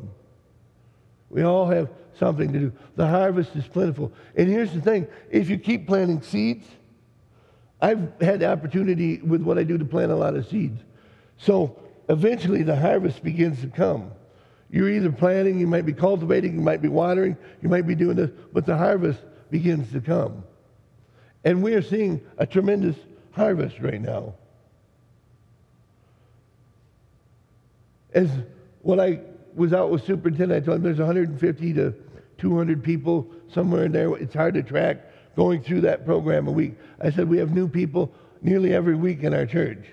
We 1.29 1.43
all 1.43 1.67
have 1.67 1.89
something 2.17 2.51
to 2.53 2.59
do. 2.59 2.73
The 2.95 3.07
harvest 3.07 3.55
is 3.55 3.67
plentiful. 3.67 4.11
And 4.35 4.49
here's 4.49 4.73
the 4.73 4.81
thing 4.81 5.07
if 5.29 5.49
you 5.49 5.57
keep 5.57 5.87
planting 5.87 6.21
seeds, 6.21 6.65
I've 7.81 8.11
had 8.21 8.41
the 8.41 8.51
opportunity 8.51 9.19
with 9.19 9.41
what 9.41 9.57
I 9.57 9.63
do 9.63 9.77
to 9.77 9.85
plant 9.85 10.11
a 10.11 10.15
lot 10.15 10.35
of 10.35 10.47
seeds. 10.47 10.81
So 11.37 11.79
eventually 12.09 12.63
the 12.63 12.75
harvest 12.75 13.23
begins 13.23 13.61
to 13.61 13.67
come. 13.67 14.11
You're 14.69 14.89
either 14.89 15.11
planting, 15.11 15.59
you 15.59 15.67
might 15.67 15.85
be 15.85 15.93
cultivating, 15.93 16.55
you 16.55 16.61
might 16.61 16.81
be 16.81 16.89
watering, 16.89 17.37
you 17.61 17.69
might 17.69 17.87
be 17.87 17.95
doing 17.95 18.17
this, 18.17 18.29
but 18.53 18.65
the 18.65 18.77
harvest 18.77 19.19
begins 19.49 19.91
to 19.93 20.01
come. 20.01 20.43
And 21.43 21.63
we 21.63 21.73
are 21.73 21.81
seeing 21.81 22.21
a 22.37 22.45
tremendous 22.45 22.95
harvest 23.31 23.79
right 23.79 24.01
now. 24.01 24.35
As 28.13 28.29
what 28.81 28.99
I 28.99 29.21
was 29.59 29.73
out 29.73 29.91
with 29.91 30.05
superintendent, 30.05 30.63
I 30.63 30.65
told 30.65 30.77
him 30.77 30.83
there's 30.83 30.97
150 30.97 31.73
to 31.73 31.93
200 32.37 32.83
people 32.83 33.27
somewhere 33.53 33.85
in 33.85 33.91
there. 33.91 34.15
It's 34.15 34.33
hard 34.33 34.53
to 34.55 34.63
track 34.63 35.05
going 35.35 35.61
through 35.61 35.81
that 35.81 36.05
program 36.05 36.47
a 36.47 36.51
week. 36.51 36.75
I 36.99 37.11
said 37.11 37.29
we 37.29 37.37
have 37.37 37.51
new 37.51 37.67
people 37.67 38.11
nearly 38.41 38.73
every 38.73 38.95
week 38.95 39.23
in 39.23 39.33
our 39.33 39.45
church, 39.45 39.85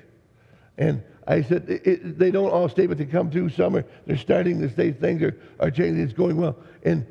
and 0.78 1.02
I 1.26 1.42
said 1.42 1.68
it, 1.68 1.86
it, 1.86 2.18
they 2.18 2.30
don't 2.30 2.50
all 2.50 2.68
stay, 2.68 2.86
but 2.86 2.96
they 2.96 3.04
come 3.04 3.30
through 3.30 3.50
summer. 3.50 3.84
They're 4.06 4.16
starting 4.16 4.60
to 4.60 4.70
stay. 4.70 4.92
Things 4.92 5.22
are, 5.22 5.36
are 5.58 5.70
changing. 5.70 6.02
It's 6.02 6.12
going 6.12 6.36
well, 6.36 6.56
and 6.84 7.04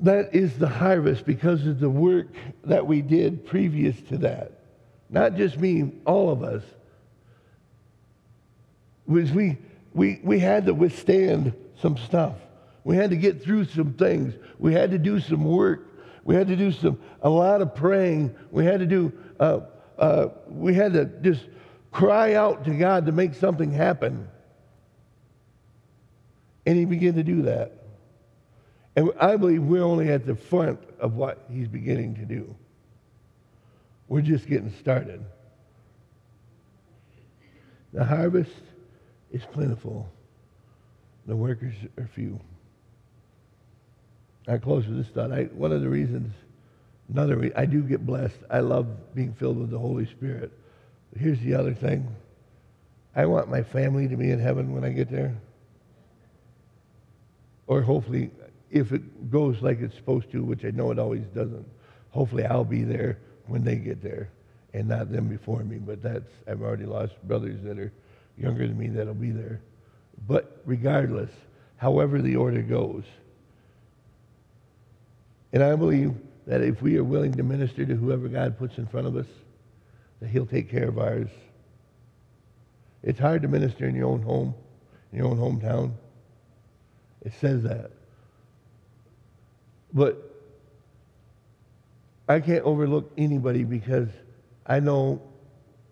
that 0.00 0.34
is 0.34 0.58
the 0.58 0.68
harvest 0.68 1.24
because 1.24 1.66
of 1.66 1.78
the 1.78 1.88
work 1.88 2.28
that 2.64 2.86
we 2.86 3.00
did 3.00 3.46
previous 3.46 4.00
to 4.08 4.18
that. 4.18 4.52
Not 5.08 5.36
just 5.36 5.58
me, 5.58 5.92
all 6.04 6.30
of 6.30 6.42
us 6.42 6.62
was 9.06 9.30
we, 9.32 9.58
we, 9.94 10.20
we 10.22 10.40
had 10.40 10.66
to 10.66 10.74
withstand 10.74 11.54
some 11.80 11.96
stuff. 11.96 12.34
We 12.82 12.96
had 12.96 13.10
to 13.10 13.16
get 13.16 13.42
through 13.42 13.66
some 13.66 13.94
things. 13.94 14.34
We 14.58 14.74
had 14.74 14.90
to 14.90 14.98
do 14.98 15.20
some 15.20 15.44
work. 15.44 15.88
We 16.24 16.34
had 16.34 16.48
to 16.48 16.56
do 16.56 16.72
some 16.72 17.00
a 17.22 17.30
lot 17.30 17.62
of 17.62 17.74
praying. 17.74 18.34
We 18.50 18.64
had 18.64 18.80
to 18.80 18.86
do 18.86 19.12
uh, 19.38 19.60
uh, 19.98 20.28
we 20.48 20.74
had 20.74 20.92
to 20.94 21.04
just 21.06 21.46
cry 21.92 22.34
out 22.34 22.64
to 22.64 22.74
God 22.74 23.06
to 23.06 23.12
make 23.12 23.34
something 23.34 23.72
happen. 23.72 24.28
And 26.66 26.76
He 26.76 26.84
began 26.84 27.14
to 27.14 27.22
do 27.22 27.42
that. 27.42 27.72
And 28.96 29.12
I 29.20 29.36
believe 29.36 29.62
we're 29.62 29.84
only 29.84 30.10
at 30.10 30.26
the 30.26 30.34
front 30.34 30.80
of 30.98 31.14
what 31.14 31.44
He's 31.50 31.68
beginning 31.68 32.16
to 32.16 32.24
do. 32.24 32.54
We're 34.08 34.22
just 34.22 34.46
getting 34.46 34.72
started. 34.80 35.24
The 37.92 38.04
harvest 38.04 38.50
is 39.34 39.42
plentiful. 39.52 40.08
The 41.26 41.34
workers 41.34 41.74
are 41.98 42.08
few. 42.14 42.38
I 44.46 44.58
close 44.58 44.86
with 44.86 44.96
this 44.96 45.08
thought. 45.08 45.32
I, 45.32 45.44
one 45.44 45.72
of 45.72 45.80
the 45.80 45.88
reasons, 45.88 46.32
another 47.12 47.36
re- 47.36 47.52
I 47.56 47.66
do 47.66 47.82
get 47.82 48.06
blessed. 48.06 48.36
I 48.48 48.60
love 48.60 48.86
being 49.14 49.34
filled 49.34 49.58
with 49.58 49.70
the 49.70 49.78
Holy 49.78 50.06
Spirit. 50.06 50.52
But 51.12 51.20
here's 51.20 51.40
the 51.40 51.54
other 51.54 51.74
thing. 51.74 52.14
I 53.16 53.26
want 53.26 53.50
my 53.50 53.62
family 53.62 54.06
to 54.06 54.16
be 54.16 54.30
in 54.30 54.38
heaven 54.38 54.72
when 54.72 54.84
I 54.84 54.90
get 54.90 55.10
there. 55.10 55.34
Or 57.66 57.82
hopefully, 57.82 58.30
if 58.70 58.92
it 58.92 59.30
goes 59.30 59.62
like 59.62 59.80
it's 59.80 59.96
supposed 59.96 60.30
to, 60.32 60.44
which 60.44 60.64
I 60.64 60.70
know 60.70 60.92
it 60.92 60.98
always 60.98 61.24
doesn't, 61.34 61.66
hopefully 62.10 62.44
I'll 62.44 62.64
be 62.64 62.84
there 62.84 63.18
when 63.46 63.64
they 63.64 63.76
get 63.76 64.00
there 64.00 64.28
and 64.74 64.88
not 64.88 65.10
them 65.10 65.28
before 65.28 65.64
me. 65.64 65.78
But 65.78 66.02
that's, 66.02 66.30
I've 66.46 66.62
already 66.62 66.86
lost 66.86 67.14
brothers 67.26 67.60
that 67.64 67.78
are 67.78 67.92
younger 68.36 68.66
than 68.66 68.78
me 68.78 68.88
that'll 68.88 69.14
be 69.14 69.30
there. 69.30 69.60
But 70.26 70.60
regardless, 70.64 71.30
however 71.76 72.20
the 72.20 72.36
order 72.36 72.62
goes, 72.62 73.04
and 75.52 75.62
I 75.62 75.76
believe 75.76 76.14
that 76.46 76.60
if 76.60 76.82
we 76.82 76.96
are 76.98 77.04
willing 77.04 77.32
to 77.34 77.42
minister 77.42 77.86
to 77.86 77.94
whoever 77.94 78.28
God 78.28 78.58
puts 78.58 78.78
in 78.78 78.86
front 78.86 79.06
of 79.06 79.16
us, 79.16 79.26
that 80.20 80.28
He'll 80.28 80.46
take 80.46 80.70
care 80.70 80.88
of 80.88 80.98
ours. 80.98 81.28
It's 83.02 83.18
hard 83.18 83.42
to 83.42 83.48
minister 83.48 83.86
in 83.86 83.94
your 83.94 84.08
own 84.08 84.22
home, 84.22 84.54
in 85.12 85.18
your 85.18 85.28
own 85.28 85.38
hometown. 85.38 85.92
It 87.24 87.32
says 87.40 87.62
that. 87.62 87.90
But 89.92 90.34
I 92.28 92.40
can't 92.40 92.64
overlook 92.64 93.12
anybody 93.16 93.64
because 93.64 94.08
I 94.66 94.80
know 94.80 95.22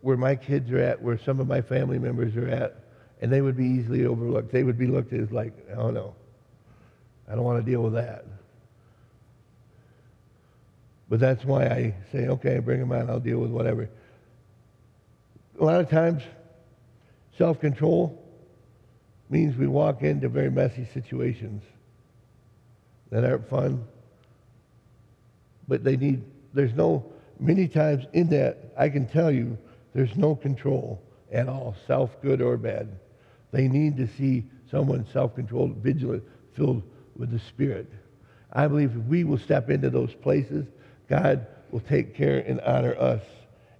where 0.03 0.17
my 0.17 0.37
kids 0.37 0.71
are 0.71 0.79
at, 0.79 1.01
where 1.01 1.17
some 1.17 1.41
of 1.41 1.47
my 1.47 1.63
family 1.63 1.99
members 1.99 2.37
are 2.37 2.49
at, 2.49 2.85
and 3.21 3.33
they 3.33 3.41
would 3.41 3.57
be 3.57 3.65
easily 3.65 4.05
overlooked. 4.05 4.53
They 4.53 4.65
would 4.65 4.77
be 4.77 4.89
looked 4.89 5.13
at 5.13 5.21
as 5.21 5.33
like, 5.33 5.53
oh 5.77 5.91
no, 5.91 6.15
I 7.29 7.35
don't 7.35 7.45
want 7.45 7.65
to 7.65 7.71
deal 7.71 7.83
with 7.83 7.95
that. 7.95 8.27
But 11.09 11.21
that's 11.21 11.45
why 11.45 11.67
I 11.67 11.95
say, 12.11 12.27
okay, 12.27 12.59
bring 12.59 12.81
them 12.81 12.91
on, 12.91 13.09
I'll 13.09 13.21
deal 13.21 13.39
with 13.39 13.51
whatever. 13.51 13.89
A 15.61 15.65
lot 15.65 15.81
of 15.81 15.89
times, 15.89 16.23
self 17.39 17.61
control 17.61 18.19
means 19.31 19.57
we 19.57 19.67
walk 19.67 20.03
into 20.03 20.29
very 20.29 20.51
messy 20.51 20.87
situations 20.93 21.63
that 23.11 23.25
aren't 23.25 23.49
fun, 23.49 23.85
but 25.69 25.85
they 25.85 25.97
need, 25.97 26.25
there's 26.55 26.75
no, 26.75 27.05
many 27.39 27.69
times 27.69 28.05
in 28.15 28.29
that, 28.31 28.73
I 28.77 28.89
can 28.89 29.07
tell 29.07 29.31
you, 29.31 29.59
there's 29.95 30.17
no 30.17 30.35
control 30.35 31.03
at 31.31 31.49
all, 31.49 31.75
self 31.87 32.21
good 32.23 32.41
or 32.41 32.57
bad. 32.57 32.89
They 33.51 33.69
need 33.69 33.97
to 33.99 34.07
see 34.07 34.45
someone 34.71 35.07
self 35.13 35.35
controlled, 35.35 35.77
vigilant, 35.77 36.25
filled 36.55 36.83
with 37.17 37.31
the 37.31 37.39
Spirit. 37.39 37.91
I 38.53 38.69
believe 38.69 38.97
if 38.97 39.05
we 39.05 39.25
will 39.25 39.39
step 39.39 39.71
into 39.71 39.91
those 39.91 40.15
places, 40.15 40.67
God 41.09 41.47
will 41.71 41.81
take 41.81 42.15
care 42.15 42.39
and 42.39 42.61
honor 42.61 42.95
us 42.97 43.23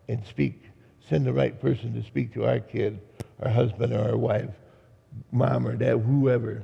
and 0.09 0.25
speak, 0.27 0.65
send 1.09 1.27
the 1.27 1.33
right 1.33 1.59
person 1.61 1.95
to 1.95 2.03
speak 2.07 2.33
to 2.35 2.47
our 2.47 2.61
kid, 2.61 3.01
our 3.41 3.51
husband, 3.51 3.93
or 3.93 4.11
our 4.11 4.17
wife, 4.17 4.51
mom 5.31 5.67
or 5.67 5.77
dad, 5.77 5.99
whoever. 5.99 6.63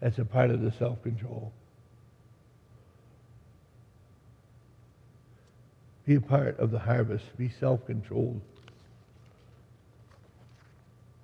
That's 0.00 0.18
a 0.18 0.24
part 0.24 0.50
of 0.50 0.62
the 0.62 0.72
self 0.72 1.02
control. 1.02 1.52
Be 6.10 6.16
a 6.16 6.20
part 6.20 6.58
of 6.58 6.72
the 6.72 6.78
harvest. 6.80 7.24
Be 7.38 7.48
self 7.48 7.86
controlled. 7.86 8.40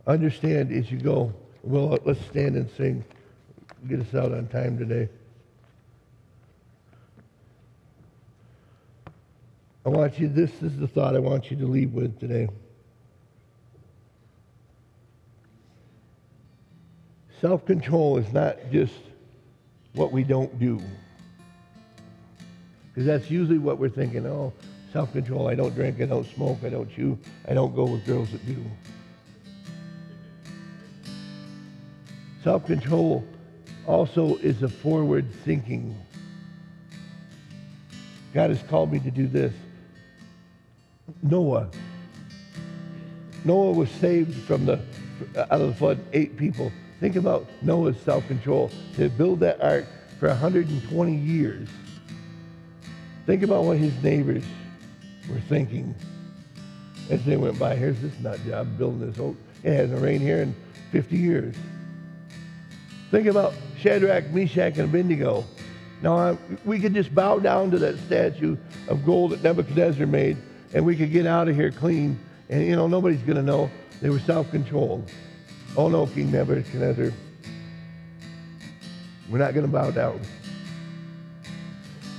Understand 0.07 0.70
as 0.70 0.93
you 0.93 1.01
go. 1.01 1.34
Well, 1.64 1.99
let's 2.05 2.24
stand 2.26 2.55
and 2.55 2.70
sing. 2.76 3.05
Get 3.89 3.99
us 3.99 4.14
out 4.14 4.30
on 4.30 4.47
time 4.47 4.78
today. 4.78 5.09
I 9.84 9.89
want 9.89 10.20
you, 10.20 10.28
this 10.28 10.53
is 10.62 10.78
the 10.78 10.87
thought 10.87 11.16
I 11.16 11.18
want 11.18 11.51
you 11.51 11.57
to 11.57 11.66
leave 11.66 11.93
with 11.93 12.20
today. 12.20 12.49
Self 17.41 17.66
control 17.66 18.18
is 18.18 18.32
not 18.32 18.57
just 18.70 18.95
what 19.95 20.12
we 20.12 20.22
don't 20.22 20.57
do. 20.61 20.80
Because 22.95 23.05
that's 23.05 23.28
usually 23.28 23.59
what 23.59 23.78
we're 23.78 23.89
thinking 23.89 24.24
oh, 24.26 24.53
self 24.97 25.13
control. 25.13 25.47
I 25.47 25.55
don't 25.55 25.75
drink, 25.75 26.01
I 26.01 26.07
don't 26.07 26.27
smoke, 26.27 26.61
I 26.65 26.71
don't 26.71 26.91
chew, 26.91 27.19
I 27.47 27.53
don't 27.53 27.75
go 27.77 27.85
with 27.85 28.07
girls 28.07 28.33
that 28.33 28.47
do. 28.47 28.65
Self 32.43 32.65
control 32.65 33.23
also 33.87 34.37
is 34.37 34.63
a 34.63 34.71
forward 34.71 35.31
thinking. 35.45 35.95
God 38.33 38.49
has 38.49 38.63
called 38.71 38.91
me 38.91 38.99
to 39.01 39.11
do 39.11 39.27
this. 39.27 39.53
Noah. 41.23 41.69
Noah 43.45 43.73
was 43.73 43.91
saved 43.91 44.35
from 44.45 44.65
the 44.65 44.81
out 45.37 45.61
of 45.61 45.69
the 45.69 45.75
flood, 45.75 46.01
eight 46.15 46.39
people. 46.39 46.73
Think 47.01 47.17
about 47.17 47.45
Noah's 47.61 48.01
self-control 48.01 48.71
to 48.95 49.11
build 49.11 49.41
that 49.41 49.61
ark 49.61 49.85
for 50.19 50.29
120 50.29 51.15
years. 51.15 51.69
Think 53.27 53.43
about 53.43 53.65
what 53.65 53.77
his 53.77 53.93
neighbors 54.03 54.45
were 55.29 55.41
thinking 55.41 55.95
as 57.11 57.24
they 57.24 57.37
went 57.37 57.59
by. 57.59 57.77
Here's 57.77 58.01
this 58.01 58.18
nut 58.20 58.41
job 58.47 58.79
building 58.79 59.11
this 59.11 59.18
oak. 59.18 59.37
It 59.62 59.72
hasn't 59.74 60.01
rained 60.01 60.22
here 60.22 60.43
in 60.43 60.55
50 60.93 61.16
years. 61.16 61.55
Think 63.11 63.27
about 63.27 63.55
Shadrach, 63.79 64.31
Meshach, 64.31 64.79
and 64.79 64.89
Abednego. 64.89 65.45
Now, 66.03 66.18
I, 66.18 66.37
we 66.64 66.79
could 66.79 66.95
just 66.95 67.14
bow 67.14 67.39
down 67.39 67.70
to 67.70 67.79
that 67.79 67.99
statue 68.01 68.57
of 68.89 69.05
gold 69.07 69.33
that 69.33 69.43
Nebuchadnezzar 69.43 70.07
made, 70.07 70.37
and 70.74 70.85
we 70.85 70.97
could 70.97 71.12
get 71.12 71.27
out 71.27 71.49
of 71.49 71.55
here 71.55 71.70
clean, 71.70 72.18
and, 72.49 72.64
you 72.64 72.77
know, 72.77 72.87
nobody's 72.87 73.22
going 73.22 73.37
to 73.37 73.43
know. 73.43 73.70
They 74.03 74.11
were 74.11 74.20
self-controlled. 74.20 75.11
Oh, 75.77 75.89
no, 75.89 76.07
King 76.07 76.31
Nebuchadnezzar. 76.31 77.12
We're 79.31 79.39
not 79.39 79.55
going 79.55 79.66
to 79.66 79.72
bow 79.72 79.91
down. 79.91 80.20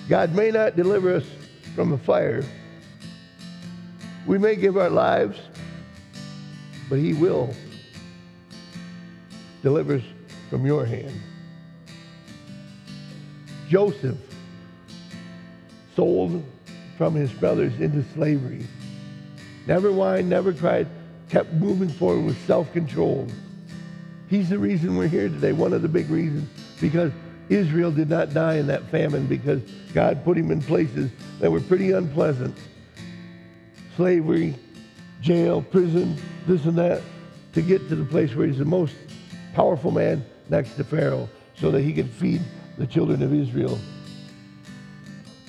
God 0.10 0.34
may 0.34 0.52
not 0.52 0.76
deliver 0.76 1.16
us 1.16 1.26
from 1.76 1.90
the 1.90 1.98
fire. 1.98 2.44
We 4.28 4.38
may 4.38 4.58
give 4.58 4.76
our 4.76 4.90
lives, 4.90 5.40
but 6.90 7.00
he 7.00 7.14
will 7.14 7.56
deliver 9.64 9.96
us 9.96 10.04
from 10.50 10.66
your 10.66 10.86
hand. 10.86 11.20
Joseph 13.70 14.18
sold 15.96 16.44
from 16.98 17.16
his 17.16 17.32
brothers 17.32 17.74
into 17.80 18.04
slavery. 18.14 18.68
Never 19.66 19.92
whined, 19.92 20.30
never 20.30 20.52
cried, 20.52 20.88
kept 21.30 21.54
moving 21.54 21.90
forward 21.90 22.26
with 22.26 22.46
self-control. 22.46 23.28
He's 24.30 24.50
the 24.50 24.60
reason 24.60 24.98
we're 24.98 25.08
here 25.08 25.30
today, 25.30 25.54
one 25.54 25.72
of 25.72 25.82
the 25.82 25.88
big 25.88 26.10
reasons, 26.10 26.50
because 26.82 27.14
Israel 27.50 27.92
did 27.92 28.10
not 28.10 28.34
die 28.34 28.56
in 28.56 28.68
that 28.68 28.84
famine 28.90 29.26
because 29.26 29.62
God 29.94 30.24
put 30.26 30.38
him 30.38 30.52
in 30.52 30.62
places 30.62 31.12
that 31.40 31.50
were 31.50 31.62
pretty 31.62 31.92
unpleasant. 31.92 32.58
Slavery, 33.98 34.54
jail, 35.22 35.64
prison, 35.64 36.16
this 36.46 36.66
and 36.66 36.78
that, 36.78 37.02
to 37.54 37.64
get 37.64 37.90
to 37.90 37.96
the 37.96 38.06
place 38.06 38.36
where 38.36 38.46
he's 38.46 38.60
the 38.60 38.66
most 38.66 38.94
powerful 39.56 39.90
man 39.90 40.24
next 40.50 40.76
to 40.76 40.84
Pharaoh 40.84 41.28
so 41.56 41.72
that 41.72 41.82
he 41.82 41.92
can 41.92 42.08
feed 42.08 42.42
the 42.78 42.86
children 42.86 43.24
of 43.24 43.34
Israel. 43.34 43.80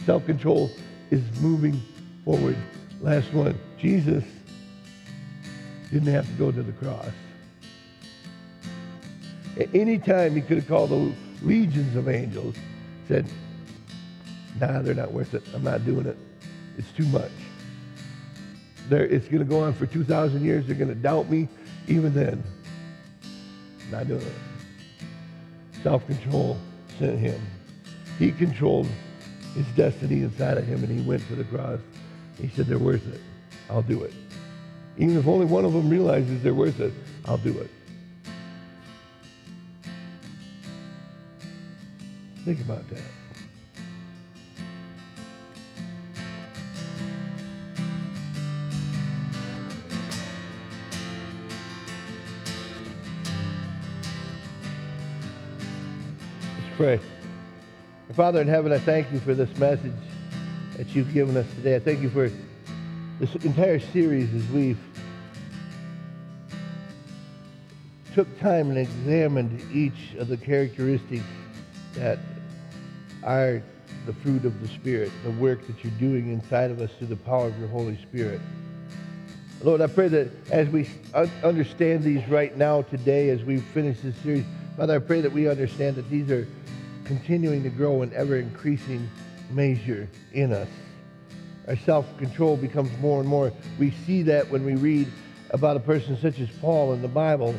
Self-control 0.07 0.70
is 1.11 1.22
moving 1.42 1.78
forward. 2.24 2.57
Last 3.03 3.34
one. 3.34 3.61
Jesus 3.78 4.24
didn't 5.92 6.09
have 6.09 6.26
to 6.26 6.32
go 6.32 6.51
to 6.51 6.62
the 6.62 6.72
cross. 6.72 7.11
At 9.61 9.74
any 9.74 9.99
time 9.99 10.34
he 10.34 10.40
could 10.40 10.57
have 10.57 10.68
called 10.68 10.88
the 10.88 11.12
legions 11.42 11.94
of 11.96 12.09
angels, 12.09 12.57
said, 13.09 13.26
nah, 14.59 14.80
they're 14.80 14.94
not 14.94 15.12
worth 15.12 15.34
it. 15.34 15.42
I'm 15.55 15.64
not 15.64 15.84
doing 15.84 16.07
it. 16.07 16.16
It's 16.78 16.90
too 16.92 17.07
much. 17.09 17.30
It's 18.91 19.26
going 19.26 19.41
to 19.41 19.45
go 19.45 19.61
on 19.61 19.74
for 19.74 19.86
2,000 19.86 20.45
years. 20.45 20.66
They're 20.66 20.74
going 20.74 20.89
to 20.89 20.95
doubt 20.95 21.28
me 21.30 21.49
even 21.86 22.14
then. 22.14 22.43
Not 23.91 24.09
doing 24.09 24.22
it. 24.22 25.82
Self-control 25.82 26.59
sent 26.99 27.18
him. 27.18 27.41
He 28.18 28.32
controlled 28.32 28.89
his 29.55 29.66
destiny 29.76 30.22
inside 30.22 30.59
of 30.59 30.66
him, 30.66 30.82
and 30.82 30.89
he 30.89 31.01
went 31.07 31.26
to 31.28 31.36
the 31.36 31.45
cross. 31.45 31.80
He 32.41 32.49
said, 32.49 32.66
they're 32.66 32.78
worth 32.78 33.07
it. 33.12 33.20
I'll 33.70 33.82
do 33.82 34.03
it. 34.03 34.12
Even 34.97 35.16
if 35.16 35.26
only 35.26 35.47
one 35.47 35.64
of 35.64 35.72
them 35.72 35.89
realizes 35.89 36.43
they're 36.43 36.55
worth 36.55 36.80
it, 36.80 36.93
I'll 37.24 37.39
do 37.39 37.57
it. 37.59 37.70
Think 42.45 42.61
about 42.61 42.89
that. 42.91 43.03
Pray. 56.79 57.01
Father 58.14 58.41
in 58.41 58.47
heaven, 58.47 58.70
I 58.70 58.79
thank 58.79 59.11
you 59.11 59.18
for 59.18 59.35
this 59.35 59.51
message 59.59 59.91
that 60.76 60.87
you've 60.95 61.12
given 61.12 61.37
us 61.37 61.45
today. 61.57 61.74
I 61.74 61.81
thank 61.81 62.01
you 62.01 62.09
for 62.09 62.31
this 63.18 63.35
entire 63.45 63.81
series 63.81 64.33
as 64.33 64.47
we've 64.51 64.79
took 68.14 68.29
time 68.39 68.70
and 68.70 68.79
examined 68.79 69.61
each 69.74 70.14
of 70.18 70.29
the 70.29 70.37
characteristics 70.37 71.24
that 71.95 72.20
are 73.24 73.61
the 74.07 74.12
fruit 74.12 74.45
of 74.45 74.61
the 74.61 74.68
Spirit, 74.68 75.11
the 75.24 75.33
work 75.33 75.66
that 75.66 75.83
you're 75.83 75.93
doing 75.99 76.33
inside 76.33 76.70
of 76.70 76.81
us 76.81 76.93
through 76.99 77.09
the 77.09 77.16
power 77.16 77.49
of 77.49 77.59
your 77.59 77.66
Holy 77.66 78.01
Spirit. 78.03 78.41
Lord, 79.64 79.81
I 79.81 79.89
pray 79.89 80.07
that 80.07 80.31
as 80.53 80.68
we 80.68 80.89
understand 81.43 82.05
these 82.05 82.24
right 82.29 82.57
now 82.57 82.83
today, 82.83 83.31
as 83.31 83.43
we 83.43 83.57
finish 83.57 83.99
this 83.99 84.14
series, 84.18 84.45
Father, 84.76 84.95
I 84.95 85.01
pray 85.01 85.20
that 85.22 85.33
we 85.33 85.49
understand 85.49 85.97
that 85.97 86.09
these 86.09 86.31
are 86.31 86.47
continuing 87.09 87.62
to 87.64 87.70
grow 87.70 88.02
in 88.02 88.12
ever 88.12 88.36
increasing 88.36 89.11
measure 89.50 90.06
in 90.32 90.52
us. 90.52 90.68
Our 91.66 91.76
self-control 91.76 92.59
becomes 92.59 92.96
more 93.00 93.18
and 93.18 93.28
more. 93.28 93.50
We 93.78 93.90
see 94.06 94.22
that 94.24 94.48
when 94.50 94.64
we 94.64 94.76
read 94.76 95.09
about 95.50 95.76
a 95.76 95.80
person 95.80 96.18
such 96.20 96.38
as 96.38 96.48
Paul 96.61 96.92
in 96.92 97.02
the 97.02 97.09
Bible, 97.09 97.54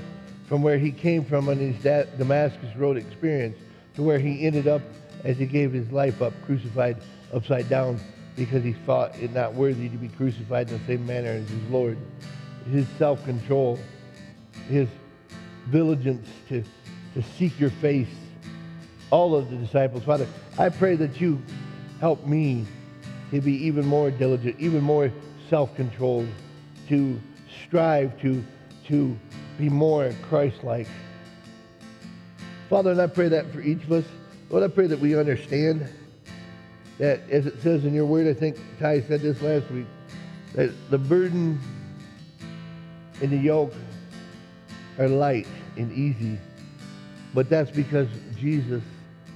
from 0.48 0.62
where 0.62 0.78
he 0.78 0.92
came 0.92 1.26
from 1.26 1.50
on 1.50 1.58
his 1.58 1.76
Damascus 2.18 2.76
Road 2.76 2.96
experience 2.96 3.58
to 3.96 4.04
where 4.04 4.20
he 4.20 4.46
ended 4.46 4.68
up 4.68 4.82
as 5.24 5.38
he 5.38 5.46
gave 5.46 5.74
his 5.74 5.92
life 5.92 6.22
up, 6.22 6.34
crucified 6.46 6.98
upside 7.34 7.68
down 7.70 8.00
because 8.36 8.64
he 8.64 8.74
thought 8.74 9.16
it 9.20 9.34
not 9.34 9.54
worthy 9.54 9.90
to 9.90 9.98
be 9.98 10.08
crucified 10.10 10.70
in 10.70 10.78
the 10.78 10.86
same 10.86 11.06
manner 11.06 11.30
as 11.30 11.50
his 11.50 11.64
Lord. 11.70 11.98
His 12.72 12.88
self-control, 12.98 13.80
his 14.68 14.88
diligence 15.72 16.28
to, 16.50 16.64
to 17.16 17.24
seek 17.38 17.60
your 17.60 17.70
face, 17.70 18.08
all 19.12 19.36
of 19.36 19.50
the 19.50 19.58
disciples. 19.58 20.04
Father, 20.04 20.28
I 20.58 20.70
pray 20.70 20.96
that 20.96 21.20
you 21.20 21.42
help 22.00 22.26
me 22.26 22.66
to 23.32 23.42
be 23.42 23.54
even 23.66 23.86
more 23.86 24.12
diligent, 24.12 24.60
even 24.60 24.82
more 24.82 25.12
self-controlled, 25.50 26.28
to 26.88 27.20
strive 27.66 28.20
to, 28.22 28.44
to 28.88 29.18
be 29.58 29.70
more 29.70 30.14
Christ-like. 30.30 30.88
Father, 32.70 32.92
and 32.92 33.02
I 33.02 33.08
pray 33.08 33.30
that 33.30 33.52
for 33.52 33.62
each 33.62 33.84
of 33.84 33.92
us. 33.92 34.06
Lord, 34.50 34.64
I 34.64 34.68
pray 34.68 34.88
that 34.88 35.00
we 35.00 35.16
understand 35.16 35.88
that, 36.98 37.22
as 37.30 37.46
it 37.46 37.62
says 37.62 37.86
in 37.86 37.94
your 37.94 38.06
word, 38.06 38.28
I 38.28 38.34
think 38.34 38.58
Ty 38.80 39.02
said 39.02 39.22
this 39.22 39.42
last 39.42 39.70
week, 39.72 39.86
that 40.54 40.72
the 40.90 40.98
burden 40.98 41.60
and 43.22 43.32
the 43.32 43.38
yoke 43.38 43.74
are 44.98 45.08
light 45.08 45.48
and 45.78 45.92
easy. 45.92 46.38
But 47.34 47.50
that's 47.50 47.72
because 47.72 48.08
Jesus 48.38 48.84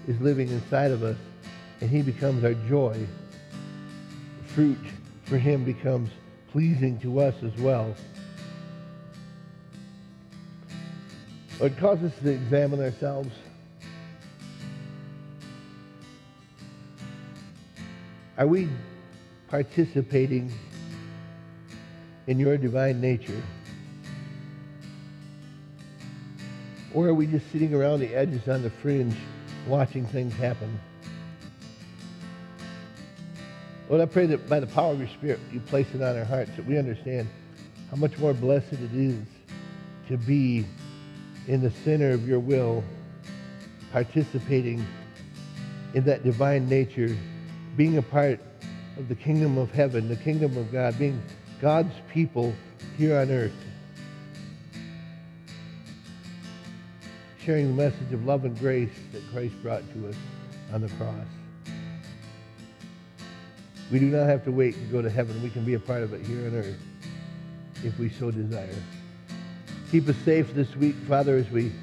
is 0.07 0.19
living 0.19 0.49
inside 0.49 0.91
of 0.91 1.03
us 1.03 1.17
and 1.81 1.89
he 1.89 2.01
becomes 2.01 2.43
our 2.43 2.53
joy. 2.69 2.97
Fruit 4.47 4.77
for 5.25 5.37
him 5.37 5.63
becomes 5.63 6.09
pleasing 6.51 6.99
to 6.99 7.19
us 7.19 7.35
as 7.43 7.55
well. 7.59 7.95
Lord, 11.59 11.77
cause 11.77 12.03
us 12.03 12.11
to 12.23 12.29
examine 12.29 12.81
ourselves. 12.81 13.29
Are 18.37 18.47
we 18.47 18.67
participating 19.47 20.51
in 22.27 22.39
your 22.39 22.57
divine 22.57 22.99
nature? 22.99 23.41
Or 26.93 27.07
are 27.07 27.13
we 27.13 27.27
just 27.27 27.51
sitting 27.51 27.73
around 27.73 27.99
the 27.99 28.13
edges 28.13 28.47
on 28.47 28.61
the 28.61 28.69
fringe 28.69 29.15
watching 29.67 30.05
things 30.07 30.33
happen? 30.33 30.79
Lord, 33.89 34.01
I 34.01 34.05
pray 34.05 34.25
that 34.27 34.49
by 34.49 34.59
the 34.59 34.67
power 34.67 34.93
of 34.93 34.99
your 34.99 35.09
Spirit, 35.09 35.39
you 35.51 35.59
place 35.59 35.87
it 35.93 36.01
on 36.01 36.17
our 36.17 36.23
hearts, 36.23 36.51
that 36.55 36.65
we 36.65 36.77
understand 36.77 37.27
how 37.91 37.97
much 37.97 38.17
more 38.17 38.33
blessed 38.33 38.73
it 38.73 38.93
is 38.93 39.19
to 40.07 40.17
be 40.17 40.65
in 41.47 41.61
the 41.61 41.71
center 41.83 42.11
of 42.11 42.27
your 42.27 42.39
will, 42.39 42.83
participating 43.91 44.85
in 45.93 46.03
that 46.05 46.23
divine 46.23 46.67
nature, 46.67 47.15
being 47.75 47.97
a 47.97 48.01
part 48.01 48.39
of 48.97 49.09
the 49.09 49.15
kingdom 49.15 49.57
of 49.57 49.71
heaven, 49.71 50.07
the 50.07 50.15
kingdom 50.15 50.55
of 50.57 50.71
God, 50.71 50.97
being 50.97 51.21
God's 51.61 51.93
people 52.11 52.53
here 52.97 53.17
on 53.19 53.29
earth. 53.31 53.53
Sharing 57.45 57.75
the 57.75 57.83
message 57.83 58.13
of 58.13 58.23
love 58.23 58.45
and 58.45 58.57
grace 58.57 58.89
that 59.11 59.21
Christ 59.33 59.53
brought 59.61 59.81
to 59.93 60.07
us 60.07 60.15
on 60.71 60.79
the 60.79 60.87
cross. 60.87 61.25
We 63.91 63.99
do 63.99 64.05
not 64.05 64.27
have 64.27 64.45
to 64.45 64.51
wait 64.51 64.75
to 64.75 64.85
go 64.85 65.01
to 65.01 65.09
heaven. 65.09 65.43
We 65.43 65.49
can 65.49 65.65
be 65.65 65.73
a 65.73 65.79
part 65.79 66.03
of 66.03 66.13
it 66.13 66.25
here 66.25 66.47
on 66.47 66.55
earth 66.55 66.79
if 67.83 67.99
we 67.99 68.09
so 68.09 68.31
desire. 68.31 68.73
Keep 69.91 70.07
us 70.07 70.15
safe 70.23 70.53
this 70.53 70.73
week, 70.77 70.95
Father, 71.05 71.35
as 71.35 71.49
we 71.49 71.73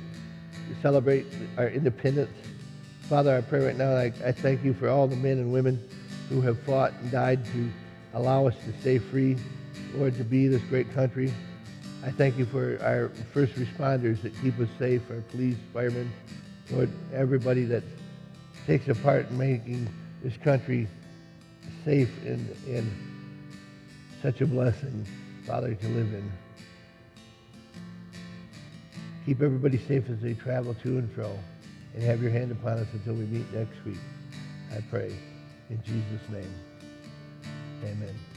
celebrate 0.80 1.26
our 1.58 1.68
independence. 1.68 2.30
Father, 3.02 3.36
I 3.36 3.42
pray 3.42 3.62
right 3.62 3.76
now, 3.76 3.94
I, 3.94 4.12
I 4.24 4.32
thank 4.32 4.64
you 4.64 4.72
for 4.72 4.88
all 4.88 5.08
the 5.08 5.16
men 5.16 5.36
and 5.36 5.52
women 5.52 5.86
who 6.30 6.40
have 6.40 6.58
fought 6.60 6.94
and 7.02 7.10
died 7.10 7.44
to 7.44 7.70
allow 8.14 8.46
us 8.46 8.54
to 8.64 8.80
stay 8.80 8.96
free, 8.96 9.36
Lord, 9.94 10.16
to 10.16 10.24
be 10.24 10.48
this 10.48 10.62
great 10.70 10.90
country. 10.94 11.34
I 12.02 12.10
thank 12.10 12.38
you 12.38 12.46
for 12.46 12.78
our 12.82 13.10
first 13.34 13.54
responders 13.54 14.22
that 14.22 14.32
keep 14.40 14.58
us 14.58 14.68
safe, 14.78 15.02
our 15.10 15.20
police, 15.30 15.56
firemen, 15.74 16.10
Lord, 16.70 16.88
everybody 17.12 17.64
that 17.64 17.82
takes 18.66 18.88
a 18.88 18.94
part 18.94 19.28
in 19.28 19.36
making 19.36 19.88
this 20.22 20.36
country 20.38 20.88
safe 21.84 22.10
and, 22.24 22.48
and 22.66 22.90
such 24.22 24.40
a 24.40 24.46
blessing, 24.46 25.06
Father, 25.46 25.74
to 25.74 25.88
live 25.88 26.14
in. 26.14 26.32
Keep 29.26 29.42
everybody 29.42 29.78
safe 29.78 30.08
as 30.08 30.20
they 30.20 30.34
travel 30.34 30.74
to 30.82 30.98
and 30.98 31.12
fro, 31.12 31.38
and 31.94 32.02
have 32.02 32.22
your 32.22 32.30
hand 32.30 32.50
upon 32.50 32.78
us 32.78 32.86
until 32.94 33.14
we 33.14 33.24
meet 33.26 33.52
next 33.52 33.84
week. 33.84 33.98
I 34.72 34.80
pray 34.90 35.14
in 35.68 35.82
Jesus' 35.82 36.28
name. 36.30 36.54
Amen. 37.84 38.29